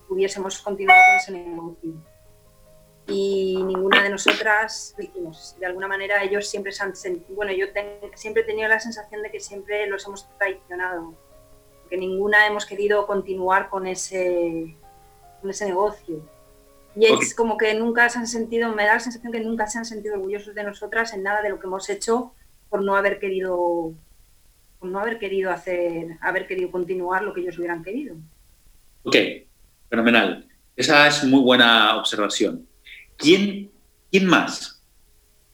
hubiésemos 0.09 0.59
continuado 0.61 1.01
con 1.07 1.15
ese 1.17 1.31
negocio. 1.31 1.93
Y 3.09 3.63
ninguna 3.63 4.03
de 4.03 4.09
nosotras 4.09 4.93
lo 4.97 5.03
hicimos. 5.05 5.55
De 5.59 5.65
alguna 5.65 5.87
manera 5.87 6.21
ellos 6.23 6.47
siempre 6.49 6.73
se 6.73 6.83
han 6.83 6.95
sentido, 6.95 7.35
bueno, 7.35 7.53
yo 7.53 7.71
ten- 7.71 7.99
siempre 8.15 8.43
he 8.43 8.45
tenido 8.45 8.67
la 8.67 8.79
sensación 8.81 9.21
de 9.23 9.31
que 9.31 9.39
siempre 9.39 9.87
los 9.87 10.05
hemos 10.05 10.27
traicionado, 10.37 11.13
que 11.89 11.95
ninguna 11.97 12.45
hemos 12.47 12.65
querido 12.65 13.07
continuar 13.07 13.69
con 13.69 13.87
ese, 13.87 14.75
con 15.39 15.49
ese 15.49 15.65
negocio. 15.67 16.19
Y 16.97 17.05
es 17.05 17.31
Ok. 17.31 17.37
como 17.37 17.57
que 17.57 17.73
nunca 17.75 18.09
se 18.09 18.19
han 18.19 18.27
sentido, 18.27 18.73
me 18.73 18.85
da 18.85 18.95
la 18.95 18.99
sensación 18.99 19.31
que 19.31 19.39
nunca 19.39 19.67
se 19.67 19.77
han 19.77 19.85
sentido 19.85 20.15
orgullosos 20.15 20.53
de 20.53 20.63
nosotras 20.63 21.13
en 21.13 21.23
nada 21.23 21.41
de 21.41 21.49
lo 21.49 21.59
que 21.59 21.67
hemos 21.67 21.89
hecho 21.89 22.33
por 22.69 22.83
no 22.83 22.95
haber 22.97 23.19
querido, 23.19 23.93
por 24.79 24.89
no 24.89 24.99
haber 24.99 25.19
querido 25.19 25.51
hacer, 25.51 26.17
haber 26.21 26.47
querido 26.47 26.71
continuar 26.71 27.23
lo 27.23 27.33
que 27.33 27.41
ellos 27.41 27.57
hubieran 27.57 27.83
querido. 27.83 28.15
Ok, 29.03 29.15
fenomenal. 29.89 30.47
Esa 30.75 31.07
es 31.07 31.23
muy 31.23 31.41
buena 31.41 31.97
observación. 31.97 32.67
¿Quién, 33.17 33.71
quién 34.11 34.25
más? 34.25 34.81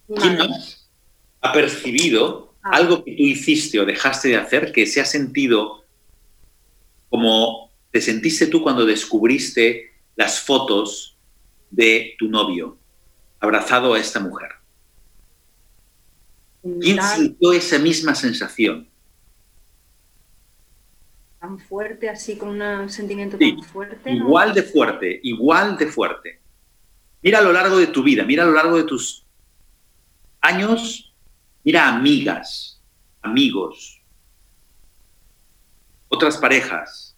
¿Quién 0.07 0.37
madre. 0.37 0.49
más 0.49 0.89
ha 1.41 1.51
percibido 1.51 2.53
Ah. 2.63 2.77
algo 2.77 3.03
que 3.03 3.11
tú 3.11 3.23
hiciste 3.23 3.77
o 3.79 3.85
dejaste 3.85 4.29
de 4.29 4.37
hacer 4.37 4.71
que 4.71 4.87
se 4.87 5.01
ha 5.01 5.05
sentido 5.05 5.83
como 7.09 7.69
te 7.91 7.99
sentiste 8.01 8.47
tú 8.47 8.63
cuando 8.63 8.85
descubriste 8.85 9.91
las 10.15 10.39
fotos 10.39 11.17
de 11.69 12.15
tu 12.17 12.29
novio 12.29 12.77
abrazado 13.39 13.93
a 13.93 13.99
esta 13.99 14.21
mujer? 14.21 14.49
¿Quién 16.79 16.97
sintió 17.03 17.51
esa 17.51 17.77
misma 17.77 18.15
sensación? 18.15 18.89
Tan 21.43 21.59
fuerte, 21.59 22.07
así 22.09 22.37
con 22.37 22.61
un 22.61 22.89
sentimiento 22.89 23.37
Sí, 23.37 23.57
tan 23.57 23.63
fuerte. 23.65 24.11
¿no? 24.15 24.27
Igual 24.27 24.53
de 24.53 24.63
fuerte, 24.63 25.19
igual 25.23 25.77
de 25.77 25.87
fuerte. 25.87 26.39
Mira 27.21 27.39
a 27.39 27.41
lo 27.41 27.51
largo 27.51 27.75
de 27.77 27.87
tu 27.87 28.01
vida, 28.01 28.23
mira 28.23 28.43
a 28.43 28.45
lo 28.45 28.53
largo 28.53 28.77
de 28.77 28.85
tus 28.85 29.25
años, 30.39 31.13
mira 31.65 31.89
amigas, 31.89 32.81
amigos, 33.21 34.01
otras 36.07 36.37
parejas, 36.37 37.17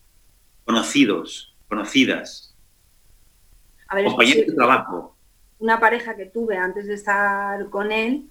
conocidos, 0.63 1.55
conocidas, 1.69 2.55
A 3.87 3.93
ver, 3.95 4.05
es 4.05 4.09
compañeros 4.11 4.47
de 4.47 4.53
trabajo. 4.53 5.15
una 5.59 5.79
pareja 5.79 6.15
que 6.15 6.25
tuve 6.25 6.57
antes 6.57 6.87
de 6.87 6.95
estar 6.95 7.69
con 7.69 7.91
él, 7.91 8.27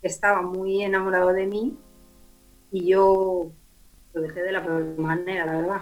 que 0.00 0.06
estaba 0.06 0.42
muy 0.42 0.80
enamorado 0.82 1.32
de 1.32 1.46
mí, 1.46 1.76
y 2.70 2.90
yo 2.90 3.50
lo 4.12 4.20
dejé 4.22 4.42
de 4.42 4.52
la 4.52 4.64
peor 4.64 4.98
manera, 4.98 5.46
la 5.46 5.52
verdad. 5.60 5.80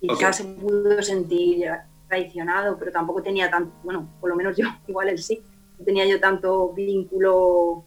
Quizás 0.00 0.36
se 0.36 0.44
pudo 0.44 1.02
sentir 1.02 1.68
traicionado, 2.08 2.76
pero 2.78 2.90
tampoco 2.90 3.22
tenía 3.22 3.50
tanto, 3.50 3.72
bueno, 3.84 4.08
por 4.20 4.30
lo 4.30 4.36
menos 4.36 4.56
yo, 4.56 4.66
igual 4.88 5.08
él 5.08 5.18
sí, 5.18 5.40
no 5.78 5.84
tenía 5.84 6.06
yo 6.06 6.18
tanto 6.20 6.72
vínculo 6.72 7.84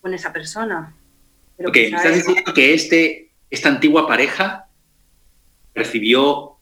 con 0.00 0.14
esa 0.14 0.32
persona. 0.32 0.94
Pero 1.56 1.70
Ok, 1.70 1.76
me 1.76 1.84
quizá 1.86 1.96
estás 1.96 2.14
diciendo 2.14 2.54
que 2.54 2.74
este, 2.74 3.32
esta 3.50 3.68
antigua 3.68 4.06
pareja 4.06 4.68
percibió 5.72 6.56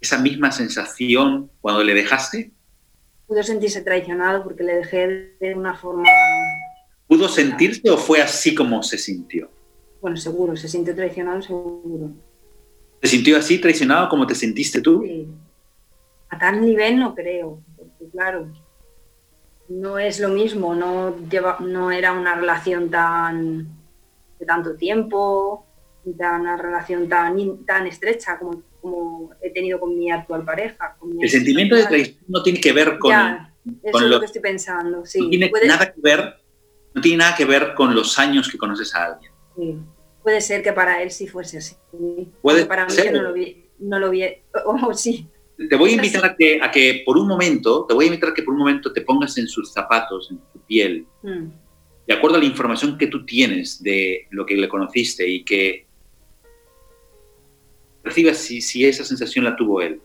esa 0.00 0.18
misma 0.18 0.50
sensación 0.52 1.50
cuando 1.60 1.82
le 1.84 1.94
dejaste. 1.94 2.50
pudo 3.26 3.42
sentirse 3.42 3.82
traicionado 3.82 4.42
porque 4.42 4.62
le 4.64 4.76
dejé 4.76 5.34
de 5.40 5.54
una 5.54 5.74
forma, 5.74 6.04
¿Pudo 7.06 7.28
sentirse 7.28 7.90
o 7.90 7.96
fue 7.96 8.20
así 8.22 8.54
como 8.54 8.82
se 8.82 8.98
sintió? 8.98 9.50
Bueno, 10.02 10.16
seguro, 10.16 10.56
se 10.56 10.68
sintió 10.68 10.94
traicionado, 10.94 11.40
seguro. 11.40 12.10
¿Se 13.00 13.08
sintió 13.08 13.38
así 13.38 13.58
traicionado 13.60 14.08
como 14.08 14.26
te 14.26 14.34
sentiste 14.34 14.80
tú? 14.82 15.02
Sí. 15.04 15.28
A 16.28 16.38
tal 16.38 16.60
nivel 16.60 16.98
no 16.98 17.14
creo, 17.14 17.60
porque 17.76 18.10
claro, 18.10 18.48
no 19.68 19.98
es 19.98 20.18
lo 20.20 20.28
mismo, 20.28 20.74
no, 20.74 21.16
lleva, 21.30 21.58
no 21.60 21.90
era 21.90 22.12
una 22.12 22.34
relación 22.34 22.90
tan 22.90 23.68
de 24.38 24.44
tanto 24.46 24.74
tiempo, 24.74 25.64
ni 26.04 26.14
tan, 26.14 26.40
una 26.42 26.56
relación 26.56 27.08
tan, 27.08 27.64
tan 27.64 27.86
estrecha 27.86 28.38
como, 28.38 28.62
como 28.80 29.30
he 29.40 29.50
tenido 29.50 29.78
con 29.78 29.96
mi 29.96 30.10
actual 30.10 30.44
pareja. 30.44 30.96
con 30.98 31.16
mi 31.16 31.22
El 31.22 31.30
sentimiento 31.30 31.76
de 31.76 31.86
traición 31.86 32.18
no 32.28 32.42
tiene 32.42 32.60
que 32.60 32.72
ver 32.72 32.98
con, 32.98 33.10
Ya, 33.10 33.52
eso 33.82 33.92
con 33.92 34.02
es 34.04 34.10
lo- 34.10 34.18
que 34.20 34.26
estoy 34.26 34.42
pensando, 34.42 35.06
sí. 35.06 35.20
no 35.20 35.28
tiene 35.30 35.50
nada 35.66 35.92
que 35.92 36.00
ver, 36.00 36.34
no 36.94 37.00
tiene 37.00 37.18
nada 37.18 37.36
que 37.36 37.44
ver 37.44 37.74
con 37.74 37.94
los 37.94 38.18
años 38.18 38.48
que 38.50 38.58
conoces 38.58 38.92
a 38.96 39.04
alguien. 39.06 39.31
Sí. 39.56 39.76
Puede 40.22 40.40
ser 40.40 40.62
que 40.62 40.72
para 40.72 41.02
él 41.02 41.10
sí 41.10 41.26
fuese 41.26 41.58
así. 41.58 41.76
Puede 42.40 42.64
para 42.66 42.86
mí 42.86 42.92
ser. 42.92 43.12
no 43.12 43.22
lo 43.22 43.32
vi, 43.32 43.64
no 43.80 43.98
lo 43.98 44.10
vi, 44.10 44.22
o 44.66 44.94
sí, 44.94 45.26
Te 45.68 45.76
voy 45.76 45.90
a 45.90 45.94
invitar 45.94 46.24
a 46.24 46.36
que, 46.36 46.60
a 46.62 46.70
que 46.70 47.02
por 47.04 47.18
un 47.18 47.26
momento, 47.26 47.84
te 47.86 47.94
voy 47.94 48.04
a 48.04 48.08
invitar 48.08 48.30
a 48.30 48.34
que 48.34 48.42
por 48.42 48.54
un 48.54 48.60
momento 48.60 48.92
te 48.92 49.00
pongas 49.02 49.36
en 49.38 49.48
sus 49.48 49.72
zapatos, 49.72 50.30
en 50.30 50.38
su 50.52 50.60
piel, 50.60 51.06
Mm, 51.22 51.50
de 52.06 52.14
acuerdo 52.14 52.36
a 52.36 52.40
la 52.40 52.46
información 52.46 52.98
que 52.98 53.06
tú 53.06 53.24
tienes 53.24 53.80
de 53.82 54.26
lo 54.30 54.44
que 54.44 54.56
le 54.56 54.68
conociste 54.68 55.28
y 55.28 55.44
que 55.44 55.86
percibas 58.02 58.38
si, 58.38 58.60
si 58.60 58.84
esa 58.84 59.04
sensación 59.04 59.44
la 59.44 59.54
tuvo 59.56 59.80
él. 59.80 60.00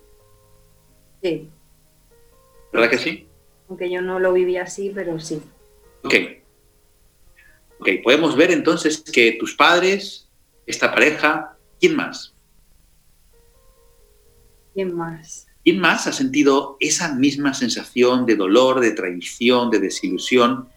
sí, 1.24 1.50
¿Verdad 2.72 2.89
que 2.89 2.98
sí? 2.98 3.28
aunque 3.70 3.89
yo 3.89 4.02
no 4.02 4.20
lo 4.20 4.32
viví 4.34 4.58
así, 4.58 4.91
pero 4.93 5.20
sí. 5.20 5.41
Ok. 6.04 6.14
Ok, 7.80 7.89
podemos 8.03 8.36
ver 8.36 8.51
entonces 8.51 8.97
que 8.99 9.34
tus 9.34 9.55
padres, 9.55 10.28
esta 10.65 10.91
pareja, 10.91 11.57
¿quién 11.80 11.95
más? 11.95 12.34
¿Quién 14.73 14.95
más? 14.95 15.47
¿Quién 15.63 15.80
más 15.80 16.07
ha 16.07 16.13
sentido 16.13 16.78
esa 16.80 17.13
misma 17.13 17.53
sensación 17.53 18.25
de 18.25 18.36
dolor, 18.36 18.80
de 18.80 18.91
traición, 18.91 19.69
de 19.69 19.80
desilusión? 19.80 20.69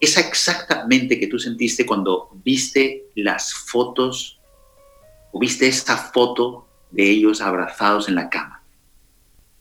Esa 0.00 0.20
exactamente 0.20 1.20
que 1.20 1.26
tú 1.26 1.38
sentiste 1.38 1.84
cuando 1.84 2.30
viste 2.42 3.04
las 3.14 3.52
fotos 3.52 4.40
o 5.32 5.38
viste 5.38 5.68
esa 5.68 5.96
foto 5.96 6.66
de 6.90 7.08
ellos 7.10 7.40
abrazados 7.40 8.08
en 8.08 8.14
la 8.14 8.30
cama. 8.30 8.62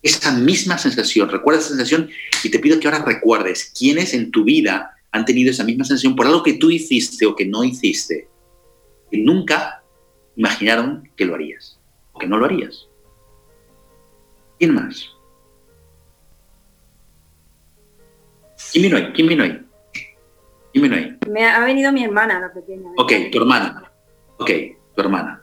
Esa 0.01 0.31
misma 0.31 0.77
sensación, 0.77 1.29
recuerda 1.29 1.59
esa 1.59 1.69
sensación 1.69 2.09
y 2.43 2.49
te 2.49 2.59
pido 2.59 2.79
que 2.79 2.87
ahora 2.87 3.03
recuerdes 3.03 3.73
quiénes 3.77 4.13
en 4.13 4.31
tu 4.31 4.45
vida 4.45 4.95
han 5.11 5.25
tenido 5.25 5.51
esa 5.51 5.63
misma 5.63 5.85
sensación 5.85 6.15
por 6.15 6.27
algo 6.27 6.43
que 6.43 6.53
tú 6.53 6.69
hiciste 6.69 7.25
o 7.25 7.35
que 7.35 7.45
no 7.45 7.63
hiciste, 7.63 8.27
que 9.09 9.17
nunca 9.17 9.83
imaginaron 10.35 11.09
que 11.15 11.25
lo 11.25 11.35
harías 11.35 11.79
o 12.13 12.19
que 12.19 12.27
no 12.27 12.37
lo 12.37 12.45
harías. 12.45 12.87
¿Quién 14.57 14.73
más? 14.73 15.09
¿Quién 18.71 18.83
vino 18.83 18.97
ahí? 18.97 19.11
¿Quién 19.13 19.27
vino 19.27 19.43
ahí? 19.43 19.65
¿Quién 20.71 20.83
vino 20.83 20.95
ahí? 20.95 21.17
Me 21.27 21.45
ha, 21.45 21.61
ha 21.61 21.65
venido 21.65 21.91
mi 21.91 22.03
hermana, 22.03 22.39
la 22.39 22.53
pequeña. 22.53 22.91
Ok, 22.97 23.11
tu 23.31 23.39
hermana. 23.39 23.91
Ok, 24.37 24.51
tu 24.95 25.01
hermana. 25.01 25.41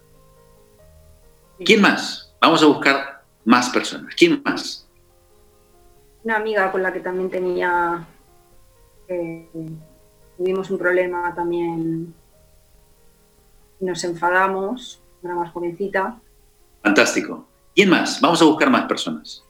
¿Quién 1.64 1.80
más? 1.80 2.34
Vamos 2.40 2.62
a 2.62 2.66
buscar 2.66 3.24
más 3.44 3.70
personas. 3.70 4.14
¿Quién 4.14 4.42
más? 4.44 4.86
una 6.26 6.36
amiga 6.36 6.72
con 6.72 6.82
la 6.82 6.92
que 6.92 6.98
también 6.98 7.30
tenía, 7.30 8.04
tuvimos 10.36 10.70
un 10.70 10.78
problema 10.78 11.34
también 11.34 12.14
nos 13.80 14.04
enfadamos, 14.04 15.00
era 15.22 15.34
más 15.34 15.52
jovencita. 15.52 16.18
Fantástico. 16.82 17.46
¿Quién 17.74 17.90
más? 17.90 18.20
Vamos 18.20 18.40
a 18.40 18.44
buscar 18.46 18.70
más 18.70 18.86
personas. 18.86 19.42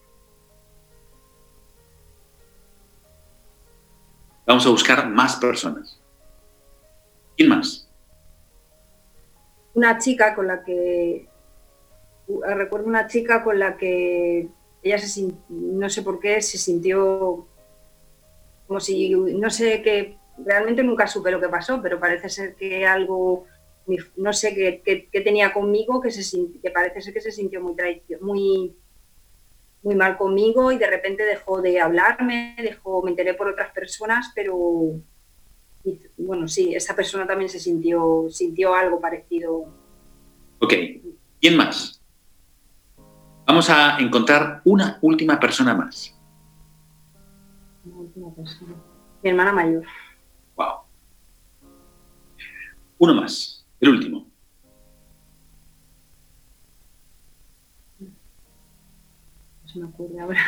Vamos 4.47 4.67
a 4.67 4.71
buscar 4.71 5.09
más 5.09 5.37
personas. 5.37 5.99
¿Quién 7.37 7.49
más? 7.49 7.89
Una 9.75 9.99
chica 9.99 10.35
con 10.35 10.47
la 10.47 10.65
que 10.65 11.29
recuerdo 12.57 12.87
una 12.87 13.07
chica 13.07 13.45
con 13.45 13.59
la 13.59 13.77
que 13.77 14.49
ella 14.83 14.99
se 14.99 15.33
no 15.49 15.89
sé 15.89 16.03
por 16.03 16.19
qué 16.19 16.41
se 16.41 16.59
sintió 16.59 17.47
como 18.67 18.81
si 18.81 19.11
no 19.11 19.51
sé 19.51 19.83
qué 19.83 20.17
realmente 20.39 20.83
nunca 20.83 21.07
supe 21.07 21.31
lo 21.31 21.41
que 21.41 21.49
pasó 21.49 21.81
pero 21.83 22.01
parece 22.01 22.29
ser 22.29 22.55
que 22.55 22.87
algo 22.87 23.47
no 24.17 24.33
sé 24.33 24.55
qué, 24.85 25.09
tenía 25.23 25.53
conmigo 25.53 26.01
que 26.01 26.11
se 26.11 26.39
que 26.61 26.71
parece 26.71 27.01
ser 27.01 27.15
que 27.15 27.21
se 27.21 27.33
sintió 27.33 27.61
muy 27.61 27.75
muy 28.21 28.77
muy 29.83 29.95
mal 29.95 30.17
conmigo 30.17 30.73
y 30.73 30.79
de 30.79 30.89
repente 30.89 31.23
dejó 31.23 31.63
de 31.63 31.81
hablarme 31.81 32.57
dejó 32.59 33.03
me 33.03 33.11
enteré 33.11 33.35
por 33.35 33.49
otras 33.49 33.73
personas 33.73 34.33
pero 34.35 34.57
bueno 36.17 36.49
sí 36.49 36.75
esa 36.75 36.97
persona 36.97 37.27
también 37.27 37.49
se 37.49 37.61
sintió 37.61 38.27
sintió 38.31 38.75
algo 38.75 39.01
parecido 39.01 39.67
Ok. 40.59 40.73
¿Quién 41.41 41.57
más? 41.57 42.01
Vamos 43.47 43.69
a 43.71 43.99
encontrar 43.99 44.63
una 44.65 44.99
última 45.03 45.39
persona 45.39 45.75
más. 45.75 46.16
Una 48.17 48.29
última 48.29 48.35
persona. 48.35 48.75
Mi 49.23 49.31
hermana 49.31 49.53
mayor. 49.53 49.85
Wow. 50.57 50.77
Uno 52.99 53.15
más, 53.15 53.67
el 53.79 53.91
último. 53.91 54.27
No 58.01 59.69
se 59.71 59.79
me 59.79 59.85
ocurre 59.85 60.19
ahora. 60.19 60.41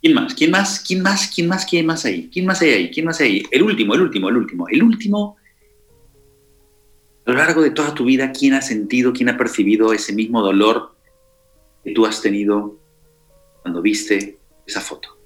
¿Quién 0.00 0.14
más? 0.14 0.34
¿Quién 0.34 0.50
más? 0.52 0.80
¿Quién 0.80 1.02
más? 1.02 1.26
¿Quién 1.26 1.46
más? 1.48 1.66
¿Quién 1.66 1.86
más 1.86 2.04
ahí? 2.04 2.30
¿Quién 2.32 2.46
más 2.46 2.62
hay 2.62 2.70
ahí? 2.70 2.90
¿Quién 2.90 3.06
más 3.06 3.20
hay 3.20 3.26
ahí? 3.26 3.42
El 3.50 3.62
último, 3.64 3.94
el 3.94 4.02
último, 4.02 4.28
el 4.28 4.36
último. 4.36 4.68
El 4.68 4.82
último. 4.84 5.36
A 7.26 7.30
lo 7.32 7.36
largo 7.36 7.60
de 7.60 7.70
toda 7.70 7.92
tu 7.92 8.04
vida, 8.04 8.30
¿quién 8.30 8.54
ha 8.54 8.62
sentido, 8.62 9.12
quién 9.12 9.28
ha 9.30 9.36
percibido 9.36 9.92
ese 9.92 10.12
mismo 10.12 10.42
dolor 10.42 10.94
que 11.82 11.92
tú 11.92 12.06
has 12.06 12.22
tenido 12.22 12.78
cuando 13.62 13.82
viste 13.82 14.38
esa 14.64 14.80
foto? 14.80 15.19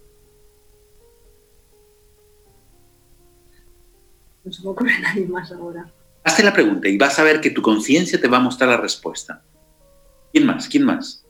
No 4.45 4.53
se 4.53 4.63
me 4.63 4.69
ocurre 4.71 4.99
nadie 5.03 5.27
más 5.27 5.51
ahora. 5.53 5.91
Hazte 6.23 6.43
la 6.43 6.53
pregunta 6.53 6.89
y 6.89 6.97
vas 6.97 7.19
a 7.19 7.25
ver 7.25 7.41
que 7.41 7.51
tu 7.51 7.63
conciencia 7.63 8.21
te 8.21 8.29
va 8.29 8.39
a 8.39 8.41
mostrar 8.41 8.71
la 8.71 8.77
respuesta. 8.77 9.43
¿Quién 10.33 10.47
más? 10.47 10.69
¿Quién 10.69 10.85
más? 10.85 11.25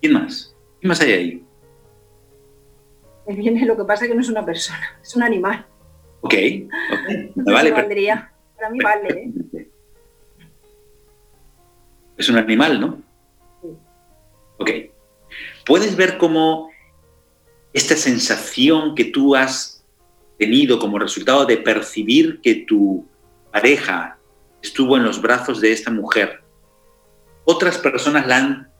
¿Quién 0.00 0.12
más? 0.12 0.54
¿Quién 0.80 0.88
más 0.88 1.00
hay 1.00 1.12
ahí? 1.12 1.44
Me 3.26 3.34
viene 3.34 3.64
lo 3.64 3.76
que 3.76 3.84
pasa 3.84 4.06
que 4.06 4.14
no 4.14 4.20
es 4.20 4.28
una 4.28 4.44
persona, 4.44 4.98
es 5.02 5.16
un 5.16 5.22
animal. 5.22 5.66
Ok, 6.20 6.34
okay. 6.34 6.68
Vale, 7.34 7.70
valdría. 7.70 8.30
Para 8.56 8.70
mí 8.70 8.78
vale. 8.82 9.32
¿eh? 9.52 9.68
Es 12.16 12.28
un 12.28 12.36
animal, 12.36 12.80
¿no? 12.80 13.02
Sí. 13.62 13.68
Ok. 14.58 14.70
¿Puedes 15.64 15.96
ver 15.96 16.18
cómo 16.18 16.70
esta 17.72 17.96
sensación 17.96 18.94
que 18.94 19.06
tú 19.06 19.34
has 19.34 19.73
tenido 20.38 20.78
como 20.78 20.98
resultado 20.98 21.46
de 21.46 21.56
percibir 21.56 22.40
que 22.40 22.54
tu 22.66 23.06
pareja 23.52 24.18
estuvo 24.62 24.96
en 24.96 25.04
los 25.04 25.20
brazos 25.20 25.60
de 25.60 25.72
esta 25.72 25.90
mujer, 25.90 26.42
otras 27.44 27.78
personas 27.78 28.26
la 28.26 28.36
han, 28.38 28.70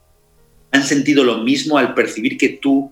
han 0.71 0.83
sentido 0.83 1.23
lo 1.23 1.39
mismo 1.39 1.77
al 1.77 1.93
percibir 1.93 2.37
que 2.37 2.49
tú 2.49 2.91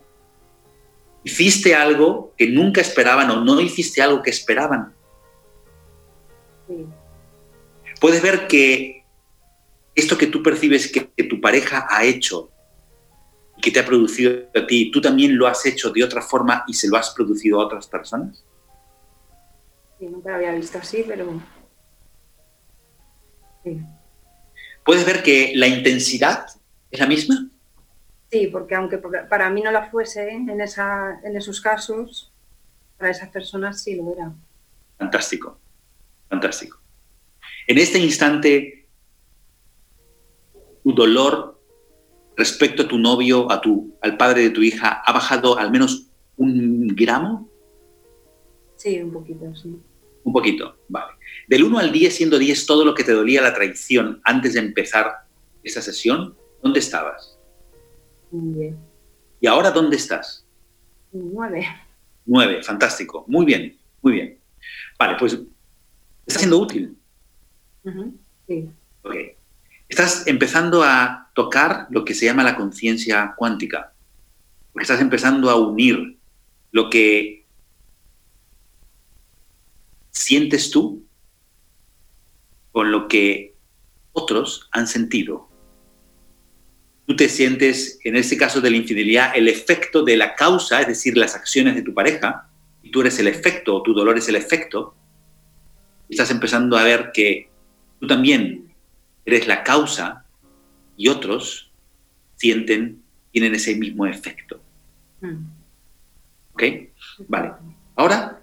hiciste 1.24 1.74
algo 1.74 2.34
que 2.38 2.47
nunca 2.47 2.82
esperaban 2.82 3.30
o 3.32 3.43
no 3.43 3.59
hiciste 3.59 4.01
algo 4.01 4.22
que 4.22 4.30
esperaban? 4.30 4.93
Sí. 6.68 6.86
Puedes 7.99 8.22
ver 8.22 8.47
que 8.47 9.05
esto 9.95 10.18
que 10.18 10.28
tú 10.28 10.43
percibes 10.43 10.91
que, 10.91 11.01
tu 11.24 11.39
pareja 11.39 11.88
ha 11.89 12.03
hecho 12.03 12.51
y 13.57 13.61
que 13.61 13.72
te 13.72 13.80
ha 13.80 13.86
producido 13.86 14.49
a 14.55 14.68
ti, 14.68 14.91
tú 14.91 14.99
también 14.99 15.38
lo 15.38 15.47
has 15.47 15.66
hecho 15.66 15.89
de 15.89 16.03
otra 16.03 16.22
forma 16.22 16.66
y 16.68 16.74
se 16.74 16.89
lo 16.89 16.97
has 16.97 17.11
producido 17.11 17.61
a 17.61 17.66
otras 17.66 17.88
personas? 17.88 18.43
Nunca 20.10 20.30
lo 20.30 20.36
había 20.36 20.54
visto 20.54 20.78
así, 20.78 21.04
pero... 21.08 21.41
Sí. 23.64 23.80
¿Puedes 24.86 25.06
ver 25.06 25.24
que 25.24 25.54
la 25.56 25.68
intensidad 25.68 26.45
es 26.91 26.99
la 26.99 27.08
misma? 27.08 27.49
Sí, 28.32 28.47
porque 28.47 28.76
aunque 28.76 28.97
para 28.97 29.49
mí 29.49 29.62
no 29.62 29.72
la 29.72 29.89
fuese 29.89 30.30
en, 30.32 30.60
esa, 30.60 31.20
en 31.24 31.38
esos 31.38 31.62
casos, 31.62 32.32
para 32.97 33.12
esas 33.12 33.30
personas 33.30 33.82
sí 33.82 33.95
lo 33.95 34.12
era. 34.12 34.34
Fantástico, 34.97 35.60
fantástico. 36.30 36.80
En 37.68 37.78
este 37.78 37.99
instante, 37.99 38.88
tu 40.84 40.93
dolor 40.93 41.62
respecto 42.36 42.84
a 42.84 42.88
tu 42.88 42.97
novio, 42.97 43.51
a 43.51 43.62
tu, 43.62 43.95
al 44.01 44.18
padre 44.18 44.41
de 44.41 44.49
tu 44.49 44.62
hija, 44.62 45.01
ha 45.06 45.14
bajado 45.14 45.58
al 45.58 45.72
menos 45.72 46.08
un 46.38 46.88
gramo? 46.88 47.47
Sí, 48.76 48.99
un 49.01 49.12
poquito, 49.12 49.56
sí. 49.56 49.80
Un 50.24 50.34
poquito, 50.34 50.78
vale. 50.88 51.13
Del 51.47 51.63
1 51.63 51.80
al 51.80 51.91
10, 51.91 52.15
siendo 52.15 52.39
10 52.39 52.65
todo 52.65 52.86
lo 52.86 52.93
que 52.93 53.03
te 53.03 53.11
dolía 53.11 53.41
la 53.41 53.53
traición 53.53 54.21
antes 54.24 54.53
de 54.53 54.59
empezar 54.59 55.26
esa 55.63 55.82
sesión, 55.82 56.36
¿dónde 56.61 56.80
estabas? 56.80 57.38
Bien. 58.32 58.78
¿Y 59.39 59.47
ahora 59.47 59.71
dónde 59.71 59.97
estás? 59.97 60.45
9. 61.11 61.67
9, 62.26 62.63
fantástico. 62.63 63.26
Muy 63.28 63.45
bien, 63.45 63.78
muy 64.01 64.13
bien. 64.13 64.38
Vale, 64.97 65.17
pues 65.19 65.38
está 66.26 66.39
siendo 66.39 66.59
útil. 66.59 66.95
Sí. 68.47 68.69
Ok 69.03 69.15
estás 69.93 70.26
empezando 70.26 70.82
a 70.84 71.30
tocar 71.36 71.86
lo 71.91 72.03
que 72.03 72.15
se 72.15 72.26
llama 72.26 72.43
la 72.43 72.55
conciencia 72.55 73.36
cuántica, 73.38 73.93
porque 74.71 74.84
estás 74.84 75.01
empezando 75.01 75.51
a 75.51 75.55
unir 75.55 76.17
lo 76.71 76.89
que 76.89 77.43
sientes 80.14 80.70
tú 80.70 81.03
con 82.72 82.91
lo 82.91 83.07
que 83.07 83.55
otros 84.14 84.70
han 84.72 84.88
sentido. 84.88 85.49
Tú 87.05 87.16
te 87.18 87.28
sientes, 87.28 87.99
en 88.05 88.16
este 88.16 88.38
caso 88.38 88.61
de 88.61 88.72
la 88.72 88.78
infidelidad, 88.78 89.36
el 89.36 89.49
efecto 89.49 90.03
de 90.03 90.16
la 90.16 90.36
causa, 90.36 90.80
es 90.80 90.88
decir, 90.88 91.18
las 91.18 91.36
acciones 91.36 91.76
de 91.76 91.82
tu 91.82 91.93
pareja, 91.93 92.47
y 92.82 92.91
tú 92.91 93.01
eres 93.01 93.20
el 93.20 93.28
efecto, 93.28 93.76
o 93.76 93.84
tu 93.84 93.93
dolor 93.93 94.18
es 94.18 94.30
el 94.30 94.36
efecto, 94.36 94.95
y 96.07 96.14
estás 96.14 96.32
empezando 96.32 96.78
a 96.78 96.84
ver 96.84 97.11
que 97.14 97.49
tú 97.99 98.07
también 98.07 98.74
eres 99.26 99.47
la 99.47 99.64
causa 99.64 100.26
y 100.95 101.09
otros 101.09 101.72
sienten, 102.36 103.01
tienen 103.32 103.55
ese 103.55 103.76
mismo 103.76 104.05
efecto. 104.05 104.61
Mm. 105.22 105.45
¿Ok? 106.53 106.64
Vale. 107.28 107.53
Ahora 107.95 108.43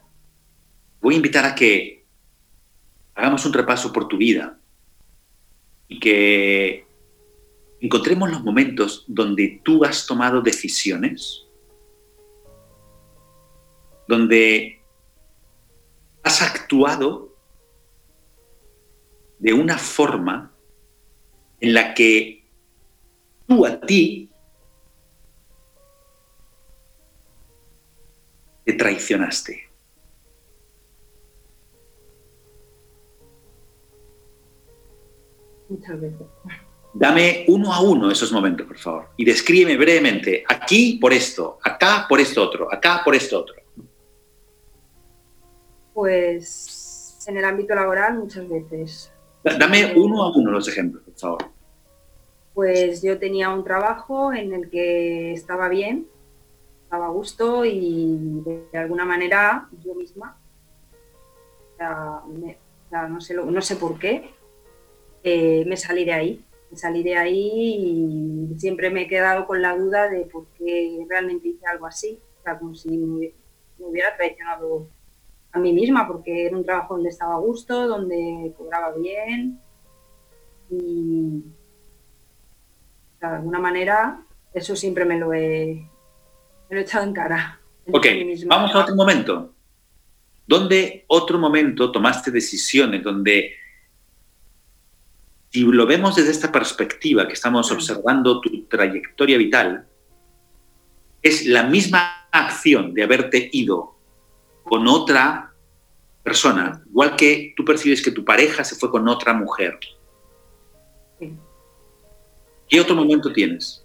voy 1.00 1.14
a 1.14 1.16
invitar 1.16 1.44
a 1.44 1.54
que 1.54 2.04
hagamos 3.14 3.44
un 3.46 3.52
repaso 3.52 3.92
por 3.92 4.08
tu 4.08 4.16
vida 4.16 4.58
y 5.88 5.98
que 5.98 6.86
encontremos 7.80 8.30
los 8.30 8.42
momentos 8.42 9.04
donde 9.08 9.60
tú 9.64 9.84
has 9.84 10.06
tomado 10.06 10.40
decisiones, 10.42 11.46
donde 14.06 14.82
has 16.22 16.42
actuado 16.42 17.34
de 19.38 19.54
una 19.54 19.78
forma 19.78 20.52
en 21.60 21.74
la 21.74 21.94
que 21.94 22.44
tú 23.46 23.64
a 23.64 23.80
ti 23.80 24.30
te 28.64 28.74
traicionaste. 28.74 29.69
Muchas 35.70 36.00
veces. 36.00 36.26
Dame 36.92 37.44
uno 37.46 37.72
a 37.72 37.80
uno 37.80 38.10
esos 38.10 38.32
momentos, 38.32 38.66
por 38.66 38.76
favor, 38.76 39.10
y 39.16 39.24
descríbeme 39.24 39.76
brevemente, 39.76 40.42
aquí 40.48 40.98
por 41.00 41.12
esto, 41.12 41.58
acá 41.62 42.06
por 42.08 42.20
esto 42.20 42.42
otro, 42.42 42.72
acá 42.72 43.02
por 43.04 43.14
esto 43.14 43.38
otro. 43.38 43.54
Pues 45.94 47.24
en 47.28 47.36
el 47.36 47.44
ámbito 47.44 47.76
laboral 47.76 48.18
muchas 48.18 48.48
veces. 48.48 49.12
Dame 49.44 49.92
uno 49.96 50.24
a 50.24 50.36
uno 50.36 50.50
los 50.50 50.66
ejemplos, 50.66 51.04
por 51.04 51.14
favor. 51.14 51.44
Pues 52.54 53.02
yo 53.02 53.18
tenía 53.18 53.50
un 53.50 53.62
trabajo 53.62 54.32
en 54.32 54.52
el 54.52 54.68
que 54.68 55.32
estaba 55.32 55.68
bien, 55.68 56.08
estaba 56.82 57.06
a 57.06 57.10
gusto 57.10 57.64
y 57.64 58.42
de 58.44 58.78
alguna 58.78 59.04
manera 59.04 59.68
yo 59.84 59.94
misma, 59.94 60.36
no, 61.78 63.20
sé, 63.20 63.34
no 63.34 63.62
sé 63.62 63.76
por 63.76 63.96
qué, 63.96 64.34
eh, 65.22 65.64
me 65.66 65.76
salí 65.76 66.04
de 66.04 66.12
ahí. 66.12 66.44
Me 66.70 66.76
salí 66.76 67.02
de 67.02 67.16
ahí 67.16 68.48
y 68.52 68.58
siempre 68.58 68.90
me 68.90 69.02
he 69.02 69.08
quedado 69.08 69.46
con 69.46 69.60
la 69.60 69.76
duda 69.76 70.08
de 70.08 70.20
por 70.20 70.46
qué 70.56 71.04
realmente 71.08 71.48
hice 71.48 71.66
algo 71.66 71.86
así. 71.86 72.18
O 72.38 72.42
sea, 72.42 72.58
como 72.58 72.74
si 72.74 72.96
me, 72.96 73.32
hubiera 73.80 74.16
traicionado 74.16 74.86
a 75.52 75.58
mí 75.58 75.72
misma, 75.72 76.06
porque 76.06 76.46
era 76.46 76.56
un 76.56 76.64
trabajo 76.64 76.94
donde 76.94 77.10
estaba 77.10 77.34
a 77.34 77.38
gusto, 77.38 77.88
donde 77.88 78.52
cobraba 78.56 78.94
bien 78.96 79.58
y 80.70 81.42
de 83.20 83.26
alguna 83.26 83.58
manera 83.58 84.22
eso 84.54 84.76
siempre 84.76 85.04
me 85.04 85.18
lo 85.18 85.34
he, 85.34 85.86
me 86.68 86.76
lo 86.76 86.80
he 86.80 86.82
echado 86.84 87.04
en 87.04 87.12
cara. 87.12 87.60
Ok, 87.92 88.06
vamos 88.46 88.74
a 88.74 88.80
otro 88.80 88.94
momento. 88.94 89.54
¿Dónde 90.46 91.04
otro 91.08 91.38
momento 91.38 91.90
tomaste 91.90 92.30
decisiones 92.30 93.02
donde 93.02 93.54
si 95.50 95.62
lo 95.62 95.84
vemos 95.84 96.14
desde 96.14 96.30
esta 96.30 96.52
perspectiva 96.52 97.26
que 97.26 97.32
estamos 97.32 97.70
observando 97.72 98.40
tu 98.40 98.64
trayectoria 98.66 99.36
vital, 99.36 99.84
es 101.22 101.44
la 101.46 101.64
misma 101.64 102.28
acción 102.30 102.94
de 102.94 103.02
haberte 103.02 103.50
ido 103.52 103.96
con 104.62 104.86
otra 104.86 105.52
persona, 106.22 106.82
igual 106.88 107.16
que 107.16 107.52
tú 107.56 107.64
percibes 107.64 108.00
que 108.00 108.12
tu 108.12 108.24
pareja 108.24 108.62
se 108.62 108.76
fue 108.76 108.90
con 108.90 109.08
otra 109.08 109.32
mujer. 109.32 109.78
¿Qué 112.68 112.80
otro 112.80 112.94
momento 112.94 113.32
tienes? 113.32 113.84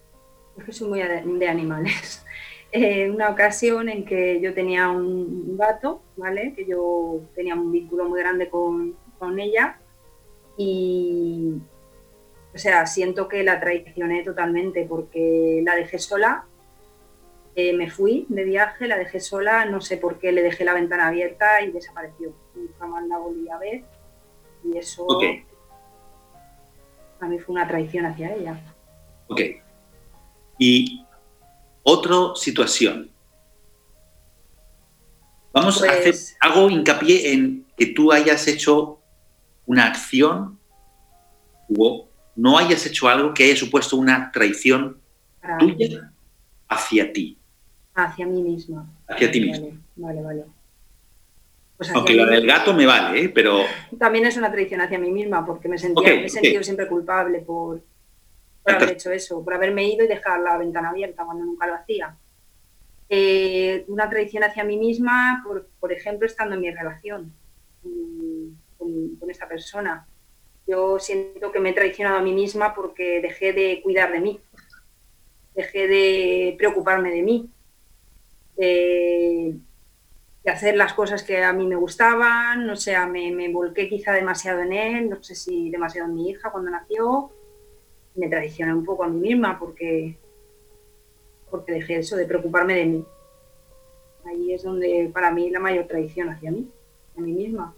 Es 0.56 0.64
que 0.64 0.72
soy 0.72 0.90
muy 0.90 1.02
de 1.02 1.48
animales. 1.48 2.22
Eh, 2.72 3.10
una 3.10 3.30
ocasión 3.30 3.88
en 3.88 4.04
que 4.04 4.42
yo 4.42 4.54
tenía 4.54 4.90
un 4.90 5.56
gato, 5.56 6.02
¿vale? 6.18 6.52
Que 6.54 6.66
yo 6.66 7.22
tenía 7.34 7.56
un 7.56 7.72
vínculo 7.72 8.04
muy 8.04 8.20
grande 8.20 8.50
con, 8.50 8.98
con 9.18 9.40
ella 9.40 9.80
y, 10.58 11.54
o 12.54 12.58
sea, 12.58 12.86
siento 12.86 13.28
que 13.28 13.44
la 13.44 13.60
traicioné 13.60 14.24
totalmente 14.24 14.86
porque 14.88 15.62
la 15.66 15.76
dejé 15.76 16.00
sola, 16.00 16.46
eh, 17.56 17.74
me 17.74 17.90
fui 17.90 18.26
de 18.30 18.44
viaje, 18.44 18.88
la 18.88 18.98
dejé 18.98 19.20
sola, 19.20 19.66
no 19.66 19.80
sé 19.82 19.98
por 19.98 20.20
qué 20.20 20.32
le 20.32 20.42
dejé 20.42 20.66
la 20.66 20.74
ventana 20.74 21.08
abierta 21.08 21.62
y 21.62 21.72
desapareció. 21.72 22.34
Nunca 22.54 22.86
más 22.86 23.08
la 23.08 23.18
volví 23.18 23.48
a 23.50 23.58
ver 23.58 23.84
y 24.64 24.78
eso 24.78 25.08
a 27.20 27.28
mí 27.28 27.40
fue 27.40 27.54
una 27.54 27.68
traición 27.68 28.06
hacia 28.06 28.34
ella. 28.34 28.60
Ok. 29.28 29.42
Y 30.60 31.06
otra 31.84 32.36
situación. 32.36 33.10
Vamos 35.54 35.82
a 35.82 35.90
hacer, 35.90 36.04
pues 36.04 36.38
hago 36.42 36.70
hincapié 36.70 37.32
en 37.32 37.66
que 37.78 37.88
tú 37.88 38.12
hayas 38.12 38.48
hecho 38.48 39.00
una 39.66 39.88
acción 39.88 40.58
o 41.78 42.08
no 42.36 42.58
hayas 42.58 42.86
hecho 42.86 43.08
algo 43.08 43.34
que 43.34 43.46
haya 43.46 43.56
supuesto 43.56 43.98
una 43.98 44.32
traición 44.32 44.98
tuya 45.60 46.12
hacia 46.68 47.12
ti. 47.14 47.38
Hacia 47.94 48.26
mí 48.26 48.42
misma. 48.42 48.88
Hacia 49.08 49.32
ti 49.32 49.42
misma. 49.42 49.68
Vale, 49.96 50.22
vale. 50.22 50.44
Pues 51.78 51.92
Aunque 51.92 52.14
lo 52.14 52.26
del 52.26 52.46
gato 52.46 52.74
me 52.74 52.86
vale, 52.86 53.26
¿eh? 53.26 53.30
pero... 53.30 53.60
También 53.98 54.26
es 54.26 54.38
una 54.38 54.52
traición 54.52 54.82
hacia 54.82 54.98
mí 54.98 55.12
misma, 55.12 55.46
porque 55.46 55.68
me, 55.68 55.78
sentía, 55.78 56.16
me 56.16 56.26
he 56.26 56.30
sentido 56.30 56.64
siempre 56.64 56.88
culpable 56.88 57.40
por, 57.40 57.82
haber 58.66 58.92
hecho 58.92 59.12
eso, 59.12 59.44
por 59.44 59.54
haberme 59.54 59.88
ido 59.88 60.04
y 60.06 60.08
dejar 60.08 60.40
la 60.40 60.58
ventana 60.58 60.90
abierta 60.90 61.26
cuando 61.26 61.46
nunca 61.46 61.68
lo 61.68 61.76
hacía. 61.76 62.16
Eh, 63.10 63.86
una 63.88 64.10
traición 64.10 64.44
hacia 64.44 64.64
mí 64.64 64.78
misma, 64.78 65.42
por, 65.46 65.68
por 65.80 65.92
ejemplo, 65.92 66.26
estando 66.26 66.56
en 66.56 66.62
mi 66.62 66.72
relación 66.72 67.34
con, 69.20 69.30
esta 69.30 69.48
persona. 69.48 70.08
Yo 70.68 71.00
siento 71.00 71.52
que 71.52 71.60
me 71.60 71.70
he 71.70 71.74
traicionado 71.74 72.18
a 72.18 72.22
mí 72.22 72.34
misma 72.34 72.74
porque 72.74 73.22
dejé 73.22 73.54
de 73.54 73.82
cuidar 73.84 74.12
de 74.12 74.20
mí, 74.20 74.40
dejé 75.54 75.88
de 75.88 76.56
preocuparme 76.58 77.12
de 77.12 77.22
mí, 77.22 77.50
de, 78.58 79.56
hacer 80.48 80.76
las 80.76 80.94
cosas 80.94 81.24
que 81.24 81.44
a 81.44 81.54
mí 81.54 81.66
me 81.66 81.76
gustaban, 81.76 82.68
no 82.68 82.76
sé, 82.76 82.96
me, 83.08 83.32
me, 83.32 83.50
volqué 83.50 83.90
quizá 83.90 84.12
demasiado 84.14 84.62
en 84.62 84.74
él, 84.74 85.10
no 85.10 85.24
sé 85.24 85.34
si 85.34 85.72
demasiado 85.72 86.08
en 86.08 86.16
mi 86.16 86.30
hija 86.30 86.52
cuando 86.52 86.70
nació, 86.70 87.32
me 88.16 88.30
traicioné 88.30 88.74
un 88.74 88.86
poco 88.86 89.04
a 89.04 89.08
mí 89.08 89.20
misma 89.20 89.58
porque, 89.60 90.18
porque 91.50 91.74
dejé 91.74 91.98
eso 91.98 92.16
de 92.16 92.26
preocuparme 92.26 92.76
de 92.76 92.86
mí. 92.86 93.06
Ahí 94.26 94.54
es 94.54 94.64
donde 94.64 95.10
para 95.14 95.32
mí 95.32 95.50
la 95.50 95.60
mayor 95.60 95.86
traición 95.86 96.30
hacia 96.30 96.52
mí, 96.52 96.70
a 97.18 97.22
mí 97.22 97.32
misma. 97.32 97.74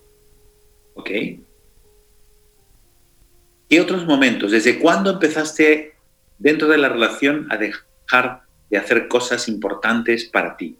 ¿Ok? 0.98 1.10
¿Qué 3.70 3.82
otros 3.82 4.06
momentos? 4.06 4.52
¿Desde 4.52 4.80
cuándo 4.80 5.12
empezaste 5.12 5.93
dentro 6.38 6.68
de 6.68 6.78
la 6.78 6.89
relación 6.89 7.48
a 7.52 7.58
dejar 7.58 8.41
de 8.70 8.78
hacer 8.78 9.08
cosas 9.08 9.48
importantes 9.48 10.26
para 10.26 10.58
ti? 10.58 10.78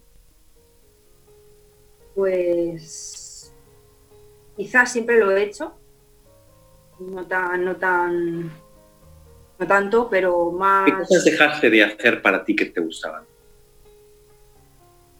Pues 2.16 3.54
quizás 4.56 4.92
siempre 4.92 5.20
lo 5.20 5.32
he 5.32 5.44
hecho, 5.44 5.78
no 7.00 7.28
tan, 7.28 7.64
no 7.64 7.76
tan, 7.76 8.52
no 9.60 9.68
tanto, 9.68 10.10
pero 10.10 10.52
más. 10.52 10.86
¿Qué 10.86 10.94
cosas 10.94 11.26
dejaste 11.26 11.70
de 11.70 11.84
hacer 11.84 12.22
para 12.22 12.44
ti 12.44 12.56
que 12.56 12.66
te 12.66 12.82
gustaban? 12.82 13.24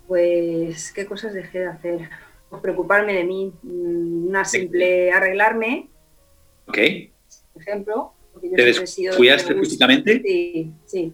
Pues, 0.08 0.92
¿qué 0.92 1.06
cosas 1.06 1.34
dejé 1.34 1.60
de 1.60 1.68
hacer? 1.68 2.10
Preocuparme 2.62 3.14
de 3.14 3.24
mí, 3.24 3.54
mm, 3.62 4.28
una 4.28 4.46
simple 4.46 5.12
arreglarme. 5.12 5.90
Ok. 6.68 6.78
Por 7.54 7.62
ejemplo. 7.62 8.14
Porque 8.34 8.50
yo 8.50 8.56
¿Te 8.56 9.16
¿Cuidaste 9.18 9.56
físicamente? 9.56 10.22
Sí, 10.22 10.72
sí. 10.86 11.14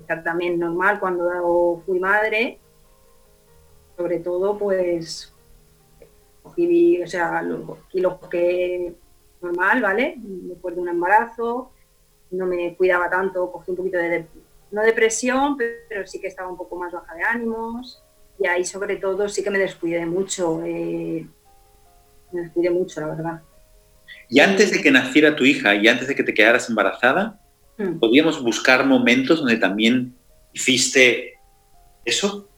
Estar 0.00 0.22
también 0.22 0.58
normal 0.58 0.98
cuando 0.98 1.82
fui 1.84 1.98
madre. 1.98 2.58
Sobre 3.96 4.18
todo, 4.20 4.58
pues, 4.58 5.32
cogí, 6.42 7.02
o 7.02 7.06
sea, 7.06 7.42
los 7.42 7.78
kilos 7.88 8.18
que 8.30 8.94
normal, 9.40 9.82
¿vale? 9.82 10.14
Después 10.18 10.74
de 10.74 10.82
un 10.82 10.88
embarazo, 10.88 11.72
no 12.30 12.46
me 12.46 12.74
cuidaba 12.76 13.08
tanto, 13.08 13.50
cogí 13.50 13.70
un 13.70 13.76
poquito 13.78 13.98
de, 13.98 14.26
no 14.70 14.82
depresión, 14.82 15.56
pero 15.56 16.06
sí 16.06 16.20
que 16.20 16.26
estaba 16.26 16.50
un 16.50 16.56
poco 16.56 16.76
más 16.76 16.92
baja 16.92 17.14
de 17.14 17.22
ánimos 17.22 18.02
y 18.38 18.46
ahí 18.46 18.64
sobre 18.64 18.96
todo 18.96 19.28
sí 19.28 19.42
que 19.42 19.50
me 19.50 19.58
descuidé 19.58 20.04
mucho, 20.06 20.62
eh, 20.64 21.26
me 22.32 22.40
descuidé 22.42 22.70
mucho, 22.70 23.00
la 23.00 23.08
verdad. 23.08 23.42
Y 24.28 24.40
antes 24.40 24.70
de 24.72 24.82
que 24.82 24.90
naciera 24.90 25.36
tu 25.36 25.44
hija 25.44 25.74
y 25.74 25.88
antes 25.88 26.08
de 26.08 26.14
que 26.14 26.22
te 26.22 26.34
quedaras 26.34 26.68
embarazada, 26.68 27.40
hmm. 27.78 27.98
¿podíamos 27.98 28.42
buscar 28.42 28.84
momentos 28.84 29.38
donde 29.38 29.56
también 29.56 30.14
hiciste 30.52 31.34
eso? 32.04 32.48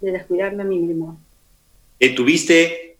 De 0.00 0.12
descuidarme 0.12 0.62
a 0.62 0.66
mí 0.66 0.78
misma. 0.78 1.16
Eh, 1.98 2.14
¿Tuviste 2.14 2.96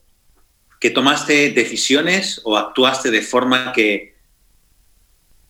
que 0.79 0.89
tomaste 0.89 1.51
decisiones 1.51 2.41
o 2.43 2.57
actuaste 2.57 3.11
de 3.11 3.21
forma 3.21 3.73
que 3.73 4.15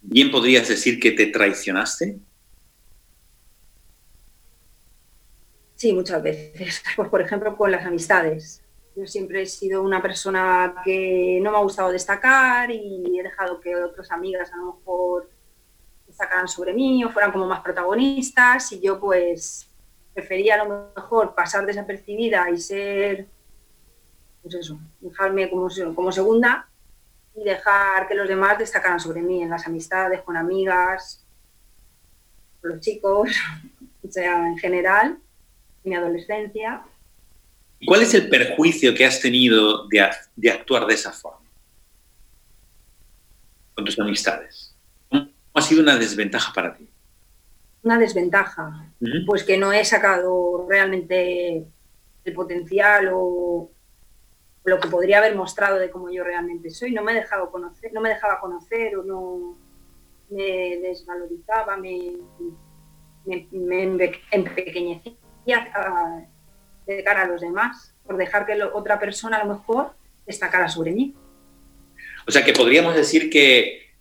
bien 0.02 0.32
podrías 0.32 0.68
decir 0.68 1.00
que 1.00 1.12
te 1.12 1.28
traicionaste? 1.28 2.18
Sí, 5.82 5.94
muchas 5.94 6.22
veces. 6.22 6.84
Pues, 6.96 7.10
por 7.10 7.22
ejemplo, 7.22 7.58
con 7.58 7.72
las 7.72 7.84
amistades. 7.84 8.64
Yo 8.96 9.08
siempre 9.08 9.42
he 9.42 9.46
sido 9.48 9.82
una 9.82 10.00
persona 10.00 10.76
que 10.86 11.40
no 11.42 11.50
me 11.50 11.58
ha 11.58 11.62
gustado 11.62 11.92
destacar 11.92 12.70
y 12.70 13.20
he 13.20 13.24
dejado 13.24 13.60
que 13.60 13.76
otras 13.76 14.12
amigas 14.12 14.54
a 14.54 14.58
lo 14.58 14.76
mejor 14.76 15.28
destacaran 16.06 16.48
sobre 16.48 16.74
mí 16.74 17.04
o 17.04 17.10
fueran 17.10 17.32
como 17.32 17.48
más 17.48 17.62
protagonistas 17.62 18.72
y 18.74 18.80
yo 18.80 19.00
pues 19.00 19.72
prefería 20.14 20.54
a 20.54 20.64
lo 20.64 20.92
mejor 20.96 21.34
pasar 21.34 21.66
desapercibida 21.66 22.48
y 22.52 22.60
ser, 22.60 23.28
pues 24.44 24.54
eso, 24.54 24.80
dejarme 25.00 25.50
como, 25.50 25.68
como 25.96 26.12
segunda 26.12 26.70
y 27.34 27.44
dejar 27.44 28.08
que 28.08 28.14
los 28.14 28.28
demás 28.28 28.60
destacaran 28.60 29.00
sobre 29.00 29.24
mí 29.24 29.42
en 29.42 29.50
las 29.50 29.66
amistades, 29.66 30.22
con 30.22 30.38
amigas, 30.38 31.26
con 32.62 32.70
los 32.70 32.82
chicos, 32.82 33.32
o 34.08 34.12
sea, 34.12 34.48
en 34.48 34.60
general 34.60 35.18
mi 35.84 35.96
adolescencia. 35.96 36.84
¿Y 37.80 37.86
cuál 37.86 38.02
es 38.04 38.14
el 38.14 38.30
perjuicio 38.30 38.94
que 38.94 39.06
has 39.06 39.20
tenido 39.20 39.88
de, 39.88 40.02
actuar 40.52 40.86
de 40.86 40.94
esa 40.94 41.12
forma 41.12 41.40
con 43.74 43.86
tus 43.86 44.00
amistades? 44.00 44.76
¿Cómo 45.10 45.30
ha 45.56 45.62
sido 45.62 45.82
una 45.82 45.98
desventaja 45.98 46.54
para 46.54 46.76
ti? 46.76 46.88
Una 47.84 47.98
desventaja, 47.98 48.92
pues 49.26 49.44
que 49.44 49.58
no 49.58 49.74
he 49.74 49.84
sacado 49.84 50.68
realmente 50.70 51.66
el 52.24 52.34
potencial 52.34 53.10
o 53.12 53.72
lo 54.64 54.80
que 54.80 54.88
podría 54.88 55.18
haber 55.18 55.36
mostrado 55.36 55.80
de 55.80 55.90
cómo 55.90 56.12
yo 56.12 56.24
realmente 56.24 56.70
soy. 56.70 56.92
No 56.92 57.02
me 57.02 57.16
dejaba 57.16 57.50
conocer, 57.50 57.92
no 57.92 58.02
me 58.02 58.10
dejaba 58.10 58.40
conocer 58.40 58.96
o 58.98 59.04
no 59.04 59.58
me 60.30 60.78
desvalorizaba, 60.78 61.76
me, 61.78 62.14
me, 63.26 63.48
me 63.52 63.84
empequeñecía 64.32 65.14
de 65.46 67.04
cara 67.04 67.24
a 67.24 67.28
los 67.28 67.42
demás, 67.42 67.94
por 68.06 68.18
dejar 68.18 68.46
que 68.46 68.62
otra 68.64 69.00
persona 69.00 69.38
a 69.38 69.46
lo 69.46 69.54
mejor 69.54 69.94
destacara 70.26 70.68
sobre 70.70 70.92
mí. 70.92 71.16
O 72.28 72.32
sea 72.32 72.44
que 72.44 72.54
podríamos 72.54 72.96
decir 72.96 73.30
que 73.30 73.92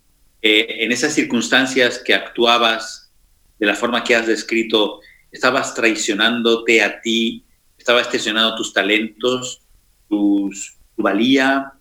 eh, 0.41 0.83
en 0.83 0.91
esas 0.91 1.13
circunstancias 1.13 1.99
que 1.99 2.13
actuabas 2.13 3.11
de 3.59 3.67
la 3.67 3.75
forma 3.75 4.03
que 4.03 4.15
has 4.15 4.25
descrito, 4.25 5.01
estabas 5.31 5.75
traicionándote 5.75 6.81
a 6.81 6.99
ti, 6.99 7.45
estabas 7.77 8.09
traicionando 8.09 8.55
tus 8.55 8.73
talentos, 8.73 9.61
tus, 10.09 10.77
tu 10.95 11.03
valía, 11.03 11.73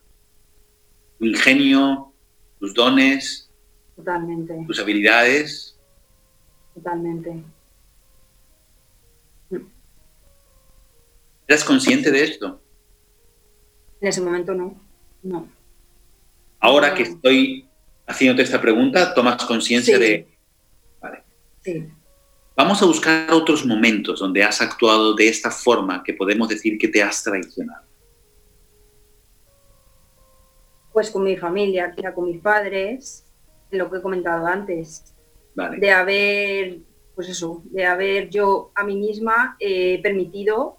tu 1.18 1.24
ingenio, 1.24 2.12
tus 2.58 2.74
dones, 2.74 3.50
Totalmente. 3.96 4.62
tus 4.66 4.78
habilidades. 4.78 5.78
Totalmente. 6.74 7.42
¿Eras 11.50 11.64
consciente 11.64 12.12
de 12.12 12.22
esto? 12.22 12.60
En 14.00 14.06
ese 14.06 14.20
momento 14.20 14.54
no, 14.54 14.80
no. 15.24 15.48
Ahora 16.60 16.94
que 16.94 17.02
estoy 17.02 17.68
haciéndote 18.06 18.44
esta 18.44 18.60
pregunta, 18.60 19.12
tomas 19.14 19.44
conciencia 19.46 19.96
Sí. 19.96 20.00
de... 20.00 20.28
Vale. 21.00 21.24
Sí. 21.64 21.88
Vamos 22.54 22.80
a 22.80 22.86
buscar 22.86 23.32
otros 23.32 23.66
momentos 23.66 24.20
donde 24.20 24.44
has 24.44 24.62
actuado 24.62 25.12
de 25.14 25.26
esta 25.28 25.50
forma 25.50 26.04
que 26.04 26.14
podemos 26.14 26.48
decir 26.48 26.78
que 26.78 26.86
te 26.86 27.02
has 27.02 27.24
traicionado. 27.24 27.82
Pues 30.92 31.10
con 31.10 31.24
mi 31.24 31.36
familia, 31.36 31.92
con 32.14 32.26
mis 32.26 32.40
padres, 32.40 33.24
lo 33.72 33.90
que 33.90 33.96
he 33.98 34.02
comentado 34.02 34.46
antes, 34.46 35.12
Vale. 35.56 35.78
de 35.78 35.90
haber, 35.90 36.78
pues 37.16 37.28
eso, 37.28 37.64
de 37.72 37.86
haber 37.86 38.30
yo 38.30 38.70
a 38.76 38.84
mí 38.84 38.94
misma 38.94 39.56
eh, 39.58 39.98
permitido 40.00 40.76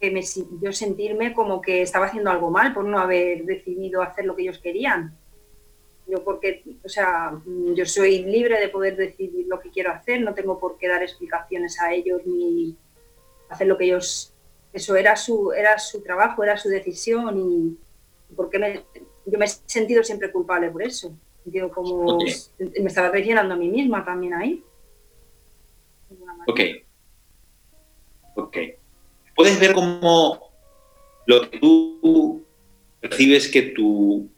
que 0.00 0.10
me, 0.10 0.22
yo 0.62 0.72
sentirme 0.72 1.34
como 1.34 1.60
que 1.60 1.82
estaba 1.82 2.06
haciendo 2.06 2.30
algo 2.30 2.50
mal 2.50 2.72
por 2.72 2.84
no 2.84 2.98
haber 2.98 3.44
decidido 3.44 4.00
hacer 4.02 4.24
lo 4.24 4.34
que 4.34 4.42
ellos 4.42 4.58
querían. 4.58 5.14
Yo 6.06 6.24
porque, 6.24 6.64
o 6.82 6.88
sea, 6.88 7.30
mm, 7.44 7.74
yo 7.74 7.84
soy 7.84 8.24
libre 8.24 8.58
de 8.58 8.68
poder 8.68 8.96
decidir 8.96 9.46
lo 9.46 9.60
que 9.60 9.70
quiero 9.70 9.92
hacer, 9.92 10.22
no 10.22 10.34
tengo 10.34 10.58
por 10.58 10.78
qué 10.78 10.88
dar 10.88 11.02
explicaciones 11.02 11.78
a 11.80 11.92
ellos 11.92 12.22
ni 12.24 12.74
hacer 13.50 13.66
lo 13.66 13.76
que 13.76 13.84
ellos, 13.84 14.32
eso 14.72 14.96
era 14.96 15.16
su, 15.16 15.52
era 15.52 15.78
su 15.78 16.02
trabajo, 16.02 16.42
era 16.42 16.56
su 16.56 16.68
decisión 16.68 17.38
y 17.38 17.76
porque 18.34 18.58
me, 18.58 18.84
yo 19.26 19.38
me 19.38 19.44
he 19.44 19.48
sentido 19.48 20.02
siempre 20.02 20.32
culpable 20.32 20.70
por 20.70 20.82
eso. 20.82 21.12
Sentido 21.44 21.70
como 21.70 22.16
Ok. 22.16 22.24
me 22.58 22.88
estaba 22.88 23.10
traicionando 23.10 23.54
a 23.54 23.56
mí 23.58 23.68
misma 23.68 24.04
también 24.04 24.34
ahí. 24.34 24.64
Ok. 26.46 26.60
Ok. 28.36 28.56
Puedes 29.40 29.58
ver 29.58 29.72
cómo 29.72 30.52
lo 31.24 31.50
que 31.50 31.58
tú 31.58 32.44
percibes 33.00 33.48
que 33.48 33.62
tu 33.62 34.28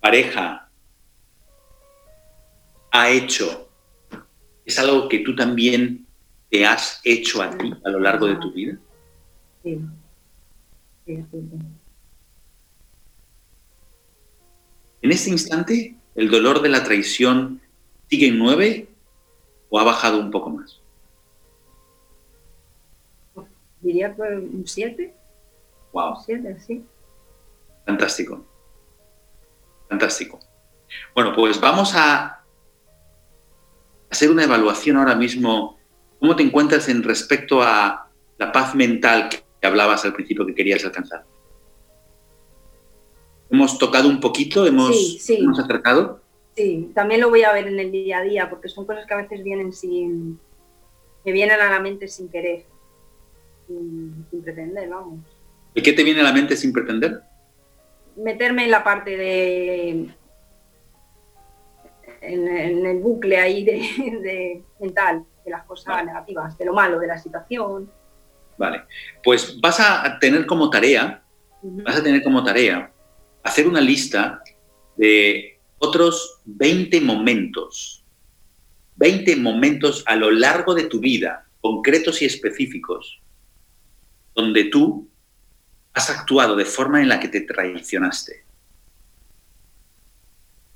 pareja 0.00 0.70
ha 2.90 3.10
hecho 3.10 3.68
es 4.64 4.78
algo 4.78 5.06
que 5.10 5.18
tú 5.18 5.36
también 5.36 6.06
te 6.48 6.64
has 6.64 7.02
hecho 7.04 7.42
a 7.42 7.50
ti 7.58 7.74
a 7.84 7.90
lo 7.90 8.00
largo 8.00 8.26
de 8.26 8.36
tu 8.36 8.50
vida. 8.52 8.78
Sí. 9.62 9.78
Sí, 11.04 11.16
sí, 11.16 11.26
sí. 11.30 11.58
En 15.02 15.12
este 15.12 15.28
instante, 15.28 15.94
¿el 16.14 16.30
dolor 16.30 16.62
de 16.62 16.70
la 16.70 16.82
traición 16.84 17.60
sigue 18.08 18.28
en 18.28 18.38
nueve 18.38 18.88
o 19.68 19.78
ha 19.78 19.84
bajado 19.84 20.18
un 20.18 20.30
poco 20.30 20.48
más? 20.48 20.81
Diría 23.82 24.14
que 24.14 24.22
un 24.22 24.62
7, 24.66 25.14
Wow. 25.92 26.14
7, 26.24 26.58
sí. 26.66 26.82
Fantástico. 27.84 28.42
Fantástico. 29.88 30.38
Bueno, 31.14 31.34
pues 31.34 31.60
vamos 31.60 31.92
a 31.94 32.42
hacer 34.10 34.30
una 34.30 34.44
evaluación 34.44 34.96
ahora 34.96 35.14
mismo. 35.14 35.78
¿Cómo 36.18 36.34
te 36.36 36.42
encuentras 36.42 36.88
en 36.88 37.02
respecto 37.02 37.62
a 37.62 38.08
la 38.38 38.52
paz 38.52 38.74
mental 38.74 39.28
que 39.28 39.66
hablabas 39.66 40.04
al 40.04 40.14
principio 40.14 40.46
que 40.46 40.54
querías 40.54 40.82
alcanzar? 40.84 41.24
Hemos 43.50 43.76
tocado 43.78 44.08
un 44.08 44.20
poquito, 44.20 44.64
hemos, 44.66 44.96
Sí, 44.96 45.18
sí. 45.20 45.34
hemos 45.36 45.58
acercado. 45.58 46.20
Sí, 46.56 46.90
también 46.94 47.20
lo 47.20 47.28
voy 47.28 47.42
a 47.44 47.52
ver 47.52 47.66
en 47.68 47.78
el 47.78 47.90
día 47.92 48.18
a 48.18 48.22
día, 48.22 48.48
porque 48.48 48.68
son 48.68 48.86
cosas 48.86 49.06
que 49.06 49.12
a 49.14 49.18
veces 49.18 49.42
vienen 49.44 49.72
sin. 49.72 50.38
me 51.24 51.32
vienen 51.32 51.60
a 51.60 51.70
la 51.70 51.80
mente 51.80 52.08
sin 52.08 52.28
querer, 52.28 52.64
sin, 53.66 54.26
sin 54.30 54.42
pretender, 54.42 54.88
vamos. 54.88 55.20
¿Y 55.74 55.82
qué 55.82 55.92
te 55.92 56.04
viene 56.04 56.20
a 56.20 56.24
la 56.24 56.32
mente 56.32 56.56
sin 56.56 56.72
pretender? 56.72 57.20
Meterme 58.16 58.64
en 58.64 58.70
la 58.70 58.84
parte 58.84 59.16
de. 59.16 59.90
en, 62.20 62.48
en 62.48 62.86
el 62.86 62.98
bucle 62.98 63.38
ahí 63.38 63.64
de, 63.64 63.72
de 64.22 64.62
mental, 64.80 65.24
de 65.44 65.50
las 65.50 65.64
cosas 65.64 65.86
Vale. 65.86 66.06
negativas, 66.06 66.56
de 66.58 66.64
lo 66.64 66.74
malo, 66.74 66.98
de 66.98 67.06
la 67.06 67.18
situación. 67.18 67.90
Vale. 68.58 68.82
Pues 69.24 69.60
vas 69.60 69.80
a 69.80 70.18
tener 70.20 70.46
como 70.46 70.68
tarea 70.70 71.22
vas 71.62 71.96
a 71.96 72.02
tener 72.02 72.22
como 72.22 72.42
tarea 72.44 72.92
hacer 73.42 73.66
una 73.66 73.80
lista 73.80 74.42
de 74.96 75.58
otros 75.78 76.40
20 76.44 77.00
momentos, 77.00 78.04
20 78.96 79.36
momentos 79.36 80.04
a 80.06 80.16
lo 80.16 80.30
largo 80.30 80.74
de 80.74 80.84
tu 80.84 81.00
vida, 81.00 81.46
concretos 81.60 82.22
y 82.22 82.24
específicos, 82.24 83.20
donde 84.34 84.64
tú 84.64 85.08
has 85.94 86.10
actuado 86.10 86.56
de 86.56 86.64
forma 86.64 87.00
en 87.00 87.08
la 87.08 87.20
que 87.20 87.28
te 87.28 87.42
traicionaste. 87.42 88.44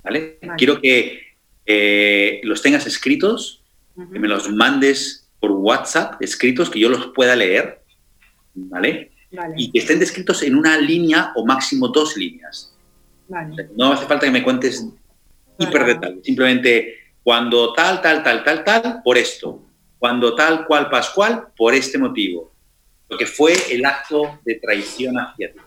¿Vale? 0.03 0.39
Vale. 0.41 0.53
Quiero 0.57 0.79
que 0.79 1.37
eh, 1.65 2.39
los 2.43 2.61
tengas 2.61 2.85
escritos, 2.87 3.63
que 3.95 4.19
me 4.19 4.27
los 4.27 4.49
mandes 4.51 5.27
por 5.39 5.51
WhatsApp, 5.51 6.21
escritos, 6.21 6.69
que 6.69 6.79
yo 6.79 6.89
los 6.89 7.07
pueda 7.07 7.35
leer, 7.35 7.81
¿vale? 8.53 9.11
Vale, 9.31 9.55
y 9.57 9.71
que 9.71 9.79
estén 9.79 9.99
descritos 9.99 10.41
en 10.43 10.55
una 10.55 10.77
línea 10.77 11.33
o 11.35 11.45
máximo 11.45 11.89
dos 11.89 12.15
líneas. 12.15 12.73
O 13.27 13.33
vale, 13.33 13.55
sea, 13.55 13.65
no 13.75 13.91
hace 13.91 14.05
falta 14.05 14.25
que 14.25 14.31
me 14.31 14.43
cuentes 14.43 14.87
hiper 15.59 15.85
detalle, 15.85 16.21
simplemente 16.23 16.95
cuando 17.23 17.73
tal, 17.73 18.01
tal, 18.01 18.23
tal, 18.23 18.43
tal, 18.43 18.63
tal, 18.63 19.01
por 19.03 19.17
esto. 19.17 19.63
Cuando 19.99 20.35
tal, 20.35 20.65
cual, 20.65 20.89
pascual, 20.89 21.47
por 21.57 21.73
este 21.73 21.97
motivo. 21.97 22.53
Porque 23.07 23.25
fue 23.25 23.53
el 23.71 23.85
acto 23.85 24.39
de 24.43 24.55
traición 24.55 25.17
hacia 25.17 25.53
ti. 25.53 25.59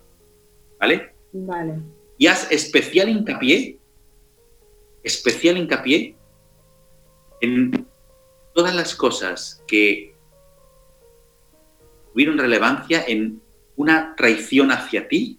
¿Vale? 0.79 1.15
vale. 1.33 1.79
Y 2.19 2.27
haz 2.27 2.51
especial 2.51 3.09
hincapié, 3.09 3.79
especial 5.03 5.57
hincapié 5.57 6.17
en 7.41 7.87
todas 8.55 8.75
las 8.75 8.95
cosas 8.95 9.63
que 9.67 10.15
tuvieron 12.13 12.37
relevancia 12.37 13.05
en 13.07 13.41
una 13.77 14.15
traición 14.17 14.71
hacia 14.71 15.09
ti 15.09 15.39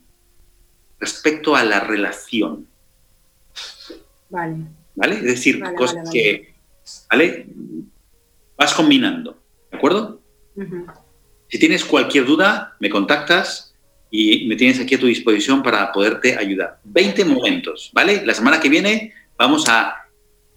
respecto 0.99 1.55
a 1.55 1.63
la 1.63 1.79
relación, 1.79 2.67
Vale, 4.31 4.55
¿vale? 4.95 5.15
Es 5.15 5.23
decir, 5.23 5.59
Vale, 5.59 5.75
cosas 5.75 6.05
vale, 6.05 6.11
que, 6.11 6.55
¿vale? 7.09 7.47
Vas 8.57 8.73
combinando, 8.73 9.37
¿de 9.69 9.77
acuerdo? 9.77 10.21
Ujú. 10.55 10.85
Si 11.51 11.59
tienes 11.59 11.83
cualquier 11.83 12.25
duda, 12.25 12.77
me 12.79 12.89
contactas 12.89 13.75
y 14.09 14.47
me 14.47 14.55
tienes 14.55 14.79
aquí 14.79 14.95
a 14.95 14.99
tu 14.99 15.07
disposición 15.07 15.61
para 15.61 15.91
poderte 15.91 16.37
ayudar. 16.37 16.79
20 16.85 17.25
momentos, 17.25 17.91
¿vale? 17.93 18.25
La 18.25 18.33
semana 18.33 18.61
que 18.61 18.69
viene 18.69 19.13
vamos 19.37 19.67
a 19.67 20.07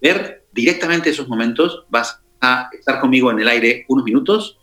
ver 0.01 0.45
directamente 0.53 1.11
esos 1.11 1.27
momentos. 1.27 1.85
Vas 1.89 2.23
a 2.41 2.71
estar 2.73 3.01
conmigo 3.01 3.29
en 3.33 3.41
el 3.41 3.49
aire 3.49 3.85
unos 3.89 4.05
minutos 4.05 4.61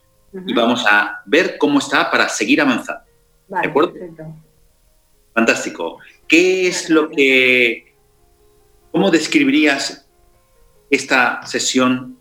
y 0.48 0.54
vamos 0.54 0.86
a 0.90 1.22
ver 1.26 1.58
cómo 1.58 1.80
está 1.80 2.10
para 2.10 2.30
seguir 2.30 2.62
avanzando. 2.62 3.04
Vale, 3.50 3.68
¿de 3.68 3.70
acuerdo? 3.70 3.92
perfecto. 3.92 4.24
Fantástico. 5.34 5.98
¿Qué 6.30 6.68
es 6.68 6.90
lo 6.90 7.10
que... 7.10 7.94
¿Cómo 8.92 9.12
describirías 9.12 10.08
esta 10.90 11.46
sesión 11.46 12.18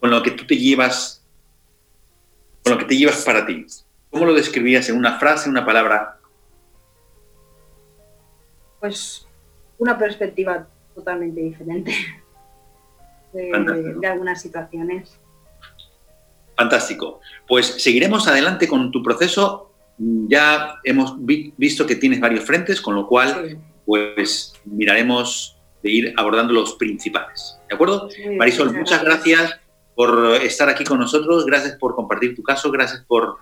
con 0.00 0.10
lo 0.10 0.22
que 0.22 0.32
tú 0.32 0.44
te 0.44 0.56
llevas, 0.56 1.17
con 2.62 2.74
lo 2.74 2.78
que 2.78 2.84
te 2.84 2.96
llevas 2.96 3.24
para 3.24 3.46
ti? 3.46 3.66
¿Cómo 4.10 4.24
lo 4.24 4.34
describirías 4.34 4.88
en 4.88 4.96
una 4.96 5.18
frase, 5.18 5.46
en 5.46 5.52
una 5.52 5.66
palabra? 5.66 6.18
Pues 8.80 9.26
una 9.78 9.98
perspectiva 9.98 10.66
totalmente 10.94 11.40
diferente 11.40 11.94
de 13.32 14.06
algunas 14.06 14.40
situaciones. 14.40 15.18
Fantástico. 16.56 17.20
Pues 17.46 17.66
seguiremos 17.66 18.26
adelante 18.26 18.66
con 18.66 18.90
tu 18.90 19.02
proceso 19.02 19.68
ya 19.98 20.76
hemos 20.84 21.14
visto 21.18 21.86
que 21.86 21.96
tienes 21.96 22.20
varios 22.20 22.44
frentes, 22.44 22.80
con 22.80 22.94
lo 22.94 23.06
cual, 23.06 23.58
pues 23.84 24.54
miraremos 24.64 25.56
de 25.82 25.90
ir 25.90 26.14
abordando 26.16 26.52
los 26.52 26.74
principales. 26.74 27.58
¿De 27.68 27.74
acuerdo? 27.74 28.08
Marisol, 28.36 28.72
muchas 28.74 29.02
gracias 29.02 29.58
por 29.98 30.36
estar 30.42 30.68
aquí 30.68 30.84
con 30.84 31.00
nosotros, 31.00 31.44
gracias 31.44 31.74
por 31.74 31.96
compartir 31.96 32.32
tu 32.32 32.40
caso, 32.40 32.70
gracias 32.70 33.04
por 33.04 33.38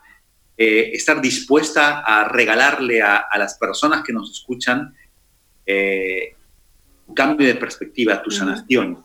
eh, 0.57 0.89
estar 0.95 1.21
dispuesta 1.21 2.01
a 2.01 2.27
regalarle 2.29 3.03
a, 3.03 3.29
las 3.37 3.59
personas 3.59 4.03
que 4.03 4.15
nos 4.15 4.31
escuchan 4.31 4.97
eh, 5.67 6.35
un 7.09 7.15
cambio 7.15 7.47
de 7.47 7.57
perspectiva, 7.57 8.23
tu 8.23 8.31
sanación, 8.31 9.05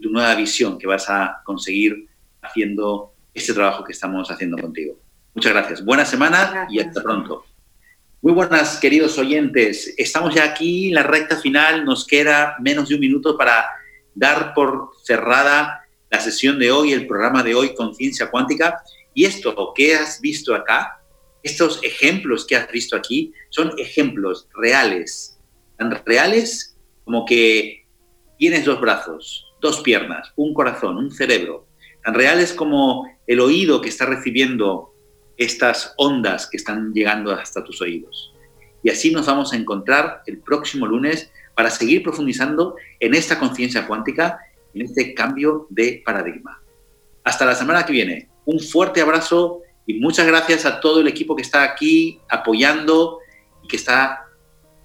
tu 0.00 0.10
nueva 0.10 0.32
visión 0.36 0.78
que 0.78 0.86
vas 0.86 1.10
a 1.10 1.42
conseguir 1.44 2.06
haciendo 2.40 3.12
este 3.34 3.52
trabajo 3.52 3.82
que 3.82 3.90
estamos 3.90 4.30
haciendo 4.30 4.56
contigo. 4.56 4.96
Muchas 5.34 5.54
gracias. 5.54 5.84
Buena 5.84 6.04
semana 6.04 6.68
y 6.70 6.78
hasta 6.78 7.02
pronto. 7.02 7.44
Muy 8.20 8.32
buenas, 8.32 8.78
queridos 8.78 9.18
oyentes. 9.18 9.92
Estamos 9.98 10.36
ya 10.36 10.44
aquí 10.44 10.90
en 10.90 10.94
la 10.94 11.02
recta 11.02 11.36
final. 11.36 11.84
Nos 11.84 12.06
queda 12.06 12.54
menos 12.60 12.88
de 12.88 12.94
un 12.94 13.00
minuto 13.00 13.36
para 13.36 13.66
dar 14.14 14.54
por 14.54 14.90
cerrada 15.02 15.81
la 16.12 16.20
sesión 16.20 16.58
de 16.58 16.70
hoy, 16.70 16.92
el 16.92 17.06
programa 17.06 17.42
de 17.42 17.54
hoy, 17.54 17.74
Conciencia 17.74 18.30
Cuántica. 18.30 18.82
Y 19.14 19.24
esto 19.24 19.72
que 19.74 19.94
has 19.94 20.20
visto 20.20 20.54
acá, 20.54 21.00
estos 21.42 21.80
ejemplos 21.82 22.46
que 22.46 22.54
has 22.54 22.70
visto 22.70 22.94
aquí, 22.94 23.32
son 23.48 23.72
ejemplos 23.78 24.46
reales, 24.54 25.38
tan 25.78 25.90
reales 26.04 26.76
como 27.04 27.24
que 27.24 27.86
tienes 28.38 28.66
dos 28.66 28.78
brazos, 28.78 29.46
dos 29.62 29.80
piernas, 29.80 30.32
un 30.36 30.52
corazón, 30.52 30.98
un 30.98 31.10
cerebro, 31.10 31.66
tan 32.04 32.12
reales 32.12 32.52
como 32.52 33.08
el 33.26 33.40
oído 33.40 33.80
que 33.80 33.88
está 33.88 34.04
recibiendo 34.04 34.92
estas 35.38 35.94
ondas 35.96 36.46
que 36.46 36.58
están 36.58 36.92
llegando 36.92 37.32
hasta 37.32 37.64
tus 37.64 37.80
oídos. 37.80 38.34
Y 38.82 38.90
así 38.90 39.12
nos 39.12 39.26
vamos 39.26 39.54
a 39.54 39.56
encontrar 39.56 40.22
el 40.26 40.40
próximo 40.40 40.86
lunes 40.86 41.30
para 41.54 41.70
seguir 41.70 42.02
profundizando 42.02 42.76
en 43.00 43.14
esta 43.14 43.38
conciencia 43.38 43.86
cuántica, 43.86 44.38
en 44.74 44.82
este 44.82 45.14
cambio 45.14 45.66
de 45.70 46.02
paradigma. 46.04 46.62
Hasta 47.24 47.44
la 47.44 47.54
semana 47.54 47.84
que 47.84 47.92
viene. 47.92 48.28
Un 48.44 48.60
fuerte 48.60 49.00
abrazo 49.00 49.60
y 49.86 50.00
muchas 50.00 50.26
gracias 50.26 50.64
a 50.66 50.80
todo 50.80 51.00
el 51.00 51.08
equipo 51.08 51.36
que 51.36 51.42
está 51.42 51.62
aquí 51.62 52.20
apoyando 52.28 53.18
y 53.62 53.68
que 53.68 53.76
está 53.76 54.26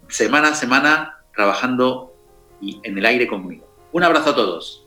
semana 0.08 0.50
a 0.50 0.56
semana 0.56 1.18
trabajando 1.36 2.14
en 2.62 2.98
el 2.98 3.06
aire 3.06 3.28
conmigo. 3.28 3.68
Un 3.92 4.04
abrazo 4.04 4.32
a 4.32 4.36
todos. 4.36 4.87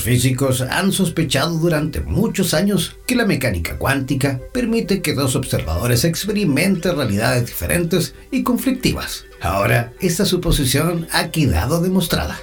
Los 0.00 0.06
físicos 0.06 0.62
han 0.62 0.92
sospechado 0.92 1.58
durante 1.58 2.00
muchos 2.00 2.54
años 2.54 2.96
que 3.06 3.14
la 3.14 3.26
mecánica 3.26 3.76
cuántica 3.76 4.40
permite 4.50 5.02
que 5.02 5.12
dos 5.12 5.36
observadores 5.36 6.06
experimenten 6.06 6.96
realidades 6.96 7.44
diferentes 7.44 8.14
y 8.30 8.42
conflictivas. 8.42 9.26
Ahora, 9.42 9.92
esta 10.00 10.24
suposición 10.24 11.06
ha 11.12 11.30
quedado 11.30 11.82
demostrada. 11.82 12.40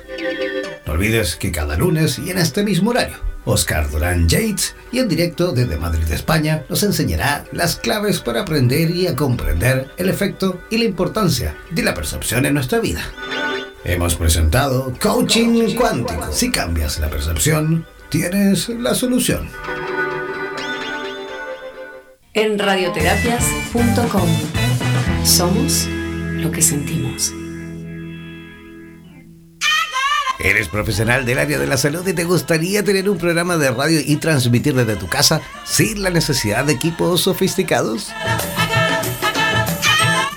No 0.86 0.94
olvides 0.94 1.36
que 1.36 1.52
cada 1.52 1.78
lunes 1.78 2.20
y 2.20 2.30
en 2.30 2.38
este 2.38 2.62
mismo 2.62 2.92
horario, 2.92 3.18
Oscar 3.44 3.90
Durán 3.90 4.30
Yates 4.30 4.76
y 4.92 5.00
en 5.00 5.08
directo 5.08 5.52
desde 5.52 5.78
Madrid, 5.78 6.12
España, 6.12 6.64
nos 6.70 6.84
enseñará 6.84 7.46
las 7.54 7.76
claves 7.76 8.20
para 8.20 8.42
aprender 8.42 8.92
y 8.92 9.08
a 9.08 9.16
comprender 9.16 9.88
el 9.98 10.10
efecto 10.10 10.62
y 10.70 10.78
la 10.78 10.84
importancia 10.84 11.58
de 11.72 11.82
la 11.82 11.96
percepción 11.96 12.46
en 12.46 12.54
nuestra 12.54 12.80
vida. 12.80 13.02
Hemos 13.88 14.16
presentado 14.16 14.94
Coaching 15.00 15.74
Cuántico. 15.76 16.30
Si 16.30 16.52
cambias 16.52 17.00
la 17.00 17.10
percepción, 17.10 17.88
tienes 18.10 18.68
la 18.68 18.94
solución. 18.94 19.50
En 22.34 22.60
radioterapias.com 22.60 24.30
somos 25.24 25.88
lo 25.88 26.52
que 26.52 26.62
sentimos. 26.62 27.34
¿Eres 30.40 30.68
profesional 30.68 31.26
del 31.26 31.40
área 31.40 31.58
de 31.58 31.68
la 31.68 31.78
salud 31.78 32.06
y 32.06 32.14
te 32.14 32.26
gustaría 32.26 32.84
tener 32.84 33.10
un 33.10 33.18
programa 33.18 33.56
de 33.56 33.72
radio 33.72 34.02
y 34.06 34.18
transmitir 34.18 34.76
desde 34.76 34.98
tu 34.98 35.08
casa 35.08 35.40
sin 35.64 36.04
la 36.04 36.10
necesidad 36.10 36.66
de 36.66 36.74
equipos 36.74 37.22
sofisticados? 37.22 38.12